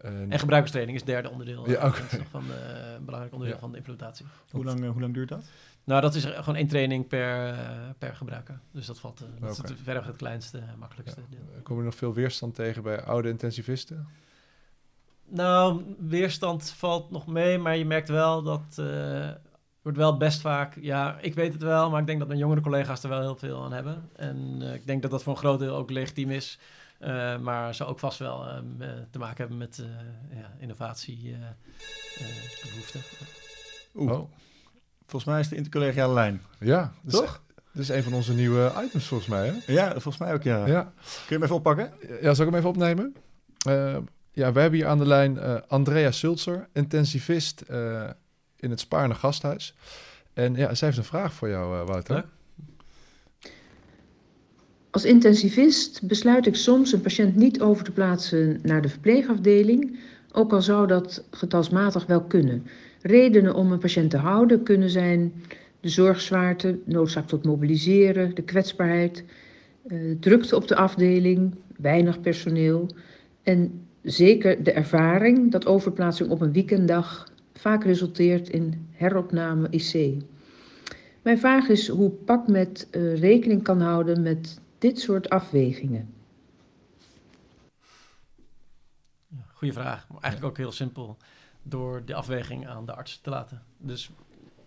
En- 0.00 0.26
En 0.32 0.38
gebruikerstraining 0.38 0.98
is 0.98 1.04
het 1.04 1.14
derde 1.14 1.30
onderdeel. 1.30 1.68
Ja, 1.70 1.76
eh, 1.76 1.86
oké. 1.88 2.00
dat 2.00 2.12
is 2.12 2.18
nog 2.18 2.28
van 2.28 2.44
de, 2.46 2.94
een 2.96 3.04
belangrijk 3.04 3.32
onderdeel 3.34 3.54
Ja. 3.56 3.60
van 3.62 3.70
de 3.70 3.76
implementatie. 3.76 4.26
Hoe 4.50 4.64
lang, 4.64 4.84
eh, 4.84 4.90
hoe 4.90 5.00
lang 5.00 5.14
duurt 5.14 5.28
dat? 5.28 5.44
Nou, 5.84 6.00
dat 6.00 6.14
is 6.14 6.24
gewoon 6.24 6.54
één 6.56 6.66
training 6.68 7.06
per, 7.08 7.48
eh, 7.48 7.58
per 7.98 8.14
gebruiker. 8.16 8.60
Dus 8.72 8.86
dat 8.86 9.00
valt. 9.00 9.20
eh, 9.20 9.26
dat 9.40 9.50
is 9.50 9.56
het, 9.58 9.72
verder 9.82 10.04
het 10.06 10.16
kleinste, 10.16 10.58
eh, 10.58 10.64
makkelijkste 10.78 11.20
deel. 11.30 11.62
Kom 11.62 11.78
je 11.78 11.84
nog 11.84 11.94
veel 11.94 12.14
weerstand 12.14 12.54
tegen 12.54 12.82
bij 12.82 13.02
oude 13.02 13.28
intensivisten? 13.28 14.08
Nou, 15.28 15.82
weerstand 15.98 16.70
valt 16.70 17.10
nog 17.10 17.26
mee, 17.26 17.58
maar 17.58 17.76
je 17.76 17.84
merkt 17.84 18.08
wel 18.08 18.42
dat 18.42 18.76
eh 18.78 19.30
wordt 19.82 19.98
wel 19.98 20.16
best 20.16 20.40
vaak. 20.40 20.76
Ja, 20.80 21.18
ik 21.20 21.34
weet 21.34 21.52
het 21.52 21.62
wel, 21.62 21.90
maar 21.90 22.00
ik 22.00 22.06
denk 22.06 22.18
dat 22.18 22.28
mijn 22.28 22.40
jongere 22.40 22.60
collega's 22.60 23.02
er 23.02 23.08
wel 23.08 23.20
heel 23.20 23.36
veel 23.36 23.64
aan 23.64 23.72
hebben. 23.72 24.08
En 24.16 24.56
eh, 24.60 24.74
ik 24.74 24.86
denk 24.86 25.02
dat 25.02 25.10
dat 25.10 25.22
voor 25.22 25.32
een 25.32 25.38
groot 25.38 25.58
deel 25.58 25.76
ook 25.76 25.90
legitiem 25.90 26.30
is. 26.30 26.58
Eh, 27.00 27.38
maar 27.38 27.74
zou 27.74 27.90
ook 27.90 27.98
vast 27.98 28.18
wel 28.18 28.46
eh, 28.46 28.58
te 29.10 29.18
maken 29.18 29.36
hebben 29.36 29.58
met 29.58 29.78
eh 29.78 30.38
ja, 30.38 30.50
innovatie 30.58 31.32
eh, 31.34 31.40
eh, 32.26 32.70
behoeften. 32.70 33.00
Oeh, 33.94 34.12
Oh, 34.12 34.30
volgens 35.06 35.24
mij 35.24 35.40
is 35.40 35.48
de 35.48 35.56
intercollegiale 35.56 36.14
lijn. 36.14 36.42
ja. 36.58 36.92
Is, 37.06 37.12
Toch? 37.12 37.42
dat 37.72 37.82
is 37.82 37.88
een 37.88 38.02
van 38.02 38.12
onze 38.12 38.32
nieuwe 38.34 38.72
items 38.84 39.06
volgens 39.06 39.28
mij, 39.28 39.46
hè? 39.46 39.72
Ja, 39.72 39.90
volgens 39.90 40.18
mij 40.18 40.32
ook 40.34 40.42
ja. 40.42 40.66
Ja. 40.66 40.82
Kun 40.82 40.92
je 41.28 41.34
hem 41.34 41.42
even 41.42 41.54
oppakken? 41.54 41.92
Ja, 42.20 42.34
zal 42.34 42.46
ik 42.46 42.50
hem 42.50 42.54
even 42.58 42.68
opnemen? 42.68 43.14
Eh, 43.66 43.96
ja, 44.32 44.52
we 44.52 44.60
hebben 44.60 44.78
hier 44.78 44.88
aan 44.88 44.98
de 44.98 45.06
lijn 45.06 45.38
eh, 45.38 45.56
Andrea 45.68 46.10
Sulzer, 46.10 46.68
intensivist 46.72 47.60
eh, 47.60 48.10
in 48.56 48.70
het 48.70 48.80
Spaarne 48.80 49.14
Gasthuis. 49.14 49.74
En 50.32 50.54
ja, 50.54 50.74
zij 50.74 50.86
heeft 50.88 51.00
een 51.00 51.04
vraag 51.08 51.32
voor 51.32 51.48
jou, 51.48 51.80
eh, 51.80 51.86
Wouter. 51.86 52.14
Leuk. 52.14 52.26
Als 54.90 55.04
intensivist 55.04 56.02
besluit 56.02 56.46
ik 56.46 56.54
soms 56.54 56.92
een 56.92 57.00
patiënt 57.00 57.36
niet 57.36 57.60
over 57.60 57.84
te 57.84 57.92
plaatsen 57.92 58.58
naar 58.62 58.82
de 58.82 58.88
verpleegafdeling, 58.88 59.98
ook 60.32 60.52
al 60.52 60.62
zou 60.62 60.86
dat 60.86 61.24
getalsmatig 61.30 62.06
wel 62.06 62.22
kunnen. 62.22 62.66
Redenen 63.02 63.54
om 63.54 63.72
een 63.72 63.78
patiënt 63.78 64.10
te 64.10 64.16
houden 64.16 64.62
kunnen 64.62 64.90
zijn 64.90 65.32
de 65.80 65.88
zorgzwaarte, 65.88 66.78
noodzaak 66.84 67.28
tot 67.28 67.44
mobiliseren, 67.44 68.34
de 68.34 68.42
kwetsbaarheid, 68.42 69.24
eh, 69.86 69.98
drukte 70.20 70.56
op 70.56 70.68
de 70.68 70.76
afdeling, 70.76 71.54
weinig 71.76 72.20
personeel 72.20 72.88
en 73.42 73.86
zeker 74.02 74.64
de 74.64 74.72
ervaring 74.72 75.50
dat 75.50 75.66
overplaatsing 75.66 76.30
op 76.30 76.40
een 76.40 76.52
weekenddag 76.52 77.32
vaak 77.54 77.84
resulteert 77.84 78.48
in 78.48 78.86
heropname 78.92 79.66
IC. 79.70 80.22
Mijn 81.22 81.38
vraag 81.38 81.68
is 81.68 81.88
hoe 81.88 82.10
PakMed 82.10 82.88
eh, 82.90 83.18
rekening 83.20 83.62
kan 83.62 83.80
houden 83.80 84.22
met 84.22 84.59
dit 84.80 84.98
soort 84.98 85.28
afwegingen. 85.28 86.14
Ja, 89.28 89.44
goeie 89.52 89.72
vraag, 89.72 90.08
maar 90.08 90.22
eigenlijk 90.22 90.52
ook 90.52 90.58
heel 90.58 90.72
simpel. 90.72 91.16
Door 91.62 92.04
de 92.04 92.14
afweging 92.14 92.68
aan 92.68 92.86
de 92.86 92.94
arts 92.94 93.20
te 93.20 93.30
laten. 93.30 93.62
Dus 93.78 94.10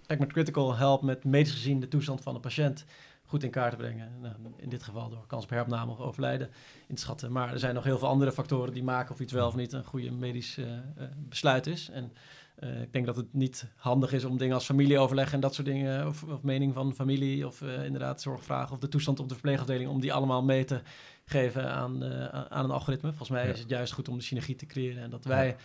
Packmet 0.07 0.31
Critical 0.31 0.75
helpt 0.75 1.03
met 1.03 1.23
medisch 1.23 1.51
gezien 1.51 1.79
de 1.79 1.87
toestand 1.87 2.21
van 2.21 2.33
de 2.33 2.39
patiënt 2.39 2.85
goed 3.25 3.43
in 3.43 3.49
kaart 3.49 3.71
te 3.71 3.77
brengen. 3.77 4.11
Nou, 4.21 4.35
in 4.55 4.69
dit 4.69 4.83
geval 4.83 5.09
door 5.09 5.27
kans 5.27 5.43
op 5.43 5.49
heropname 5.49 5.91
of 5.91 5.99
overlijden 5.99 6.49
in 6.87 6.95
te 6.95 7.01
schatten. 7.01 7.31
Maar 7.31 7.53
er 7.53 7.59
zijn 7.59 7.75
nog 7.75 7.83
heel 7.83 7.97
veel 7.97 8.07
andere 8.07 8.31
factoren 8.31 8.73
die 8.73 8.83
maken 8.83 9.13
of 9.13 9.19
iets 9.19 9.33
wel 9.33 9.47
of 9.47 9.55
niet 9.55 9.73
een 9.73 9.83
goede 9.83 10.11
medisch 10.11 10.57
eh, 10.57 10.77
eh, 10.77 10.81
besluit 11.15 11.67
is. 11.67 11.89
En 11.89 12.11
eh, 12.55 12.81
ik 12.81 12.93
denk 12.93 13.05
dat 13.05 13.15
het 13.15 13.33
niet 13.33 13.65
handig 13.75 14.13
is 14.13 14.25
om 14.25 14.37
dingen 14.37 14.53
als 14.55 14.65
familieoverleg 14.65 15.33
en 15.33 15.39
dat 15.39 15.53
soort 15.53 15.67
dingen, 15.67 16.07
of, 16.07 16.23
of 16.23 16.41
mening 16.41 16.73
van 16.73 16.93
familie, 16.93 17.47
of 17.47 17.61
eh, 17.61 17.85
inderdaad 17.85 18.21
zorgvragen 18.21 18.73
of 18.73 18.79
de 18.79 18.87
toestand 18.87 19.19
op 19.19 19.27
de 19.27 19.33
verpleegafdeling, 19.33 19.89
om 19.89 19.99
die 19.99 20.13
allemaal 20.13 20.43
mee 20.43 20.63
te 20.65 20.81
geven 21.25 21.71
aan, 21.71 22.03
eh, 22.03 22.25
aan 22.49 22.63
een 22.63 22.71
algoritme. 22.71 23.09
Volgens 23.09 23.29
mij 23.29 23.45
Ja. 23.47 23.53
is 23.53 23.59
het 23.59 23.69
juist 23.69 23.93
goed 23.93 24.09
om 24.09 24.17
de 24.17 24.23
synergie 24.23 24.55
te 24.55 24.65
creëren 24.65 25.03
en 25.03 25.09
dat 25.09 25.25
wij 25.25 25.55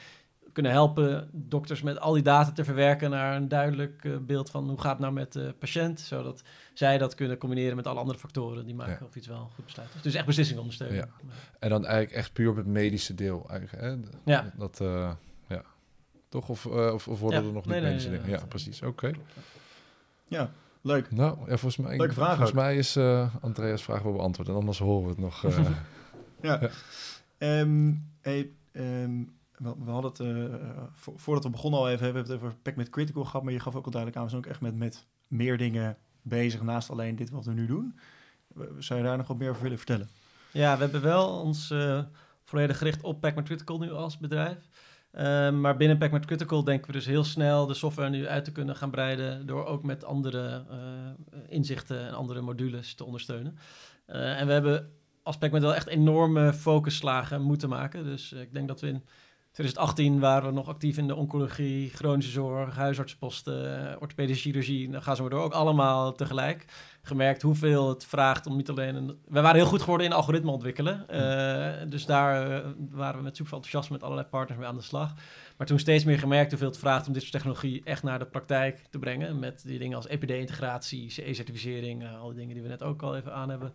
kunnen 0.53 0.72
helpen 0.72 1.29
dokters 1.33 1.83
met 1.83 2.01
al 2.01 2.12
die 2.12 2.22
data 2.22 2.53
te 2.53 2.64
verwerken 2.64 3.11
naar 3.11 3.37
een 3.37 3.48
duidelijk 3.48 4.27
beeld 4.27 4.51
van 4.51 4.68
hoe 4.68 4.80
gaat 4.80 4.91
het 4.91 5.01
nou 5.01 5.12
met 5.12 5.32
de 5.32 5.55
patiënt, 5.59 6.01
zodat 6.01 6.43
zij 6.74 6.99
dat 6.99 7.14
kunnen 7.14 7.39
combineren 7.39 7.76
met 7.76 7.86
alle 7.86 7.99
andere 8.01 8.18
factoren 8.18 8.64
die 8.64 8.74
maken 8.74 8.97
Ja. 9.01 9.07
of 9.07 9.16
iets 9.16 9.26
wel 9.26 9.39
een 9.41 9.51
goed 9.55 9.64
besluit. 9.64 9.89
Dus 10.03 10.14
echt 10.14 10.26
beslissingen 10.26 10.61
ondersteunen. 10.61 10.97
Ja. 10.97 11.09
En 11.59 11.68
dan 11.68 11.84
eigenlijk 11.86 12.16
echt 12.16 12.32
puur 12.32 12.51
op 12.51 12.57
het 12.57 12.66
medische 12.66 13.14
deel. 13.14 13.47
Eigenlijk, 13.51 13.82
hè? 14.24 14.32
Ja. 14.32 14.53
Dat. 14.57 14.80
Toch? 16.29 16.49
Of, 16.49 16.66
eh, 16.66 16.93
of, 16.95 17.09
of 17.09 17.20
worden 17.20 17.41
Ja. 17.41 17.47
er 17.47 17.53
nog 17.53 17.64
Nee, 17.64 17.74
niet 17.74 17.83
nee, 17.83 17.91
medische 17.91 18.09
nee, 18.09 18.18
dingen? 18.18 18.33
nee, 18.33 18.41
Ja, 18.41 18.47
precies. 18.47 18.83
Oké. 18.83 19.11
Ja, 20.29 20.51
leuk. 20.81 21.11
Nou, 21.11 21.39
ja, 21.39 21.45
volgens 21.47 21.76
mij, 21.76 21.97
Leuke 21.97 22.14
vraag 22.14 22.29
volgens 22.29 22.49
ook. 22.51 22.55
mij 22.57 22.76
is 22.76 22.97
eh, 22.97 23.35
Andreas 23.41 23.83
vraag 23.83 24.03
wel 24.03 24.12
beantwoord. 24.12 24.49
En 24.49 24.55
anders 24.55 24.79
horen 24.79 25.03
we 25.03 25.09
het 25.09 25.18
nog. 25.18 25.45
eh, 25.45 25.59
Ja. 26.43 26.59
Ja. 26.61 26.70
Ehm, 27.39 27.93
hey, 28.20 28.51
ehm, 28.72 29.22
we, 29.57 29.74
we 29.85 29.91
hadden 29.91 30.11
het, 30.11 30.20
eh, 30.20 30.83
vo- 30.93 31.12
voordat 31.16 31.45
we 31.45 31.51
begonnen 31.51 31.81
al 31.81 31.89
even, 31.91 32.05
hebben 32.05 32.24
we 32.26 32.33
het 32.33 32.43
over 32.43 32.55
Pack 32.62 32.76
met 32.76 32.91
Critical 32.91 33.24
gehad, 33.24 33.43
maar 33.43 33.53
je 33.53 33.61
gaf 33.61 33.74
ook 33.74 33.85
al 33.85 33.91
duidelijk 33.91 34.20
aan, 34.20 34.24
we 34.26 34.31
zijn 34.31 34.45
ook 34.45 34.51
echt 34.51 34.61
met, 34.61 34.76
met 34.76 35.07
meer 35.29 35.59
dingen 35.59 35.97
bezig 36.22 36.62
naast 36.62 36.91
alleen 36.91 37.16
dit 37.16 37.31
wat 37.31 37.45
we 37.45 37.53
nu 37.53 37.66
doen. 37.66 37.99
We- 38.47 38.74
Zou 38.79 38.99
je 39.01 39.05
daar 39.07 39.16
nog 39.16 39.26
wat 39.26 39.39
meer 39.39 39.51
over 39.51 39.62
willen 39.62 39.76
vertellen? 39.79 40.09
Ja, 40.53 40.74
we 40.76 40.83
hebben 40.83 41.03
wel 41.03 41.29
ons 41.41 41.70
eh, 41.70 42.03
volledig 42.45 42.79
gericht 42.79 43.03
op 43.03 43.20
Packmat 43.20 43.45
Critical 43.45 43.79
nu 43.79 43.91
als 43.93 44.18
bedrijf. 44.18 44.59
Ehm, 45.19 45.61
maar 45.61 45.77
binnen 45.77 45.99
Packmat 45.99 46.27
Critical 46.27 46.64
denken 46.64 46.87
we 46.87 46.93
dus 46.93 47.07
heel 47.07 47.25
snel 47.25 47.66
de 47.66 47.75
software 47.75 48.11
nu 48.11 48.27
uit 48.27 48.45
te 48.45 48.53
kunnen 48.53 48.77
gaan 48.77 48.91
breiden 48.91 49.47
door 49.47 49.66
ook 49.66 49.83
met 49.83 50.05
andere 50.05 50.64
eh, 50.71 50.79
inzichten 51.49 52.07
en 52.07 52.14
andere 52.14 52.41
modules 52.41 52.95
te 52.95 53.05
ondersteunen. 53.05 53.59
Eh, 54.07 54.41
en 54.41 54.47
we 54.47 54.53
hebben 54.53 54.93
als 55.23 55.39
Packmat 55.39 55.62
wel 55.62 55.75
echt 55.75 55.87
enorme 55.87 56.53
focusslagen 56.53 57.43
moeten 57.43 57.69
maken. 57.69 58.05
Dus 58.05 58.33
eh, 58.33 58.41
ik 58.41 58.53
denk 58.53 58.69
dat 58.69 58.81
we 58.81 58.89
in 58.89 59.05
2018 59.59 60.21
waren 60.21 60.49
we 60.49 60.55
nog 60.55 60.69
actief 60.69 60.97
in 60.97 61.07
de 61.07 61.15
oncologie, 61.15 61.91
chronische 61.91 62.31
zorg, 62.31 62.77
huisartsenposten, 62.77 63.91
eh, 63.91 63.97
orthopedische 64.01 64.43
chirurgie. 64.43 64.91
Dan 64.91 65.03
gaan 65.03 65.17
ze 65.17 65.23
maar 65.23 65.31
door, 65.31 65.43
ook 65.43 65.53
allemaal 65.53 66.15
tegelijk 66.15 66.65
gemerkt 67.03 67.43
hoeveel 67.43 67.89
het 67.89 68.05
vraagt 68.05 68.47
om 68.47 68.57
niet 68.57 68.69
alleen 68.69 68.95
een... 68.95 69.19
We 69.29 69.41
waren 69.41 69.57
heel 69.57 69.67
goed 69.67 69.81
geworden 69.81 70.07
in 70.07 70.13
algoritme 70.13 70.51
ontwikkelen. 70.51 71.09
Eh, 71.09 71.89
dus 71.89 72.07
daar 72.07 72.51
eh, 72.51 72.71
waren 72.91 73.17
we 73.17 73.23
met 73.23 73.37
super 73.37 73.53
enthousiasme 73.53 73.95
met 73.95 74.03
allerlei 74.03 74.29
partners 74.29 74.59
mee 74.59 74.69
aan 74.69 74.77
de 74.77 74.83
slag. 74.83 75.15
Maar 75.57 75.67
toen 75.67 75.79
steeds 75.79 76.05
meer 76.05 76.19
gemerkt 76.19 76.51
hoeveel 76.51 76.69
het 76.69 76.79
vraagt 76.79 77.07
om 77.07 77.13
dit 77.13 77.23
soort 77.23 77.35
technologie 77.35 77.81
echt 77.85 78.03
naar 78.03 78.19
de 78.19 78.27
praktijk 78.27 78.87
te 78.91 78.99
brengen. 78.99 79.39
Met 79.39 79.63
die 79.67 79.79
dingen 79.79 79.97
als 79.97 80.07
EPD-integratie, 80.07 81.11
CE-certificering, 81.11 82.03
eh, 82.03 82.21
al 82.21 82.29
die 82.29 82.39
dingen 82.39 82.55
die 82.55 82.63
we 82.63 82.69
net 82.69 82.83
ook 82.83 83.03
al 83.03 83.17
even 83.17 83.35
aan 83.35 83.51
hebben 83.51 83.73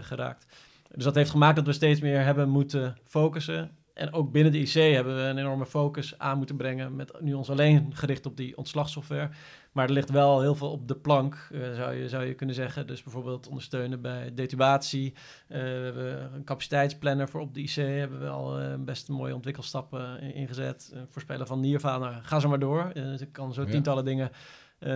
geraakt. 0.00 0.46
Dus 0.94 1.04
dat 1.04 1.14
heeft 1.14 1.30
gemaakt 1.30 1.56
dat 1.56 1.66
we 1.66 1.72
steeds 1.72 2.00
meer 2.00 2.24
hebben 2.24 2.48
moeten 2.48 2.96
focussen. 3.04 3.83
En 3.94 4.12
ook 4.12 4.32
binnen 4.32 4.52
de 4.52 4.58
IC 4.58 4.72
hebben 4.94 5.16
we 5.16 5.22
een 5.22 5.38
enorme 5.38 5.66
focus 5.66 6.18
aan 6.18 6.36
moeten 6.36 6.56
brengen. 6.56 6.96
Met 6.96 7.20
nu 7.20 7.32
ons 7.34 7.50
alleen 7.50 7.90
gericht 7.94 8.26
op 8.26 8.36
die 8.36 8.56
ontslagsoftware. 8.56 9.28
Maar 9.72 9.84
er 9.86 9.92
ligt 9.92 10.10
wel 10.10 10.40
heel 10.40 10.54
veel 10.54 10.70
op 10.70 10.88
de 10.88 10.96
plank, 10.96 11.48
eh, 11.52 11.60
zou, 11.74 11.94
je, 11.94 12.08
zou 12.08 12.24
je 12.24 12.34
kunnen 12.34 12.54
zeggen. 12.54 12.86
Dus 12.86 13.02
bijvoorbeeld 13.02 13.48
ondersteunen 13.48 14.00
bij 14.00 14.34
detubatie. 14.34 15.14
Eh, 15.48 15.60
we 15.60 15.66
hebben 15.66 16.34
een 16.34 16.44
capaciteitsplanner 16.44 17.28
voor 17.28 17.40
op 17.40 17.54
de 17.54 17.60
IC. 17.60 17.74
Hebben 17.74 18.20
we 18.20 18.28
al 18.28 18.58
eh, 18.60 18.74
best 18.78 19.08
mooie 19.08 19.34
ontwikkelstappen 19.34 20.20
in- 20.20 20.34
ingezet. 20.34 20.94
Voorspellen 21.08 21.46
van 21.46 21.60
nierfalen. 21.60 22.10
Nou, 22.10 22.22
ga 22.22 22.40
zo 22.40 22.48
maar 22.48 22.58
door. 22.58 22.90
Dus 22.94 23.20
ik 23.20 23.32
kan 23.32 23.52
zo 23.54 23.62
Ja. 23.62 23.70
tientallen 23.70 24.04
dingen 24.04 24.30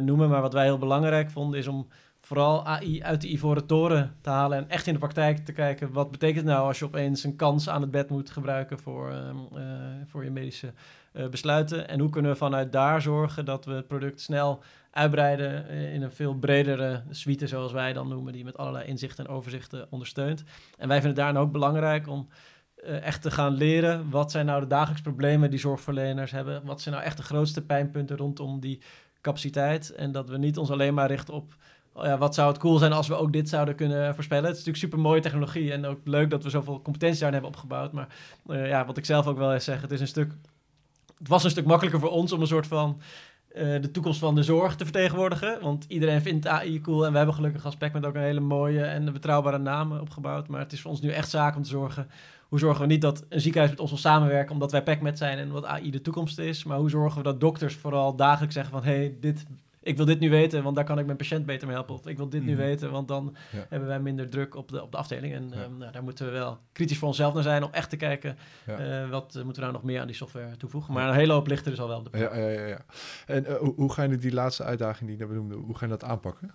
noemen. 0.01 0.29
Maar 0.29 0.41
wat 0.43 0.53
wij 0.53 0.65
heel 0.65 0.79
belangrijk 0.79 1.31
vonden 1.31 1.59
is 1.59 1.67
om 1.69 1.89
vooral 2.29 2.67
AI 2.67 3.03
uit 3.03 3.21
de 3.21 3.33
ivoren 3.33 3.67
toren 3.67 4.17
te 4.21 4.31
halen. 4.31 4.59
En 4.59 4.69
echt 4.69 4.87
in 4.87 4.93
de 4.93 4.99
praktijk 4.99 5.45
te 5.45 5.53
kijken. 5.53 5.93
Wat 5.93 6.11
betekent 6.11 6.45
nou 6.45 6.67
als 6.67 6.79
je 6.79 6.85
opeens 6.85 7.25
een 7.25 7.37
kans 7.37 7.69
aan 7.69 7.81
het 7.81 7.91
bed 7.91 8.11
moet 8.11 8.31
gebruiken 8.31 8.79
voor, 8.79 9.11
ehm, 9.11 9.37
eh, 9.55 9.65
voor 10.07 10.25
je 10.25 10.31
medische 10.31 10.73
eh, 11.13 11.29
besluiten. 11.29 11.89
En 11.89 12.01
hoe 12.01 12.11
kunnen 12.11 12.31
we 12.31 12.37
vanuit 12.37 12.73
daar 12.73 13.03
zorgen 13.03 13.45
dat 13.45 13.65
we 13.65 13.73
het 13.73 13.87
product 13.87 14.21
snel 14.21 14.63
uitbreiden 14.91 15.69
eh, 15.69 15.95
in 15.95 16.03
een 16.03 16.13
veel 16.13 16.35
bredere 16.35 17.03
suite, 17.11 17.47
zoals 17.47 17.73
wij 17.73 17.93
dan 17.93 18.09
noemen, 18.09 18.33
die 18.33 18.45
met 18.45 18.57
allerlei 18.57 18.87
inzichten 18.87 19.25
en 19.25 19.31
overzichten 19.31 19.87
ondersteunt. 19.91 20.45
En 20.79 20.89
wij 20.89 21.01
vinden 21.01 21.07
het 21.07 21.17
daarin 21.17 21.37
ook 21.37 21.53
belangrijk 21.53 22.09
om 22.09 22.29
echt 22.83 23.23
te 23.23 23.31
gaan 23.31 23.53
leren 23.53 24.11
wat 24.11 24.31
zijn 24.31 24.47
nou 24.47 24.61
de 24.61 24.67
dagelijkse 24.67 25.03
problemen 25.03 25.51
die 25.51 25.59
zorgverleners 25.59 26.31
hebben. 26.31 26.65
Wat 26.65 26.81
zijn 26.81 26.95
nou 26.95 27.07
echt 27.07 27.17
de 27.17 27.23
grootste 27.23 27.65
pijnpunten 27.65 28.17
rondom 28.17 28.61
die 28.61 28.81
capaciteit. 29.21 29.91
En 29.91 30.13
dat 30.13 30.29
we 30.29 30.39
niet 30.39 30.59
ons 30.59 30.71
alleen 30.71 30.95
maar 30.95 31.09
richten 31.09 31.35
op 31.35 31.57
ja, 32.03 32.19
wat 32.19 32.35
zou 32.35 32.49
het 32.49 32.59
cool 32.59 32.79
zijn 32.79 32.93
als 32.93 33.09
we 33.09 33.15
ook 33.15 33.33
dit 33.33 33.49
zouden 33.49 33.75
kunnen 33.75 34.15
voorspellen. 34.15 34.45
Het 34.45 34.59
is 34.59 34.65
natuurlijk 34.65 34.85
super 34.85 34.99
mooie 34.99 35.21
technologie 35.21 35.73
en 35.73 35.87
ook 35.87 36.01
leuk 36.05 36.31
dat 36.31 36.43
we 36.43 36.51
zoveel 36.51 36.83
competentie 36.83 37.21
daarin 37.21 37.41
hebben 37.41 37.59
opgebouwd. 37.59 37.93
Maar 37.93 38.09
eh, 38.47 38.69
ja, 38.69 38.87
wat 38.87 38.97
ik 38.97 39.05
zelf 39.05 39.27
ook 39.27 39.39
wel 39.39 39.53
eens 39.53 39.65
zeg, 39.65 39.81
het 39.81 39.91
is 39.91 40.01
een 40.01 40.07
stuk 40.07 40.33
het 41.19 41.29
was 41.29 41.45
een 41.45 41.51
stuk 41.51 41.67
makkelijker 41.67 42.01
voor 42.01 42.11
ons 42.11 42.33
om 42.33 42.41
een 42.41 42.47
soort 42.47 42.67
van 42.67 43.01
eh, 43.49 43.81
de 43.81 43.91
toekomst 43.91 44.19
van 44.19 44.35
de 44.35 44.43
zorg 44.43 44.77
te 44.77 44.85
vertegenwoordigen. 44.85 45.59
Want 45.61 45.85
iedereen 45.89 46.23
vindt 46.23 46.47
AI 46.47 46.81
cool. 46.81 47.05
En 47.05 47.11
we 47.11 47.17
hebben 47.17 47.35
gelukkig 47.35 47.65
als 47.65 47.77
met 47.79 48.07
ook 48.07 48.15
een 48.15 48.21
hele 48.21 48.41
mooie 48.41 48.85
en 48.85 49.13
betrouwbare 49.13 49.59
naam 49.59 49.93
eh, 49.93 50.01
opgebouwd. 50.01 50.49
Maar 50.49 50.61
het 50.61 50.73
is 50.73 50.81
voor 50.81 50.91
ons 50.91 51.01
nu 51.01 51.11
echt 51.11 51.31
zaak 51.31 51.57
om 51.57 51.63
te 51.63 51.69
zorgen. 51.69 52.09
Hoe 52.49 52.59
zorgen 52.59 52.81
we 52.81 52.87
niet 52.87 53.01
dat 53.01 53.25
een 53.29 53.41
ziekenhuis 53.41 53.71
met 53.71 53.81
ons 53.81 53.91
wil 53.91 53.99
samenwerken 53.99 54.53
omdat 54.53 54.73
wij 54.73 54.83
PacMed 54.83 55.19
zijn 55.19 55.39
en 55.39 55.51
wat 55.51 55.65
AI 55.65 55.91
de 55.91 56.01
toekomst 56.01 56.39
is. 56.39 56.65
Maar 56.65 56.79
hoe 56.79 56.91
zorgen 56.91 57.19
we 57.19 57.25
dat 57.25 57.41
dokters 57.41 57.75
vooral 57.75 58.17
dagelijks 58.17 58.55
zeggen 58.55 58.73
van... 58.73 58.83
hey, 58.83 59.17
dit, 59.21 59.47
ik 59.83 59.97
wil 59.97 60.07
dit 60.07 60.21
nu 60.21 60.31
weten, 60.31 60.63
want 60.63 60.77
daar 60.77 60.85
kan 60.85 60.99
ik 60.99 61.05
mijn 61.05 61.17
patiënt 61.17 61.47
beter 61.47 61.67
mee 61.67 61.77
helpen. 61.77 61.95
Of 61.95 62.07
ik 62.07 62.17
wil 62.17 62.29
dit 62.29 62.43
nu 62.45 62.53
Mhm. 62.53 62.61
weten, 62.61 62.91
want 62.91 63.09
dan 63.09 63.37
Ja. 63.53 63.67
hebben 63.69 63.89
wij 63.89 64.01
minder 64.01 64.31
druk 64.31 64.55
op 64.55 64.69
de, 64.69 64.83
op 64.83 64.91
de 64.93 64.97
afdeling. 64.99 65.35
En 65.35 65.49
Ja. 65.55 65.63
ehm, 65.63 65.77
nou, 65.79 65.93
daar 65.93 66.03
moeten 66.03 66.27
we 66.27 66.33
wel 66.33 66.59
kritisch 66.73 66.99
voor 66.99 67.09
onszelf 67.09 67.35
naar 67.35 67.43
zijn 67.43 67.63
om 67.63 67.73
echt 67.73 67.91
te 67.91 67.97
kijken... 67.97 68.37
Ja. 68.67 68.79
eh, 68.79 69.09
wat 69.11 69.35
eh, 69.37 69.43
moeten 69.45 69.63
we 69.63 69.69
nou 69.69 69.73
nog 69.73 69.83
meer 69.83 70.01
aan 70.01 70.07
die 70.07 70.17
software 70.17 70.57
toevoegen. 70.57 70.95
Maar 70.95 71.09
een 71.09 71.15
hele 71.15 71.33
hoop 71.33 71.47
ligt 71.47 71.65
er 71.65 71.71
dus 71.71 71.81
al 71.81 71.89
wel 71.89 71.99
op 71.99 72.13
de 72.13 72.19
Ja, 72.19 72.37
ja, 72.37 72.49
ja, 72.49 72.67
ja. 72.67 72.79
En 73.27 73.47
eh, 73.47 73.55
hoe, 73.57 73.73
hoe 73.77 73.93
ga 73.93 74.03
je 74.03 74.17
die 74.17 74.33
laatste 74.33 74.65
uitdaging 74.65 75.09
die 75.11 75.19
je 75.19 75.25
net 75.25 75.29
benoemde, 75.35 75.55
hoe 75.55 75.77
ga 75.77 75.85
je 75.85 75.91
dat 75.91 76.05
aanpakken? 76.05 76.51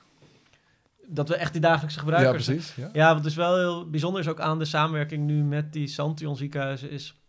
Dat 1.07 1.29
we 1.29 1.35
echt 1.35 1.51
die 1.51 1.61
dagelijkse 1.61 1.97
Ja, 1.99 2.03
gebruikers... 2.03 2.45
precies. 2.45 2.75
Ja. 2.75 2.89
Ja, 2.93 3.13
wat 3.13 3.23
dus 3.23 3.35
wel 3.35 3.57
heel 3.57 3.89
bijzonder 3.89 4.21
is 4.21 4.27
ook 4.27 4.39
aan 4.39 4.59
de 4.59 4.65
samenwerking 4.65 5.25
nu 5.25 5.43
met 5.43 5.73
die 5.73 5.87
Santion 5.87 6.35
ziekenhuizen 6.37 6.89
is 6.89 7.21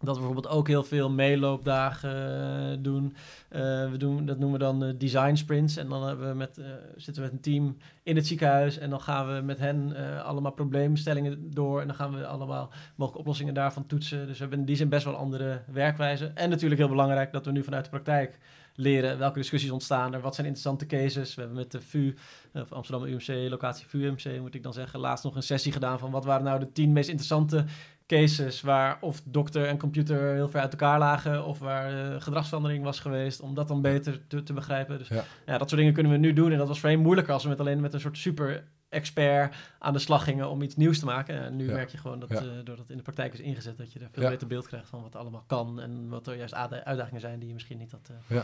dat 0.00 0.14
we 0.14 0.22
bijvoorbeeld 0.22 0.54
ook 0.54 0.68
heel 0.68 0.82
veel 0.82 1.10
meeloopdagen 1.10 2.70
eh, 2.70 2.76
doen. 2.80 3.16
Eh, 3.48 3.60
we 3.90 3.96
doen. 3.98 4.26
Dat 4.26 4.38
noemen 4.38 4.58
we 4.58 4.64
dan 4.64 4.84
eh, 4.84 4.94
design 4.98 5.34
sprints. 5.34 5.76
En 5.76 5.88
dan 5.88 6.18
we 6.18 6.34
met, 6.34 6.60
zitten 6.96 7.22
we 7.22 7.28
met 7.28 7.32
een 7.32 7.52
team 7.52 7.76
in 8.02 8.16
het 8.16 8.26
ziekenhuis. 8.26 8.78
En 8.78 8.90
dan 8.90 9.00
gaan 9.00 9.34
we 9.34 9.40
met 9.40 9.58
hen 9.58 9.96
allemaal 10.24 10.52
probleemstellingen 10.52 11.50
door. 11.54 11.80
En 11.80 11.86
dan 11.86 11.96
gaan 11.96 12.14
we 12.14 12.26
allemaal 12.26 12.70
mogelijke 12.94 13.18
oplossingen 13.18 13.54
daarvan 13.54 13.86
toetsen. 13.86 14.26
Dus 14.26 14.34
we 14.34 14.40
hebben 14.40 14.58
in 14.58 14.64
die 14.64 14.76
zin 14.76 14.88
best 14.88 15.04
wel 15.04 15.16
andere 15.16 15.62
werkwijze. 15.72 16.30
En 16.34 16.50
natuurlijk 16.50 16.80
heel 16.80 16.90
belangrijk 16.90 17.32
dat 17.32 17.46
we 17.46 17.52
nu 17.52 17.64
vanuit 17.64 17.84
de 17.84 17.90
praktijk 17.90 18.38
leren 18.76 19.18
welke 19.18 19.38
discussies 19.38 19.70
ontstaan 19.70 20.14
er. 20.14 20.20
Wat 20.20 20.34
zijn 20.34 20.46
interessante 20.46 20.86
cases? 20.86 21.34
We 21.34 21.40
hebben 21.40 21.58
met 21.58 21.72
de 21.72 21.80
VU, 21.80 22.14
of 22.54 22.72
Amsterdam 22.72 23.08
UMC, 23.08 23.50
locatie 23.50 23.86
VU 23.86 24.04
UMC 24.04 24.40
moet 24.40 24.54
ik 24.54 24.62
dan 24.62 24.72
zeggen, 24.72 25.00
laatst 25.00 25.24
nog 25.24 25.36
een 25.36 25.42
sessie 25.42 25.72
gedaan 25.72 25.98
van 25.98 26.10
wat 26.10 26.24
waren 26.24 26.44
nou 26.44 26.58
de 26.58 26.72
tien 26.72 26.92
meest 26.92 27.08
interessante 27.08 27.64
cases 28.06 28.60
waar 28.60 28.98
of 29.00 29.22
dokter 29.24 29.66
en 29.66 29.78
computer 29.78 30.34
heel 30.34 30.48
ver 30.48 30.60
uit 30.60 30.70
elkaar 30.72 30.98
lagen 30.98 31.44
of 31.44 31.58
waar 31.58 32.12
eh, 32.14 32.20
gedragsverandering 32.20 32.84
was 32.84 33.00
geweest, 33.00 33.40
om 33.40 33.54
dat 33.54 33.68
dan 33.68 33.82
beter 33.82 34.26
te, 34.26 34.42
te 34.42 34.52
begrijpen. 34.52 34.98
Dus 34.98 35.08
Ja. 35.08 35.24
ja. 35.46 35.58
dat 35.58 35.68
soort 35.68 35.80
dingen 35.80 35.94
kunnen 35.94 36.12
we 36.12 36.18
nu 36.18 36.32
doen 36.32 36.52
en 36.52 36.58
dat 36.58 36.68
was 36.68 36.80
voorheen 36.80 37.00
moeilijker 37.00 37.32
als 37.32 37.42
we 37.42 37.48
met 37.48 37.60
alleen 37.60 37.80
met 37.80 37.94
een 37.94 38.00
soort 38.00 38.18
super 38.18 38.64
expert 38.88 39.54
aan 39.78 39.92
de 39.92 39.98
slag 39.98 40.24
gingen 40.24 40.50
om 40.50 40.62
iets 40.62 40.76
nieuws 40.76 40.98
te 40.98 41.04
maken. 41.04 41.40
En 41.40 41.56
nu 41.56 41.66
Ja. 41.66 41.72
merk 41.72 41.88
je 41.90 41.98
gewoon 41.98 42.18
dat 42.20 42.28
Ja. 42.28 42.36
eh, 42.36 42.44
doordat 42.44 42.78
het 42.78 42.90
in 42.90 42.96
de 42.96 43.02
praktijk 43.02 43.32
is 43.32 43.40
ingezet, 43.40 43.78
dat 43.78 43.92
je 43.92 43.98
er 43.98 44.08
veel 44.12 44.22
Ja. 44.22 44.28
beter 44.28 44.46
beeld 44.46 44.66
krijgt 44.66 44.88
van 44.88 45.02
wat 45.02 45.16
allemaal 45.16 45.44
kan 45.46 45.80
en 45.80 46.08
wat 46.08 46.26
er 46.26 46.36
juist 46.36 46.54
uitdagingen 46.54 47.20
zijn 47.20 47.38
die 47.38 47.48
je 47.48 47.54
misschien 47.54 47.78
niet 47.78 47.90
had. 47.92 48.10
eh, 48.28 48.36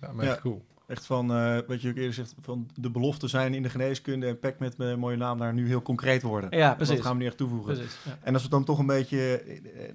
Ja, 0.00 0.12
maar 0.12 0.24
echt 0.24 0.34
Ja. 0.34 0.40
cool. 0.40 0.64
Echt 0.90 1.06
van, 1.06 1.32
eh, 1.32 1.58
wat 1.66 1.82
je 1.82 1.88
ook 1.88 1.96
eerder 1.96 2.14
zegt, 2.14 2.34
van 2.40 2.70
de 2.74 2.90
beloften 2.90 3.28
zijn 3.28 3.54
in 3.54 3.62
de 3.62 3.70
geneeskunde 3.70 4.26
en 4.26 4.38
PEC 4.38 4.58
met 4.58 4.76
mijn 4.76 4.98
mooie 4.98 5.16
naam 5.16 5.38
daar 5.38 5.54
nu 5.54 5.66
heel 5.66 5.82
concreet 5.82 6.22
worden. 6.22 6.58
Ja, 6.58 6.74
precies. 6.74 6.94
Dat 6.94 7.04
gaan 7.04 7.12
we 7.12 7.22
nu 7.22 7.26
echt 7.26 7.36
toevoegen. 7.36 7.74
Precies. 7.74 7.98
Ja. 8.04 8.18
En 8.22 8.34
als 8.34 8.42
we 8.42 8.48
dan 8.48 8.64
toch 8.64 8.78
een 8.78 8.86
beetje 8.86 9.38
eh, 9.38 9.88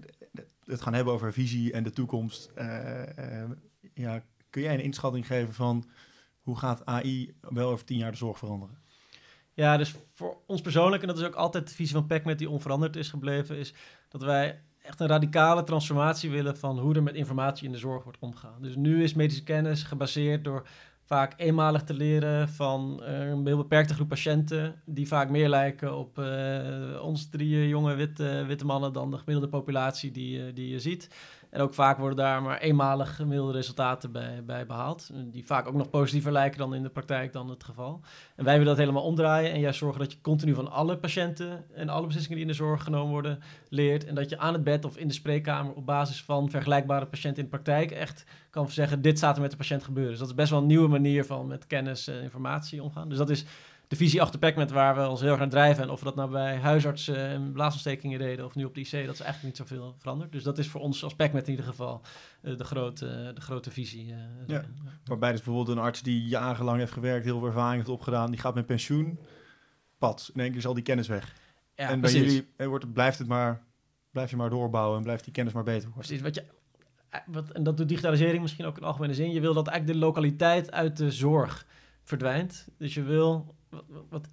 het 0.66 0.82
gaan 0.82 0.94
hebben 0.94 1.14
over 1.14 1.34
visie 1.34 1.74
en 1.74 1.84
de 1.84 1.92
toekomst, 1.92 2.52
eh, 2.56 3.42
eh, 3.42 3.50
ja, 3.94 4.24
kun 4.50 4.62
jij 4.62 4.74
een 4.74 4.84
inschatting 4.84 5.28
geven 5.28 5.54
van 5.54 5.86
hoe 6.42 6.58
gaat 6.58 6.86
AI 6.86 7.36
wel 7.42 7.70
over 7.70 7.86
tien 7.86 7.98
jaar 7.98 8.12
de 8.12 8.18
zorg 8.18 8.38
veranderen? 8.38 8.78
Ja, 9.54 9.78
dus 9.78 9.96
voor 10.14 10.38
ons 10.46 10.62
persoonlijk, 10.62 11.02
en 11.02 11.08
dat 11.08 11.18
is 11.18 11.26
ook 11.26 11.36
altijd 11.36 11.68
de 11.68 11.74
visie 11.74 11.96
van 11.96 12.08
PacMed 12.08 12.38
die 12.38 12.50
onveranderd 12.50 12.96
is 12.96 13.10
gebleven, 13.10 13.58
is 13.58 13.74
dat 14.10 14.22
wij 14.22 14.62
echt 14.86 15.00
een 15.00 15.08
radicale 15.08 15.64
transformatie 15.64 16.30
willen 16.30 16.58
van 16.58 16.80
hoe 16.80 16.96
er 16.96 17.04
met 17.04 17.16
informatie 17.16 17.66
in 17.66 17.72
de 17.72 17.78
zorg 17.78 18.04
wordt 18.04 18.20
omgegaan. 18.20 18.62
Dus 18.62 18.76
nu 18.76 19.04
is 19.04 19.14
medische 19.14 19.44
kennis 19.44 19.84
gebaseerd 19.84 20.44
door 20.44 20.68
vaak 21.06 21.34
eenmalig 21.38 21.84
te 21.84 21.94
leren 21.94 22.50
van 22.50 23.04
eh, 23.04 23.30
een 23.30 23.46
heel 23.46 23.58
beperkte 23.58 23.94
groep 23.94 24.08
patiënten, 24.08 24.82
die 24.86 25.08
vaak 25.08 25.30
meer 25.30 25.50
lijken 25.50 25.98
op 25.98 26.20
eh 26.20 27.02
ons 27.02 27.30
drie 27.30 27.68
jonge 27.68 27.96
witte, 27.96 28.44
witte 28.48 28.66
mannen 28.66 28.94
dan 28.94 29.12
de 29.12 29.18
gemiddelde 29.18 29.50
populatie 29.50 30.12
die, 30.12 30.46
eh, 30.46 30.56
die 30.56 30.70
je 30.70 30.80
ziet. 30.80 31.10
En 31.56 31.62
ook 31.62 31.74
vaak 31.74 31.98
worden 31.98 32.18
daar 32.18 32.42
maar 32.42 32.60
eenmalig 32.60 33.16
gemiddelde 33.16 33.52
resultaten 33.52 34.12
bij, 34.12 34.44
bij 34.46 34.66
behaald, 34.66 35.10
die 35.14 35.46
vaak 35.46 35.68
ook 35.68 35.74
nog 35.74 35.90
positiever 35.90 36.32
lijken 36.32 36.60
dan 36.60 36.76
in 36.76 36.84
de 36.84 36.90
praktijk 36.90 37.34
dan 37.34 37.50
het 37.50 37.64
geval. 37.64 38.02
En 38.36 38.44
wij 38.44 38.54
willen 38.54 38.68
dat 38.68 38.78
helemaal 38.78 39.04
omdraaien 39.04 39.52
en 39.52 39.60
juist 39.60 39.80
zorgen 39.80 40.00
dat 40.00 40.12
je 40.12 40.22
continu 40.22 40.54
van 40.54 40.72
alle 40.72 40.98
patiënten 40.98 41.66
en 41.74 41.90
alle 41.90 42.06
beslissingen 42.06 42.38
die 42.38 42.46
in 42.46 42.52
de 42.52 42.64
zorg 42.64 42.84
genomen 42.84 43.12
worden 43.12 43.40
leert. 43.70 44.06
En 44.06 44.16
dat 44.16 44.30
je 44.30 44.38
aan 44.38 44.54
het 44.54 44.64
bed 44.64 44.86
of 44.86 44.98
in 44.98 45.08
de 45.08 45.14
spreekkamer 45.14 45.74
op 45.74 45.86
basis 45.86 46.24
van 46.24 46.50
vergelijkbare 46.50 47.06
patiënten 47.06 47.44
in 47.44 47.50
de 47.50 47.56
praktijk 47.56 47.92
echt 47.92 48.26
kan 48.50 48.70
zeggen, 48.70 49.02
dit 49.02 49.18
staat 49.18 49.36
er 49.36 49.42
met 49.42 49.52
de 49.52 49.58
patiënt 49.58 49.84
gebeuren. 49.84 50.12
Dus 50.12 50.20
dat 50.20 50.30
is 50.30 50.36
best 50.36 50.50
wel 50.50 50.60
een 50.60 50.68
nieuwe 50.68 50.88
manier 50.88 51.26
van 51.26 51.48
met 51.48 51.68
kennis 51.68 52.08
en 52.08 52.22
informatie 52.22 52.84
omgaan. 52.84 53.10
Dus 53.10 53.18
dat 53.18 53.30
is 53.30 53.46
de 53.98 54.04
visie 54.04 54.22
achter 54.22 54.40
PacMed 54.40 54.72
waar 54.72 54.96
we 54.96 55.08
ons 55.08 55.22
heel 55.22 55.30
erg 55.30 55.40
naar 55.40 55.50
drijven. 55.50 55.84
En 55.84 55.90
of 55.90 56.00
we 56.00 56.06
dat 56.06 56.16
nou 56.16 56.32
bij 56.32 56.58
huisartsen 56.58 57.18
en 57.18 57.52
blaasontstekingen 57.52 58.20
deden 58.20 58.46
of 58.46 58.56
nu 58.56 58.66
op 58.66 58.74
de 58.74 58.80
IC, 58.80 58.92
dat 58.92 59.14
is 59.14 59.22
eigenlijk 59.22 59.44
niet 59.44 59.58
zoveel 59.58 59.96
veranderd. 59.98 60.32
Dus 60.32 60.44
dat 60.44 60.58
is 60.58 60.68
voor 60.68 60.82
ons 60.82 61.04
als 61.04 61.16
PacMed 61.16 61.44
in 61.46 61.50
ieder 61.50 61.66
geval 61.66 62.02
eh, 62.42 62.58
de, 62.58 62.64
grote, 62.64 63.32
de 63.34 63.42
grote 63.42 63.72
visie. 63.72 64.12
eh, 64.12 64.18
daarin. 64.48 64.78
Waarbij 65.06 65.32
dus 65.32 65.42
bijvoorbeeld 65.42 65.78
een 65.78 65.84
arts 65.84 66.02
die 66.02 66.24
jarenlang 66.24 66.78
heeft 66.78 66.92
gewerkt, 66.92 67.26
heel 67.26 67.40
veel 67.40 67.48
ervaring 67.48 67.76
heeft 67.76 67.90
opgedaan, 67.90 68.32
die 68.32 68.40
gaat 68.40 68.56
met 68.56 68.66
pensioen, 68.66 69.20
pad, 69.98 70.30
in 70.34 70.40
één 70.40 70.50
keer 70.50 70.60
is 70.60 70.66
al 70.66 70.74
die 70.74 70.84
kennis 70.84 71.08
weg. 71.08 71.36
Ja, 71.76 71.90
en 71.90 72.02
bij 72.02 72.12
precies. 72.12 72.34
jullie 72.34 72.48
eh, 72.58 72.68
wordt, 72.68 72.94
blijft 72.94 73.18
het 73.18 73.28
maar, 73.28 73.62
blijf 74.12 74.30
je 74.30 74.36
maar 74.36 74.50
doorbouwen 74.50 74.98
en 74.98 75.04
blijft 75.04 75.24
die 75.24 75.34
kennis 75.34 75.54
maar 75.54 75.64
beter 75.64 75.90
worden. 75.90 76.08
Precies, 76.08 76.22
wat 76.22 76.36
je 76.36 76.44
wat, 77.26 77.50
en 77.50 77.64
dat 77.64 77.78
doet 77.78 77.90
digitalisering 77.90 78.42
misschien 78.42 78.66
ook 78.66 78.78
in 78.78 78.84
algemene 78.84 79.14
zin, 79.14 79.32
je 79.32 79.40
wil 79.40 79.54
dat 79.54 79.68
eigenlijk 79.68 80.00
de 80.00 80.06
lokaliteit 80.06 80.72
uit 80.72 80.98
de 80.98 81.12
zorg 81.12 81.66
verdwijnt. 82.06 82.68
Dus 82.78 82.94
je 82.94 83.04
wil, 83.04 83.56
wat, 83.70 83.84
wat 84.10 84.28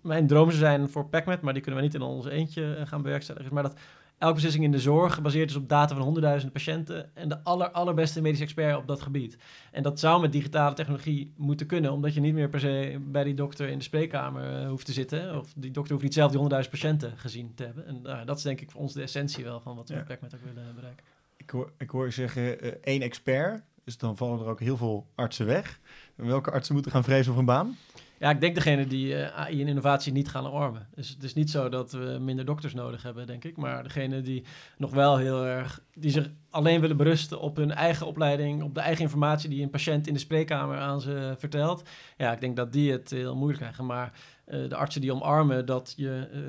mijn 0.00 0.26
dromen 0.26 0.54
zijn 0.54 0.88
voor 0.88 1.08
PacMed, 1.08 1.40
maar 1.40 1.52
die 1.52 1.62
kunnen 1.62 1.80
we 1.80 1.86
niet 1.86 1.96
in 1.96 2.02
ons 2.02 2.26
eentje 2.26 2.74
eh, 2.74 2.86
gaan 2.86 3.02
bewerkstelligen, 3.02 3.54
maar 3.54 3.62
dat 3.62 3.78
elke 4.18 4.34
beslissing 4.34 4.64
in 4.64 4.70
de 4.70 4.80
zorg 4.80 5.14
gebaseerd 5.14 5.50
is 5.50 5.56
op 5.56 5.68
data 5.68 5.94
van 5.94 6.04
honderdduizenden 6.04 6.52
patiënten 6.52 7.16
en 7.16 7.28
de 7.28 7.44
aller, 7.44 7.70
allerbeste 7.70 8.20
medische 8.20 8.44
expert 8.44 8.76
op 8.76 8.86
dat 8.86 9.02
gebied. 9.02 9.38
En 9.72 9.82
dat 9.82 10.00
zou 10.00 10.20
met 10.20 10.32
digitale 10.32 10.74
technologie 10.74 11.34
moeten 11.36 11.66
kunnen, 11.66 11.92
omdat 11.92 12.14
je 12.14 12.20
niet 12.20 12.34
meer 12.34 12.48
per 12.48 12.60
se 12.60 12.98
bij 13.00 13.24
die 13.24 13.34
dokter 13.34 13.68
in 13.68 13.78
de 13.78 13.84
spreekkamer 13.84 14.62
uh, 14.62 14.68
hoeft 14.68 14.86
te 14.86 14.92
zitten. 14.92 15.38
Of 15.38 15.52
die 15.56 15.70
dokter 15.70 15.92
hoeft 15.92 16.04
niet 16.04 16.14
zelf 16.14 16.30
die 16.30 16.40
honderdduizend 16.40 16.82
patiënten 16.82 17.18
gezien 17.18 17.54
te 17.54 17.64
hebben. 17.64 17.86
En 17.86 18.00
uh, 18.06 18.26
dat 18.26 18.36
is 18.36 18.42
denk 18.42 18.60
ik 18.60 18.70
voor 18.70 18.80
ons 18.80 18.92
de 18.92 19.02
essentie 19.02 19.44
wel 19.44 19.60
van 19.60 19.76
wat 19.76 19.88
we 19.88 19.94
ja. 19.94 20.00
met 20.00 20.08
PacMed 20.08 20.34
ook 20.34 20.54
willen 20.54 20.74
bereiken. 20.74 21.04
Ik 21.36 21.50
hoor, 21.50 21.72
ik 21.78 21.90
hoor 21.90 22.04
je 22.04 22.10
zeggen 22.10 22.64
uh, 22.64 22.72
één 22.82 23.02
expert, 23.02 23.62
dus 23.84 23.98
dan 23.98 24.16
vallen 24.16 24.40
er 24.40 24.46
ook 24.46 24.60
heel 24.60 24.76
veel 24.76 25.06
artsen 25.14 25.46
weg. 25.46 25.80
Welke 26.22 26.50
artsen 26.50 26.74
moeten 26.74 26.92
gaan 26.92 27.04
vrezen 27.04 27.32
voor 27.32 27.40
een 27.40 27.46
baan? 27.46 27.76
Ja, 28.20 28.30
ik 28.30 28.40
denk 28.40 28.54
degene 28.54 28.86
die 28.86 29.14
uh, 29.14 29.38
AI 29.38 29.60
en 29.60 29.68
innovatie 29.68 30.12
niet 30.12 30.28
gaan 30.28 30.46
omarmen. 30.46 30.86
Dus 30.94 31.08
het 31.08 31.22
is 31.22 31.34
niet 31.34 31.50
zo 31.50 31.68
dat 31.68 31.92
we 31.92 32.18
minder 32.20 32.44
dokters 32.44 32.74
nodig 32.74 33.02
hebben, 33.02 33.26
denk 33.26 33.44
ik. 33.44 33.56
Maar 33.56 33.82
degene 33.82 34.20
die 34.20 34.44
nog 34.76 34.90
wel 34.90 35.16
heel 35.16 35.46
erg... 35.46 35.82
die 35.94 36.10
zich 36.10 36.30
alleen 36.50 36.80
willen 36.80 36.96
berusten 36.96 37.40
op 37.40 37.56
hun 37.56 37.72
eigen 37.72 38.06
opleiding... 38.06 38.62
op 38.62 38.74
de 38.74 38.80
eigen 38.80 39.02
informatie 39.02 39.48
die 39.48 39.62
een 39.62 39.70
patiënt 39.70 40.06
in 40.06 40.14
de 40.14 40.20
spreekkamer 40.20 40.78
aan 40.78 41.00
ze 41.00 41.34
vertelt... 41.38 41.88
ja, 42.16 42.32
ik 42.32 42.40
denk 42.40 42.56
dat 42.56 42.72
die 42.72 42.92
het 42.92 43.10
heel 43.10 43.36
moeilijk 43.36 43.60
krijgen. 43.60 43.86
Maar 43.86 44.12
de 44.50 44.76
artsen 44.76 45.00
die 45.00 45.12
omarmen 45.12 45.66
dat 45.66 45.92
je 45.96 46.28
uh, 46.32 46.40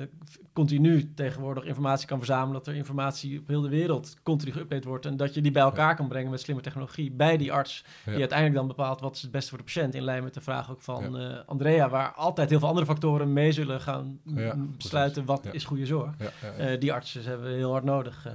continu 0.52 1.14
tegenwoordig 1.14 1.64
informatie 1.64 2.06
kan 2.06 2.18
verzamelen... 2.18 2.52
dat 2.52 2.66
er 2.66 2.74
informatie 2.74 3.38
op 3.38 3.48
heel 3.48 3.60
de 3.60 3.68
wereld 3.68 4.16
continu 4.22 4.52
geüpdate 4.52 4.86
wordt... 4.86 5.06
en 5.06 5.16
dat 5.16 5.34
je 5.34 5.40
die 5.40 5.50
bij 5.50 5.62
elkaar 5.62 5.96
kan 5.96 6.08
brengen 6.08 6.30
met 6.30 6.40
slimme 6.40 6.62
technologie... 6.62 7.10
bij 7.10 7.36
die 7.36 7.52
arts, 7.52 7.84
ja. 8.04 8.10
die 8.10 8.20
uiteindelijk 8.20 8.58
dan 8.58 8.66
bepaalt... 8.66 9.00
wat 9.00 9.14
is 9.14 9.22
het 9.22 9.30
beste 9.30 9.48
voor 9.48 9.58
de 9.58 9.64
patiënt... 9.64 9.94
in 9.94 10.02
lijn 10.02 10.22
met 10.22 10.34
de 10.34 10.40
vraag 10.40 10.70
ook 10.70 10.82
van 10.82 11.12
ja. 11.12 11.44
Andrea... 11.46 11.88
waar 11.88 12.12
altijd 12.12 12.50
heel 12.50 12.58
veel 12.58 12.68
andere 12.68 12.86
factoren 12.86 13.32
mee 13.32 13.52
zullen 13.52 13.80
gaan 13.80 14.20
ja, 14.24 14.56
besluiten... 14.76 15.24
wat 15.24 15.48
is 15.50 15.64
goede 15.64 15.86
zorg. 15.86 16.14
Die 16.78 16.92
artsen 16.92 17.24
hebben 17.24 17.50
we 17.50 17.56
heel 17.56 17.70
hard 17.70 17.84
nodig. 17.84 18.26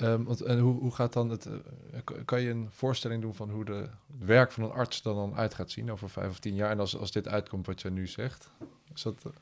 Um, 0.00 0.24
want, 0.24 0.40
en 0.40 0.58
hoe, 0.58 0.80
hoe 0.80 0.94
gaat 0.94 1.12
dan 1.12 1.30
het... 1.30 1.46
Uh, 1.46 2.00
kan 2.24 2.40
je 2.40 2.50
een 2.50 2.68
voorstelling 2.70 3.22
doen 3.22 3.34
van 3.34 3.50
hoe 3.50 3.64
de 3.64 3.72
het 3.72 4.24
werk 4.24 4.52
van 4.52 4.64
een 4.64 4.70
arts 4.70 5.04
er 5.04 5.14
dan 5.14 5.34
uit 5.34 5.54
gaat 5.54 5.70
zien 5.70 5.92
over 5.92 6.10
vijf 6.10 6.30
of 6.30 6.38
tien 6.38 6.54
jaar? 6.54 6.70
En 6.70 6.80
als, 6.80 6.96
als 6.96 7.12
dit 7.12 7.28
uitkomt 7.28 7.66
wat 7.66 7.82
je 7.82 7.90
nu 7.90 8.06
zegt, 8.06 8.50
is 8.94 9.02
dat... 9.02 9.24
Uh... 9.26 9.32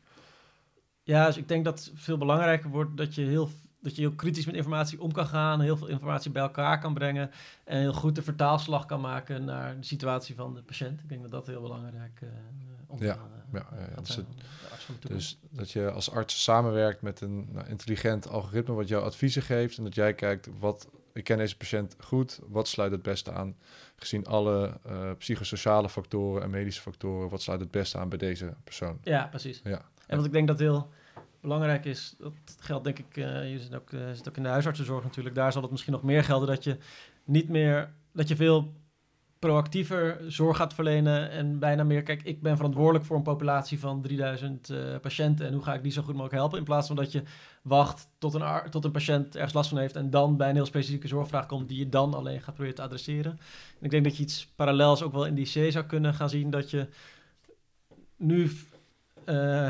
Ja, 1.03 1.27
dus 1.27 1.37
ik 1.37 1.49
denk 1.49 1.65
dat 1.65 1.79
het 1.79 1.93
veel 1.95 2.19
belangrijker 2.19 2.71
wordt 2.71 2.97
dat 2.97 3.15
je 3.15 3.23
heel, 3.23 3.49
dat 3.81 3.97
je 3.97 4.01
heel 4.01 4.15
kritisch 4.15 4.47
met 4.47 4.55
informatie 4.55 5.01
om 5.01 5.13
kan 5.13 5.27
gaan, 5.27 5.61
heel 5.61 5.77
veel 5.77 5.87
informatie 5.87 6.31
bij 6.31 6.43
elkaar 6.43 6.81
kan 6.81 6.95
brengen 6.95 7.31
en 7.65 7.81
heel 7.81 7.93
goed 7.93 8.15
de 8.15 8.23
vertaalslag 8.23 8.87
kan 8.87 9.01
maken 9.01 9.45
naar 9.45 9.77
de 9.77 9.87
situatie 9.87 10.35
van 10.35 10.55
de 10.55 10.63
patiënt. 10.63 11.01
Ik 11.01 11.09
denk 11.09 11.23
dat 11.23 11.31
dat 11.31 11.47
heel 11.47 11.61
belangrijk 11.61 12.21
uh, 12.23 12.31
om, 12.87 13.03
ja, 13.03 13.19
ja. 13.53 13.67
Dus, 14.03 14.21
dus 15.01 15.39
dat 15.51 15.71
je 15.71 15.91
als 15.91 16.11
arts 16.11 16.43
samenwerkt 16.43 17.03
met 17.03 17.21
een 17.21 17.49
nou, 17.53 17.69
intelligent 17.69 18.29
algoritme 18.29 18.75
wat 18.75 18.89
jou 18.89 19.05
adviezen 19.05 19.43
geeft 19.43 19.79
en 19.79 19.85
dat 19.85 19.95
jij 19.95 20.15
kijkt 20.15 20.49
wat 20.59 20.89
ik 21.13 21.25
ken 21.25 21.39
deze 21.39 21.57
patiënt 21.57 21.97
goed, 21.99 22.41
wat 22.49 22.69
sluit 22.69 22.93
het 22.93 23.03
beste 23.03 23.33
aan 23.33 23.57
gezien 23.97 24.27
alle 24.27 24.79
uh, 24.87 25.11
psychosociale 25.19 25.89
factoren 25.89 26.43
en 26.43 26.51
medische 26.51 26.81
factoren, 26.81 27.29
wat 27.29 27.43
sluit 27.43 27.61
het 27.61 27.71
beste 27.71 27.99
aan 27.99 28.09
bij 28.09 28.19
deze 28.19 28.55
persoon? 28.65 28.99
Ja, 29.03 29.27
precies. 29.27 29.61
Ja. 29.65 29.83
En 30.07 30.17
wat 30.17 30.27
ik 30.27 30.33
denk 30.33 30.49
dat 30.49 30.59
heel 30.59 30.91
belangrijk 31.41 31.85
is, 31.85 32.15
dat 32.19 32.33
geldt 32.59 32.85
denk 32.85 32.99
ik, 32.99 33.17
uh, 33.17 33.51
je 33.51 33.59
zit 33.59 33.75
ook, 33.75 33.91
uh, 33.91 34.11
zit 34.13 34.29
ook 34.29 34.37
in 34.37 34.43
de 34.43 34.49
huisartsenzorg 34.49 35.05
natuurlijk, 35.05 35.35
daar 35.35 35.53
zal 35.53 35.63
het 35.63 35.71
misschien 35.71 35.93
nog 35.93 36.03
meer 36.03 36.25
gelden 36.25 36.49
dat 36.49 36.65
je 36.65 36.77
niet 37.25 37.49
meer, 37.49 37.93
dat 38.13 38.29
je 38.29 38.37
veel 38.37 38.73
proactiever 39.41 40.21
zorg 40.27 40.57
gaat 40.57 40.75
verlenen 40.75 41.31
en 41.31 41.59
bijna 41.59 41.85
meer, 41.85 42.03
kijk, 42.03 42.23
ik 42.23 42.43
ben 42.43 42.57
verantwoordelijk 42.57 43.05
voor 43.05 43.17
een 43.17 43.23
populatie 43.23 43.79
van 43.79 44.03
3000 44.03 44.69
uh, 44.71 44.79
patiënten 45.01 45.47
en 45.47 45.53
hoe 45.53 45.63
ga 45.63 45.75
ik 45.75 45.83
die 45.83 45.93
zo 45.93 46.03
goed 46.03 46.13
mogelijk 46.13 46.35
helpen, 46.35 46.59
in 46.59 46.65
plaats 46.65 46.87
van 46.87 46.97
dat 46.97 47.13
je 47.13 47.23
wacht 47.63 48.09
tot 48.19 48.35
een, 48.35 48.71
tot 48.71 48.85
een 48.85 48.91
patiënt 48.91 49.35
ergens 49.35 49.53
last 49.53 49.69
van 49.69 49.79
heeft 49.79 49.97
en 49.97 50.11
dan 50.11 50.37
bij 50.37 50.49
een 50.49 50.55
heel 50.55 50.67
specifieke 50.67 51.09
zorgvraag 51.09 51.47
komt 51.47 51.69
die 51.69 51.79
je 51.79 51.89
dan 51.89 52.15
alleen 52.15 52.41
gaat 52.41 52.55
proberen 52.55 52.75
te 52.75 52.83
adresseren. 52.83 53.33
En 53.79 53.85
ik 53.85 53.91
denk 53.91 54.05
dat 54.05 54.17
je 54.17 54.23
iets 54.23 54.47
parallels 54.57 55.03
ook 55.03 55.13
wel 55.13 55.27
in 55.27 55.35
die 55.35 55.47
C 55.47 55.73
zou 55.73 55.85
kunnen 55.85 56.15
gaan 56.15 56.31
zien, 56.31 56.51
dat 56.51 56.71
je 56.71 56.89
nu 58.17 58.51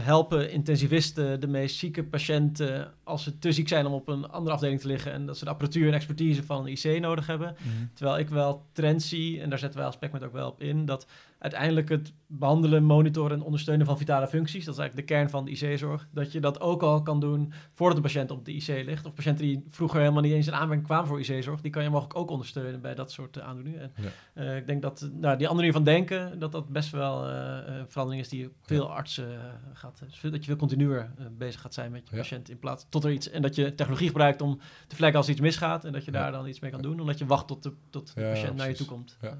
helpen 0.02 0.50
intensivisten 0.50 1.40
de 1.40 1.46
meest 1.46 1.76
zieke 1.76 2.04
patiënten 2.04 2.92
als 3.04 3.22
ze 3.22 3.38
te 3.38 3.52
ziek 3.52 3.68
zijn 3.68 3.86
om 3.86 3.92
op 3.92 4.08
een 4.08 4.28
andere 4.28 4.54
afdeling 4.54 4.80
te 4.80 4.86
liggen 4.86 5.12
en 5.12 5.26
dat 5.26 5.38
ze 5.38 5.44
de 5.44 5.50
apparatuur 5.50 5.86
en 5.88 5.94
expertise 5.94 6.42
van 6.42 6.66
een 6.66 6.72
IC 6.72 7.00
nodig 7.00 7.26
hebben. 7.26 7.56
Mm 7.58 7.70
-hmm. 7.70 7.90
Terwijl 7.94 8.18
ik 8.18 8.28
wel 8.28 8.66
trend 8.72 9.02
zie, 9.02 9.40
en 9.40 9.50
daar 9.50 9.58
zetten 9.58 9.78
wij 9.78 9.86
als 9.86 9.98
PECMET 9.98 10.24
ook 10.24 10.32
wel 10.32 10.48
op 10.48 10.62
in, 10.62 10.84
dat 10.84 11.06
uiteindelijk 11.40 11.88
het 11.88 12.12
behandelen, 12.26 12.84
monitoren 12.84 13.36
en 13.36 13.42
ondersteunen 13.42 13.86
van 13.86 13.98
vitale 13.98 14.28
functies, 14.28 14.64
dat 14.64 14.74
is 14.74 14.80
eigenlijk 14.80 15.08
de 15.08 15.14
kern 15.14 15.30
van 15.30 15.44
de 15.44 15.50
IC-zorg, 15.50 16.08
dat 16.12 16.32
je 16.32 16.40
dat 16.40 16.60
ook 16.60 16.82
al 16.82 17.02
kan 17.02 17.20
doen 17.20 17.52
voordat 17.74 17.96
de 17.96 18.02
patiënt 18.02 18.30
op 18.30 18.44
de 18.44 18.52
IC 18.52 18.66
ligt. 18.66 19.06
Of 19.06 19.14
patiënten 19.14 19.44
die 19.44 19.64
vroeger 19.68 20.00
helemaal 20.00 20.22
niet 20.22 20.32
eens 20.32 20.46
in 20.46 20.54
aanmerking 20.54 20.86
kwamen 20.86 21.06
voor 21.06 21.20
IC-zorg, 21.20 21.60
die 21.60 21.70
kan 21.70 21.82
je 21.82 21.90
mogelijk 21.90 22.16
ook 22.18 22.30
ondersteunen 22.30 22.80
bij 22.80 22.94
dat 22.94 23.12
soort 23.12 23.36
uh, 23.36 23.44
aandoeningen. 23.44 23.80
En, 23.80 23.92
ja. 24.34 24.42
uh, 24.42 24.56
ik 24.56 24.66
denk 24.66 24.82
dat 24.82 25.00
nou, 25.00 25.36
die 25.36 25.48
andere 25.48 25.54
manier 25.54 25.72
van 25.72 25.84
denken, 25.84 26.38
dat 26.38 26.52
dat 26.52 26.68
best 26.68 26.90
wel 26.90 27.28
uh, 27.28 27.58
verandering 27.86 28.22
is 28.22 28.28
die 28.28 28.50
veel 28.62 28.86
ja. 28.86 28.92
artsen 28.92 29.38
gaat. 29.72 30.02
Dus 30.06 30.20
dat 30.20 30.40
je 30.40 30.50
veel 30.50 30.56
continuer 30.56 31.10
bezig 31.38 31.60
gaat 31.60 31.74
zijn 31.74 31.90
met 31.90 32.08
je 32.08 32.14
ja. 32.14 32.20
patiënt 32.20 32.50
in 32.50 32.58
plaats 32.58 32.86
tot 32.88 33.04
er 33.04 33.10
iets, 33.10 33.30
en 33.30 33.42
dat 33.42 33.54
je 33.54 33.74
technologie 33.74 34.08
gebruikt 34.08 34.42
om 34.42 34.60
te 34.86 34.96
vlekken 34.96 35.18
als 35.18 35.28
iets 35.28 35.40
misgaat 35.40 35.84
en 35.84 35.92
dat 35.92 36.04
je 36.04 36.10
daar 36.10 36.32
dan 36.32 36.46
iets 36.46 36.60
mee 36.60 36.70
kan 36.70 36.82
doen, 36.82 37.00
omdat 37.00 37.18
je 37.18 37.26
wacht 37.26 37.46
tot 37.46 37.62
de, 37.62 37.72
tot 37.90 38.14
de 38.14 38.20
patiënt 38.20 38.56
naar 38.56 38.68
je 38.68 38.74
toe 38.74 38.86
komt. 38.86 39.18
Ja. 39.20 39.38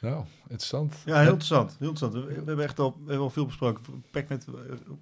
Nou, 0.00 0.24
interessant. 0.42 0.96
Ja, 1.04 1.18
heel 1.18 1.24
interessant. 1.26 1.76
Heel 1.78 1.88
interessant. 1.88 2.26
We, 2.26 2.34
we 2.34 2.46
hebben 2.46 2.64
echt 2.64 2.78
al, 2.78 2.92
we 2.92 3.06
hebben 3.06 3.18
al 3.18 3.30
veel 3.30 3.46
besproken. 3.46 4.04
PacMed 4.10 4.46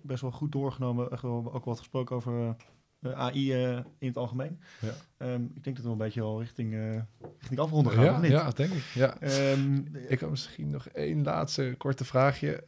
best 0.03 0.23
wel 0.23 0.31
goed 0.31 0.53
doorgenomen. 0.53 1.11
Echt 1.11 1.23
wel, 1.23 1.51
ook 1.53 1.65
wat 1.65 1.79
gesproken 1.79 2.17
over 2.17 2.57
uh, 3.01 3.13
AI 3.13 3.55
uh, 3.55 3.79
in 3.99 4.09
het 4.09 4.17
algemeen. 4.17 4.61
Ja. 4.81 5.27
Um, 5.33 5.53
ik 5.55 5.65
denk 5.65 5.77
dat 5.77 5.85
we 5.85 5.91
een 5.91 5.99
beetje 5.99 6.21
al 6.21 6.41
richting, 6.41 6.73
uh, 6.73 7.01
richting 7.39 7.61
afronden 7.61 7.93
gaan, 7.93 8.05
ja, 8.05 8.21
niet? 8.21 8.31
Ja, 8.31 8.51
denk 8.51 8.73
ik. 8.73 8.85
Ja. 8.95 9.17
Um, 9.53 9.97
ik 10.09 10.21
heb 10.21 10.31
misschien 10.31 10.71
nog 10.71 10.89
één 10.89 11.25
laatste 11.25 11.75
korte 11.79 12.05
vraagje. 12.05 12.65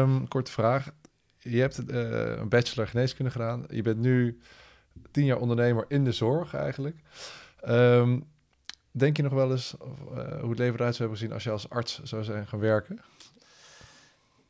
Um, 0.00 0.28
korte 0.28 0.52
vraag. 0.52 0.90
Je 1.38 1.60
hebt 1.60 1.90
een 1.90 2.48
bachelor 2.48 2.86
geneeskunde 2.88 3.30
gedaan. 3.30 3.64
Je 3.68 3.82
bent 3.82 3.98
nu 3.98 4.40
tien 5.10 5.24
jaar 5.24 5.38
ondernemer 5.38 5.84
in 5.88 6.04
de 6.04 6.12
zorg 6.12 6.54
eigenlijk. 6.54 6.96
Denk 8.90 9.16
je 9.16 9.22
nog 9.22 9.32
wel 9.32 9.50
eens 9.50 9.74
uh, 9.82 10.40
hoe 10.40 10.50
het 10.50 10.58
leven 10.58 10.74
eruit 10.74 10.94
zou 10.94 11.08
hebben 11.08 11.16
gezien 11.18 11.32
als 11.32 11.44
je 11.44 11.50
als 11.50 11.70
arts 11.70 12.02
zou 12.02 12.24
zijn 12.24 12.46
gaan 12.46 12.58
werken? 12.58 13.00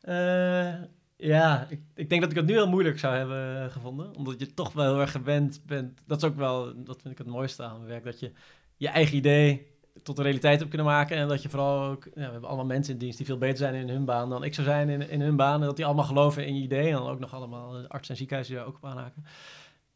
Uh, 0.05 0.75
ja, 1.17 1.67
ik, 1.69 1.81
ik, 1.95 2.09
denk 2.09 2.21
dat 2.21 2.31
ik 2.31 2.37
het 2.37 2.47
nu 2.47 2.53
heel 2.53 2.69
moeilijk 2.69 2.99
zou 2.99 3.17
hebben 3.17 3.71
gevonden. 3.71 4.17
Omdat 4.17 4.41
je 4.41 4.55
toch 4.55 4.73
wel 4.73 4.85
heel 4.85 5.01
erg 5.01 5.11
gewend 5.11 5.61
bent. 5.67 6.01
Dat 6.07 6.23
is 6.23 6.29
ook 6.29 6.37
wel, 6.37 6.85
dat 6.85 7.01
vind 7.03 7.13
ik 7.13 7.19
het 7.19 7.27
mooiste 7.27 7.63
aan 7.63 7.77
mijn 7.77 7.89
werk. 7.89 8.05
Dat 8.05 8.21
je 8.21 8.33
je 8.77 8.89
eigen 8.89 9.17
idee 9.17 9.67
tot 10.03 10.19
een 10.19 10.25
realiteit 10.25 10.59
hebt 10.59 10.69
kunnen 10.69 10.87
maken. 10.87 11.17
En 11.17 11.29
dat 11.29 11.43
je 11.43 11.49
vooral 11.49 11.83
ook, 11.83 12.05
ja, 12.05 12.11
we 12.15 12.21
hebben 12.21 12.49
allemaal 12.49 12.67
mensen 12.67 12.93
in 12.93 12.99
dienst 12.99 13.17
die 13.17 13.27
veel 13.27 13.39
beter 13.39 13.57
zijn 13.57 13.75
in 13.75 13.89
hun 13.89 14.05
baan 14.05 14.31
dan 14.31 14.45
ik 14.45 14.55
zou 14.55 14.67
zijn 14.67 14.89
in, 14.89 15.11
in 15.11 15.21
hun 15.21 15.37
baan. 15.37 15.61
En 15.61 15.67
dat 15.67 15.77
die 15.77 15.85
allemaal 15.85 16.05
geloven 16.05 16.47
in 16.47 16.57
je 16.57 16.63
idee. 16.63 16.87
En 16.87 16.93
dan 16.93 17.09
ook 17.09 17.19
nog 17.19 17.35
allemaal 17.35 17.87
artsen 17.87 18.11
en 18.11 18.17
ziekenhuizen 18.17 18.55
die 18.55 18.65
daar 18.65 18.73
ook 18.73 18.83
op 18.83 18.91
aanhaken. 18.91 19.25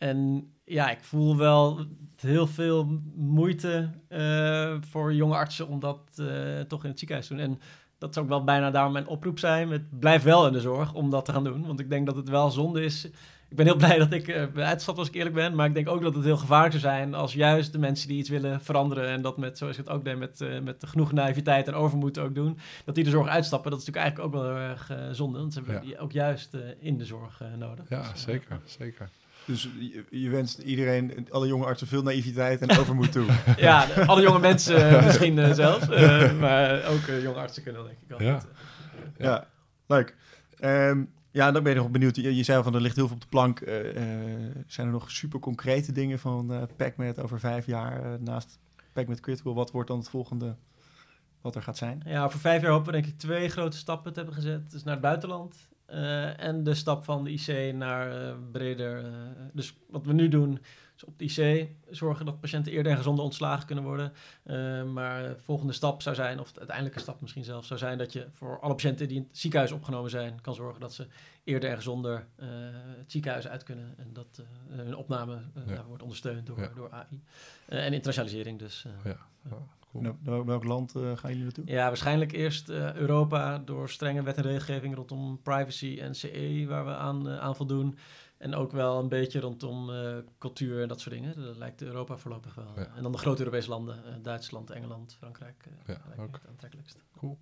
En 0.03 0.53
ja, 0.65 0.91
ik 0.91 0.99
voel 1.01 1.37
wel 1.37 1.87
heel 2.21 2.47
veel 2.47 3.01
moeite 3.15 3.91
uh, 4.09 4.75
voor 4.81 5.15
jonge 5.15 5.35
artsen 5.35 5.69
om 5.69 5.81
dat 5.81 5.99
uh, 6.17 6.61
toch 6.61 6.83
in 6.83 6.91
het 6.91 6.99
ziekenhuis 6.99 7.29
te 7.29 7.35
doen. 7.35 7.45
En 7.45 7.61
dat 7.99 8.15
zou 8.15 8.27
ook 8.27 8.33
wel 8.33 8.45
bijna 8.45 8.71
daarom 8.71 8.93
mijn 8.93 9.07
oproep 9.07 9.39
zijn. 9.39 9.71
Het 9.71 9.99
blijf 10.01 10.23
wel 10.23 10.47
in 10.47 10.53
de 10.53 10.61
zorg 10.61 10.95
om 10.95 11.11
dat 11.11 11.25
te 11.25 11.33
gaan 11.33 11.45
doen. 11.45 11.67
Want 11.67 11.81
ik 11.81 11.91
denk 11.91 12.07
dat 12.07 12.17
het 12.17 12.29
wel 12.29 12.51
zonde 12.51 12.85
is. 12.85 13.05
Ik 13.49 13.57
ben 13.57 13.67
heel 13.67 13.77
blij 13.77 13.99
dat 13.99 14.13
ik 14.13 14.29
uh, 14.29 14.45
uitstap 14.55 14.99
als 14.99 15.09
ik 15.09 15.15
eerlijk 15.15 15.35
ben. 15.35 15.55
Maar 15.55 15.67
ik 15.67 15.75
denk 15.75 15.89
ook 15.89 16.03
dat 16.03 16.15
het 16.15 16.25
heel 16.25 16.37
gevaarlijk 16.37 16.73
zou 16.73 16.95
zijn 16.95 17.15
als 17.15 17.33
juist 17.33 17.73
de 17.73 17.79
mensen 17.79 18.09
die 18.09 18.19
iets 18.19 18.29
willen 18.29 18.61
veranderen. 18.61 19.09
En 19.09 19.23
dat 19.23 19.37
met, 19.37 19.59
zoals 19.59 19.79
ik 19.79 19.85
het 19.85 19.95
ook 19.95 20.05
deed, 20.05 20.19
met, 20.19 20.63
met 20.63 20.85
genoeg 20.87 21.13
naïviteit 21.13 21.69
en 21.69 21.75
overmoed 21.75 22.19
ook 22.19 22.35
doen. 22.35 22.59
Dat 22.85 22.95
die 22.95 23.05
de 23.05 23.11
zorg 23.11 23.29
uitstappen. 23.29 23.71
Dat 23.71 23.81
is 23.81 23.87
natuurlijk 23.87 24.15
eigenlijk 24.15 24.37
ook 24.37 24.43
wel 24.43 24.57
heel 24.57 24.69
erg 24.69 25.17
zonde. 25.17 25.39
Want 25.39 25.53
ze 25.53 25.59
hebben 25.59 25.77
ja. 25.77 25.81
die 25.89 25.99
ook 25.99 26.13
juist 26.13 26.57
in 26.79 26.99
de 26.99 27.05
zorg 27.05 27.43
nodig. 27.59 27.85
Ja, 27.89 28.13
dus, 28.13 28.23
zeker. 28.23 28.61
zeker. 28.65 29.11
Dus 29.45 29.69
je, 29.79 30.05
je, 30.11 30.31
wenst 30.31 30.59
iedereen, 30.59 31.27
alle 31.31 31.47
jonge 31.47 31.65
artsen, 31.65 31.87
veel 31.87 32.03
naïviteit 32.03 32.61
en 32.61 32.79
overmoed 32.79 33.13
toe. 33.13 33.27
ja, 33.57 33.87
alle 34.07 34.23
jonge 34.23 34.39
mensen 34.39 34.91
misschien 35.05 35.37
uh, 35.37 35.53
zelfs. 35.53 35.89
Uh, 35.89 36.33
maar 36.41 36.85
ook 36.85 37.07
uh, 37.07 37.23
jonge 37.23 37.39
artsen 37.39 37.63
kunnen 37.63 37.85
denk 37.85 37.97
ik 38.01 38.09
wel. 38.09 38.23
Ja, 38.23 38.43
ja. 39.19 39.27
ja 39.27 39.47
leuk. 39.87 40.17
Um, 40.61 41.13
ja, 41.31 41.53
dan 41.53 41.63
ben 41.63 41.73
je 41.73 41.79
nog 41.79 41.91
benieuwd. 41.91 42.17
Je, 42.17 42.37
je 42.37 42.43
zei 42.43 42.63
van 42.63 42.75
er 42.75 42.81
ligt 42.81 42.97
heel 42.97 43.07
veel 43.07 43.17
op 43.17 43.23
de 43.23 43.29
plank. 43.29 43.59
zijn 44.67 44.87
er 44.87 44.93
nog 44.93 45.11
super 45.11 45.39
concrete 45.39 45.93
dingen 45.93 46.19
van 46.19 46.69
PacMed 46.77 47.21
over 47.21 47.41
vijf 47.41 47.67
jaar 47.67 48.21
naast 48.21 48.59
PacMed 48.93 49.21
Critical? 49.21 49.55
Wat 49.55 49.71
wordt 49.71 49.89
dan 49.89 49.99
het 49.99 50.09
volgende 50.09 50.57
wat 51.41 51.55
er 51.55 51.63
gaat 51.63 51.77
zijn? 51.77 52.03
Ja, 52.05 52.29
voor 52.29 52.41
vijf 52.41 52.63
jaar 52.63 52.71
hopen 52.71 52.87
we 52.87 52.93
denk 52.93 53.07
ik 53.07 53.19
twee 53.19 53.49
grote 53.49 53.77
stappen 53.77 54.13
te 54.13 54.19
hebben 54.19 54.37
gezet. 54.37 54.71
Dus 54.71 54.83
naar 54.83 54.95
het 54.95 55.03
buitenland 55.03 55.57
en 56.37 56.65
de 56.65 56.75
stap 56.75 57.05
van 57.05 57.25
de 57.25 57.31
IC 57.31 57.75
naar 57.75 58.23
uh, 58.23 58.35
breder. 58.53 59.05
Uh, 59.05 59.11
dus 59.53 59.77
wat 59.89 60.07
we 60.07 60.13
nu 60.13 60.29
doen, 60.29 60.59
Dus 60.95 61.05
op 61.05 61.19
de 61.19 61.25
IC 61.25 61.69
zorgen 61.91 62.27
dat 62.27 62.41
patiënten 62.41 62.73
eerder 62.73 62.93
en 62.93 62.99
gezonder 62.99 63.25
ontslagen 63.25 63.67
kunnen 63.67 63.85
worden. 63.85 64.13
Maar 64.93 65.23
de 65.23 65.37
volgende 65.39 65.73
stap 65.73 66.03
zou 66.03 66.15
zijn, 66.15 66.41
of 66.41 66.53
de 66.53 66.59
uiteindelijke 66.59 67.01
stap 67.01 67.21
misschien 67.21 67.45
zelfs, 67.45 67.67
zou 67.67 67.79
zijn 67.79 67.99
dat 67.99 68.13
je 68.13 68.27
voor 68.31 68.61
alle 68.61 68.75
patiënten 68.75 69.09
die 69.09 69.17
in 69.17 69.27
het 69.29 69.39
ziekenhuis 69.39 69.73
opgenomen 69.73 70.11
zijn, 70.11 70.41
kan 70.41 70.55
zorgen 70.55 70.81
dat 70.81 70.95
ze 70.95 71.07
eerder 71.45 71.71
en 71.71 71.77
gezonder 71.77 72.27
het 72.99 73.11
ziekenhuis 73.11 73.49
uit 73.49 73.63
kunnen. 73.63 73.95
En 73.97 74.13
dat 74.13 74.43
hun 74.69 74.97
opname 74.97 75.39
ja. 75.67 75.85
wordt 75.85 76.03
ondersteund 76.03 76.47
door, 76.47 76.61
ja. 76.61 76.71
door 76.75 76.91
AI. 76.91 77.23
en 77.67 77.93
internationalisering 77.93 78.59
dus. 78.59 78.87
ja. 79.05 79.17
Cool. 79.93 80.17
Nou, 80.23 80.45
welk 80.45 80.65
land 80.65 80.97
uh, 80.97 81.17
gaan 81.17 81.31
jullie 81.31 81.45
naartoe? 81.45 81.65
Ja, 81.67 81.87
waarschijnlijk 81.87 82.33
eerst 82.33 82.69
uh, 82.69 82.95
Europa 82.95 83.59
door 83.59 83.89
strenge 83.89 84.23
wet 84.23 84.37
en 84.37 84.43
regelgeving 84.43 84.95
rondom 84.95 85.41
privacy 85.43 85.99
en 86.01 86.15
CE, 86.15 86.65
waar 86.69 86.85
we 86.85 86.95
aan, 86.95 87.29
uh, 87.29 87.39
aan 87.39 87.57
voldoen. 87.57 87.99
En 88.39 88.55
ook 88.55 88.73
wel 88.73 88.99
een 88.99 89.09
beetje 89.09 89.41
rondom 89.41 89.91
cultuur 90.39 90.83
en 90.83 90.89
dat 90.89 91.01
soort 91.01 91.15
dingen. 91.15 91.45
Dat 91.45 91.57
lijkt 91.57 91.83
Europa 91.83 92.17
voorlopig 92.17 92.55
wel. 92.55 92.73
Ja. 92.77 92.89
En 92.97 93.03
dan 93.03 93.13
de 93.13 93.19
grote 93.19 93.39
Europese 93.39 93.69
landen, 93.69 94.23
Duitsland, 94.23 94.71
Engeland, 94.71 95.15
Frankrijk. 95.19 95.65
ja, 95.87 96.01
ook. 96.19 96.35
het 96.35 96.49
aantrekkelijkst. 96.49 96.99
Cool. 97.17 97.39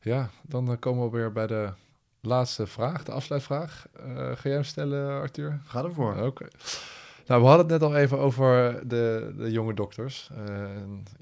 Ja, 0.00 0.30
dan 0.42 0.78
komen 0.78 1.04
we 1.04 1.16
weer 1.16 1.32
bij 1.32 1.46
de 1.46 1.72
laatste 2.20 2.66
vraag, 2.66 3.04
de 3.04 3.12
afsluitvraag. 3.12 3.86
ga 4.34 4.42
jij 4.42 4.52
hem 4.52 4.64
stellen, 4.64 5.20
Arthur? 5.20 5.60
Ga 5.64 5.84
ervoor. 5.84 6.12
Oké. 6.12 6.24
Okay. 6.24 6.48
Nou, 7.28 7.40
we 7.40 7.46
hadden 7.46 7.66
het 7.70 7.80
net 7.80 7.90
al 7.90 7.96
even 7.96 8.18
over 8.18 8.80
de, 8.88 9.34
de 9.36 9.50
jonge 9.50 9.74
dokters. 9.74 10.30
Uh, 10.48 10.68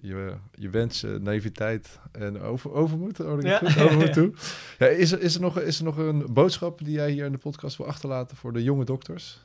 je, 0.01 0.35
je 0.55 0.71
wensen, 0.71 1.23
naïviteit 1.23 2.01
en 2.13 2.41
over, 2.41 2.73
overmoed. 2.73 3.21
Oh, 3.21 3.41
ja. 3.41 3.61
overmoed 3.63 4.13
toe. 4.13 4.33
Ja, 4.79 4.87
is, 4.87 5.13
er, 5.13 5.21
is, 5.21 5.35
er 5.35 5.41
nog, 5.41 5.61
is 5.61 5.79
er 5.79 5.85
nog 5.85 5.97
een 5.97 6.27
boodschap 6.31 6.79
die 6.79 6.93
jij 6.93 7.11
hier 7.11 7.25
in 7.25 7.33
de 7.33 7.39
podcast 7.39 7.77
wil 7.77 7.87
achterlaten 7.87 8.37
voor 8.37 8.53
de 8.53 8.63
jonge 8.63 8.85
dokters? 8.85 9.41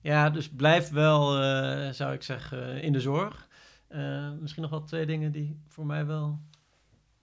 Ja, 0.00 0.30
dus 0.30 0.48
blijf 0.48 0.90
wel, 0.90 1.42
uh, 1.42 1.90
zou 1.90 2.12
ik 2.12 2.22
zeggen, 2.22 2.82
in 2.82 2.92
de 2.92 3.00
zorg. 3.00 3.48
Uh, 3.90 4.30
misschien 4.40 4.62
nog 4.62 4.70
wel 4.70 4.84
twee 4.84 5.06
dingen 5.06 5.32
die 5.32 5.60
voor 5.68 5.86
mij 5.86 6.06
wel, 6.06 6.40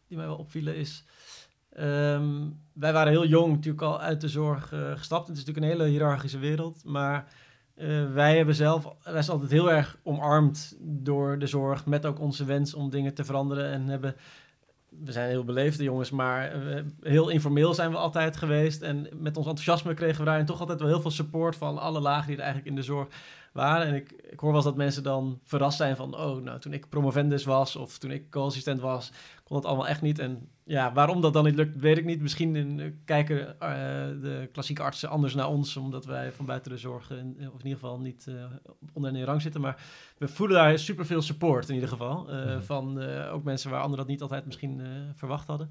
die 0.07 0.17
mij 0.17 0.25
wel 0.25 0.37
opvielen 0.37 0.75
is... 0.75 1.05
Um, 1.79 2.59
wij 2.73 2.93
waren 2.93 3.11
heel 3.11 3.27
jong 3.27 3.53
natuurlijk 3.53 3.83
al 3.83 4.01
uit 4.01 4.21
de 4.21 4.27
zorg 4.27 4.73
gestapt. 4.95 5.27
Het 5.27 5.37
is 5.37 5.45
natuurlijk 5.45 5.73
een 5.73 5.79
hele 5.79 5.91
hiërarchische 5.91 6.39
wereld, 6.39 6.83
maar 6.83 7.33
uh, 7.79 8.13
wij 8.13 8.35
hebben 8.35 8.55
zelf, 8.55 8.83
wij 9.03 9.21
zijn 9.21 9.35
altijd 9.35 9.51
heel 9.51 9.71
erg 9.71 9.97
omarmd 10.03 10.77
door 10.79 11.39
de 11.39 11.47
zorg, 11.47 11.85
met 11.85 12.05
ook 12.05 12.19
onze 12.19 12.45
wens 12.45 12.73
om 12.73 12.89
dingen 12.89 13.13
te 13.13 13.23
veranderen. 13.23 13.71
En 13.71 13.87
hebben, 13.87 14.15
we 14.89 15.11
zijn 15.11 15.29
heel 15.29 15.43
beleefde 15.43 15.83
jongens, 15.83 16.11
maar 16.11 16.65
uh, 16.65 16.81
heel 17.01 17.29
informeel 17.29 17.73
zijn 17.73 17.91
we 17.91 17.97
altijd 17.97 18.37
geweest. 18.37 18.81
En 18.81 19.07
met 19.13 19.37
ons 19.37 19.47
enthousiasme 19.47 19.93
kregen 19.93 20.19
we 20.19 20.25
daarin 20.25 20.45
toch 20.45 20.59
altijd 20.59 20.79
wel 20.79 20.89
heel 20.89 21.01
veel 21.01 21.11
support 21.11 21.55
van 21.55 21.77
alle 21.77 21.99
lagen 21.99 22.27
die 22.27 22.35
er 22.35 22.43
eigenlijk 22.43 22.69
in 22.69 22.75
de 22.75 22.83
zorg 22.83 23.07
waren. 23.59 23.87
En 23.87 23.95
ik, 23.95 24.11
ik 24.11 24.39
hoor 24.39 24.49
wel 24.49 24.55
eens 24.55 24.69
dat 24.69 24.75
mensen 24.75 25.03
dan 25.03 25.39
verrast 25.43 25.77
zijn 25.77 25.95
van, 25.95 26.17
oh, 26.17 26.43
nou, 26.43 26.59
toen 26.59 26.73
ik 26.73 26.89
promovendus 26.89 27.43
was 27.43 27.75
of 27.75 27.97
toen 27.97 28.11
ik 28.11 28.29
co-assistent 28.29 28.79
was, 28.79 29.11
kon 29.43 29.57
het 29.57 29.65
allemaal 29.65 29.87
echt 29.87 30.01
niet. 30.01 30.19
En 30.19 30.49
ja, 30.63 30.93
waarom 30.93 31.21
dat 31.21 31.33
dan 31.33 31.43
niet 31.43 31.55
lukt, 31.55 31.79
weet 31.79 31.97
ik 31.97 32.05
niet. 32.05 32.21
Misschien 32.21 32.55
in, 32.55 33.01
kijken 33.05 33.37
uh, 33.37 33.47
de 34.21 34.49
klassieke 34.51 34.81
artsen 34.81 35.09
anders 35.09 35.33
naar 35.33 35.47
ons, 35.47 35.77
omdat 35.77 36.05
wij 36.05 36.31
van 36.31 36.45
buiten 36.45 36.71
de 36.71 36.77
zorg, 36.77 37.11
in, 37.11 37.35
of 37.37 37.59
in 37.59 37.67
ieder 37.67 37.79
geval 37.79 37.99
niet 37.99 38.25
uh, 38.29 38.35
onder 38.93 39.15
in 39.15 39.23
rang 39.23 39.41
zitten. 39.41 39.61
Maar 39.61 39.83
we 40.17 40.27
voelen 40.27 40.57
daar 40.57 40.79
superveel 40.79 41.21
support 41.21 41.69
in 41.69 41.73
ieder 41.73 41.89
geval. 41.89 42.33
Uh, 42.33 42.55
mm. 42.55 42.63
Van 42.63 43.03
ook 43.29 43.43
mensen 43.43 43.69
waar 43.69 43.81
anderen 43.81 43.97
dat 43.97 44.07
niet 44.07 44.21
altijd 44.21 44.45
misschien 44.45 44.81
verwacht 45.15 45.47
hadden. 45.47 45.69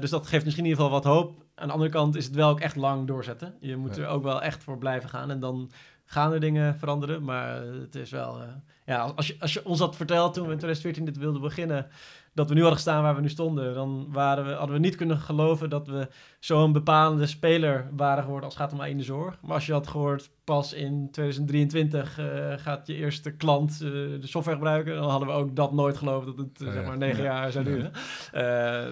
dus 0.00 0.10
dat 0.10 0.26
geeft 0.26 0.44
misschien 0.44 0.64
in 0.64 0.70
ieder 0.70 0.84
geval 0.84 1.00
wat 1.00 1.12
hoop. 1.14 1.44
Aan 1.54 1.66
de 1.66 1.72
andere 1.72 1.90
kant 1.90 2.16
is 2.16 2.24
het 2.24 2.34
wel 2.34 2.50
ook 2.50 2.60
echt 2.60 2.76
lang 2.76 3.06
doorzetten. 3.06 3.54
Je 3.60 3.76
moet 3.76 3.96
ja. 3.96 4.02
er 4.02 4.08
ook 4.08 4.22
wel 4.22 4.42
echt 4.42 4.62
voor 4.62 4.78
blijven 4.78 5.08
gaan. 5.08 5.30
En 5.30 5.40
dan 5.40 5.70
gaan 6.12 6.32
er 6.32 6.40
dingen 6.40 6.78
veranderen. 6.78 7.24
Maar 7.24 7.62
het 7.62 7.94
is 7.94 8.10
wel. 8.10 8.40
ja, 8.86 9.12
als 9.16 9.26
je, 9.26 9.36
als 9.38 9.52
je 9.52 9.64
ons 9.64 9.78
had 9.78 9.96
verteld 9.96 10.34
toen 10.34 10.46
we 10.46 10.52
in 10.52 10.58
2014 10.58 11.04
dit 11.04 11.18
wilden 11.18 11.40
beginnen 11.40 11.86
dat 12.34 12.48
we 12.48 12.54
nu 12.54 12.60
hadden 12.60 12.78
gestaan 12.78 13.02
waar 13.02 13.14
we 13.14 13.20
nu 13.20 13.28
stonden, 13.28 13.74
dan 13.74 14.06
waren 14.10 14.44
we, 14.44 14.52
hadden 14.52 14.74
we 14.74 14.80
niet 14.80 14.96
kunnen 14.96 15.18
geloven 15.18 15.70
dat 15.70 15.86
we 15.86 16.08
zo'n 16.38 16.72
bepalende 16.72 17.26
speler 17.26 17.88
waren 17.96 18.22
geworden 18.22 18.44
als 18.44 18.58
het 18.58 18.62
gaat 18.62 18.72
om 18.72 18.84
in 18.84 18.96
de 18.96 19.02
zorg. 19.02 19.38
Maar 19.42 19.54
als 19.54 19.66
je 19.66 19.72
had 19.72 19.86
gehoord, 19.86 20.30
pas 20.44 20.72
in 20.72 21.08
2023 21.10 22.18
uh, 22.18 22.52
gaat 22.56 22.86
je 22.86 22.94
eerste 22.94 23.30
klant 23.30 23.70
uh, 23.82 23.90
de 24.20 24.26
software 24.26 24.56
gebruiken, 24.56 24.94
dan 24.94 25.10
hadden 25.10 25.28
we 25.28 25.34
ook 25.34 25.56
dat 25.56 25.72
nooit 25.72 25.96
geloofd 25.96 26.26
dat 26.26 26.36
het 26.36 26.60
uh, 26.60 26.72
zeg 26.72 26.84
maar 26.84 26.98
negen 26.98 27.22
ja. 27.22 27.40
jaar 27.40 27.52
zou 27.52 27.64
duren. 27.64 27.92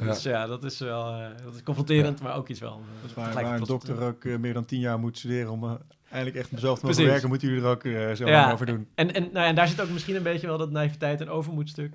dus 0.07 0.23
ja. 0.23 0.47
dat 0.47 0.65
is 0.65 0.79
wel 0.79 1.15
dat 1.45 1.55
is 1.55 1.63
confronterend, 1.63 2.23
maar 2.23 2.37
ook 2.37 2.49
iets 2.49 2.61
wel. 2.61 2.81
Dus 3.03 3.15
waar, 3.15 3.35
waar 3.35 3.55
een 3.55 3.65
dokter 3.65 4.03
ook 4.03 4.25
meer 4.25 4.55
dan 4.55 4.65
tien 4.65 4.81
jaar 4.81 4.99
moet 4.99 5.19
studeren 5.19 5.51
om 5.51 5.79
eindelijk 6.11 6.39
echt 6.39 6.53
mezelf 6.53 6.83
mogen 6.83 7.05
werken, 7.05 7.29
moeten 7.29 7.49
jullie 7.49 7.65
er 7.65 7.71
ook 7.71 8.17
zo 8.17 8.25
lang 8.25 8.53
over 8.53 8.67
doen. 8.67 8.89
En, 8.95 9.15
en, 9.15 9.29
nou, 9.33 9.47
en 9.47 9.55
daar 9.55 9.69
zit 9.69 9.81
ook 9.81 9.91
misschien 9.91 10.17
een 10.17 10.23
beetje 10.23 10.47
wel 10.47 10.59
dat 10.59 10.71
naïviteit 10.71 11.21
en 11.21 11.29
overmoedstuk 11.29 11.93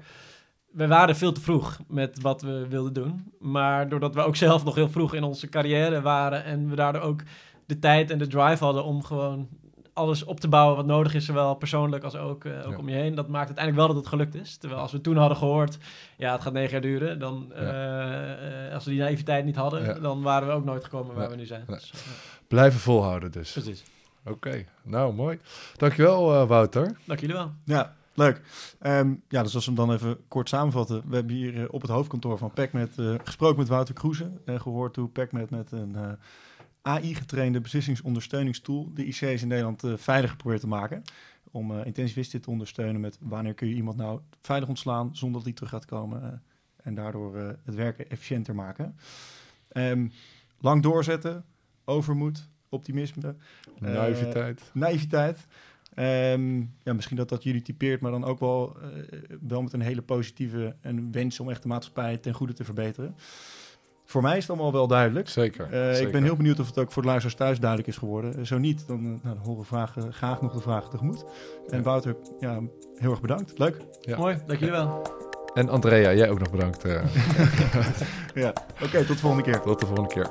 we 0.76 0.88
waren 0.88 1.16
veel 1.16 1.32
te 1.32 1.42
vroeg 1.42 1.80
met 1.88 2.22
wat 2.22 2.42
we 2.42 2.68
wilden 2.68 2.94
doen. 2.94 3.32
Maar 3.40 3.90
doordat 3.90 4.16
we 4.16 4.22
ook 4.22 4.36
zelf 4.36 4.64
nog 4.64 4.76
heel 4.76 4.90
vroeg 4.90 5.14
in 5.14 5.24
onze 5.24 5.50
carrière 5.50 6.02
waren 6.02 6.44
en 6.44 6.70
we 6.70 6.76
daardoor 6.76 7.02
ook 7.02 7.22
de 7.66 7.80
tijd 7.80 8.12
en 8.12 8.18
de 8.18 8.28
drive 8.28 8.64
hadden 8.64 8.84
om 8.84 9.04
gewoon 9.04 9.48
alles 9.94 10.24
op 10.24 10.40
te 10.40 10.48
bouwen 10.48 10.76
wat 10.76 10.86
nodig 10.86 11.14
is, 11.14 11.26
zowel 11.26 11.56
persoonlijk 11.56 12.04
als 12.04 12.16
ook, 12.16 12.44
uh, 12.44 12.68
ook 12.68 12.78
om 12.78 12.90
je 12.90 12.96
heen. 12.96 13.16
Dat 13.16 13.28
maakt 13.28 13.46
uiteindelijk 13.46 13.86
wel 13.86 13.88
dat 13.88 14.04
het 14.04 14.14
gelukt 14.14 14.36
is. 14.36 14.58
Terwijl 14.58 14.82
als 14.82 14.92
we 14.92 15.02
toen 15.02 15.18
hadden 15.18 15.38
gehoord, 15.38 15.78
ja, 16.18 16.32
het 16.32 16.42
gaat 16.42 16.54
negen 16.54 16.72
jaar 16.72 16.82
duren, 16.82 17.20
dan 17.20 17.52
uh, 17.58 18.74
als 18.74 18.86
we 18.86 18.92
die 18.92 19.00
naïviteit 19.00 19.46
niet 19.46 19.56
hadden, 19.56 19.84
ja. 19.84 19.94
dan 19.94 20.22
waren 20.22 20.48
we 20.48 20.54
ook 20.54 20.66
nooit 20.66 20.84
gekomen 20.84 21.16
waar 21.16 21.30
we 21.30 21.36
nu 21.36 21.46
zijn. 21.46 21.64
Dus, 21.68 21.94
Blijven 22.48 22.80
volhouden 22.80 23.32
dus. 23.32 23.52
Precies. 23.52 23.84
Oké, 24.26 24.34
okay. 24.34 24.68
nou 24.84 25.14
mooi. 25.14 25.40
Dankjewel 25.78 26.48
Wouter. 26.48 26.98
Dank 27.06 27.20
jullie 27.20 27.36
wel. 27.36 27.52
Ja. 27.64 27.96
Leuk. 28.16 28.42
Um, 28.82 29.24
ja, 29.28 29.44
dus 29.44 29.56
als 29.56 29.66
we 29.66 29.72
hem 29.72 29.86
dan 29.86 29.96
even 29.96 30.28
kort 30.28 30.50
samenvatten. 30.50 31.04
We 31.10 31.16
hebben 31.16 31.36
hier 31.36 31.54
uh, 31.54 31.66
op 31.70 31.82
het 31.82 31.92
hoofdkantoor 31.92 32.38
van 32.38 32.52
PacMed 32.52 32.98
uh, 32.98 33.16
gesproken 33.24 33.58
met 33.58 33.68
Wouter 33.68 33.94
Kroeze. 33.94 34.32
En 34.46 34.62
gehoord 34.62 34.96
hoe 34.96 35.08
PacMed 35.08 35.50
met 35.50 35.72
een 35.72 35.94
uh, 35.96 36.12
AI-getrainde 36.82 37.62
beslissingsondersteuningstool 37.62 38.92
de 38.94 39.06
IC's 39.06 39.22
in 39.22 39.48
Nederland 39.48 39.84
veiliger 39.96 40.38
probeert 40.38 40.62
te 40.62 40.68
maken. 40.68 41.02
Om 41.52 41.82
intensivisten 41.82 42.42
te 42.42 42.50
ondersteunen 42.50 43.02
met 43.02 43.18
wanneer 43.22 43.54
kun 43.54 43.68
je 43.68 43.76
iemand 43.76 43.98
nou 43.98 44.20
veilig 44.42 44.70
ontslaan 44.70 45.10
zonder 45.16 45.34
dat 45.36 45.44
hij 45.44 45.54
terug 45.54 45.70
gaat 45.70 45.86
komen. 45.86 46.44
en 46.84 46.96
daardoor 46.96 47.38
het 47.64 47.76
werken 47.76 48.10
efficiënter 48.10 48.56
maken. 48.56 48.96
Um, 49.74 50.12
lang 50.60 50.84
doorzetten, 50.84 51.46
overmoed, 51.86 52.50
optimisme. 52.76 53.36
Naiviteit. 53.80 54.62
naiviteit. 54.74 55.48
Um, 56.00 56.74
ja, 56.84 56.94
misschien 56.94 57.18
dat 57.18 57.30
dat 57.30 57.44
jullie 57.44 57.62
typeert, 57.62 58.02
maar 58.02 58.12
dan 58.12 58.24
ook 58.24 58.40
wel, 58.40 58.76
uh, 58.82 59.20
wel 59.48 59.62
met 59.62 59.74
een 59.74 59.82
hele 59.82 60.02
positieve 60.02 60.76
en 60.82 61.12
wens 61.12 61.40
om 61.40 61.50
echt 61.50 61.62
de 61.62 61.68
maatschappij 61.68 62.18
ten 62.18 62.34
goede 62.34 62.54
te 62.54 62.64
verbeteren. 62.64 63.16
Voor 64.06 64.22
mij 64.22 64.38
is 64.38 64.42
het 64.42 64.50
allemaal 64.50 64.72
wel 64.72 64.88
duidelijk. 64.88 65.30
Zeker, 65.30 65.66
uh, 65.66 65.72
zeker. 65.72 66.06
Ik 66.06 66.12
ben 66.12 66.24
heel 66.24 66.36
benieuwd 66.36 66.60
of 66.60 66.68
het 66.68 66.78
ook 66.78 66.92
voor 66.92 67.02
de 67.02 67.08
luisteraars 67.08 67.40
thuis 67.40 67.60
duidelijk 67.60 67.90
is 67.90 67.98
geworden. 67.98 68.46
Zo 68.46 68.58
niet, 68.58 68.88
dan, 68.88 69.04
nou, 69.04 69.20
dan 69.24 69.38
horen 69.38 69.60
we 69.60 69.66
vragen, 69.66 70.14
graag 70.14 70.42
nog 70.42 70.54
de 70.54 70.60
vragen 70.60 70.90
tegemoet. 70.90 71.26
En 71.70 71.84
Wouter, 71.84 72.16
ja, 72.40 72.62
heel 72.96 73.12
erg 73.12 73.22
bedankt. 73.22 73.60
Leuk. 73.60 73.78
Ja. 74.02 74.18
Mooi, 74.18 74.38
dank 74.46 74.60
jullie 74.60 74.76
wel. 74.76 75.02
En 75.54 75.70
Andrea, 75.70 76.14
jij 76.14 76.30
ook 76.30 76.40
nog 76.40 76.52
bedankt. 76.52 76.84
Ja, 78.34 78.50
oké, 78.50 78.84
okay, 78.84 79.06
tot 79.06 79.16
de 79.16 79.18
volgende 79.18 79.44
keer. 79.44 79.62
Tot 79.62 79.80
de 79.80 79.86
volgende 79.86 80.14
keer. 80.14 80.30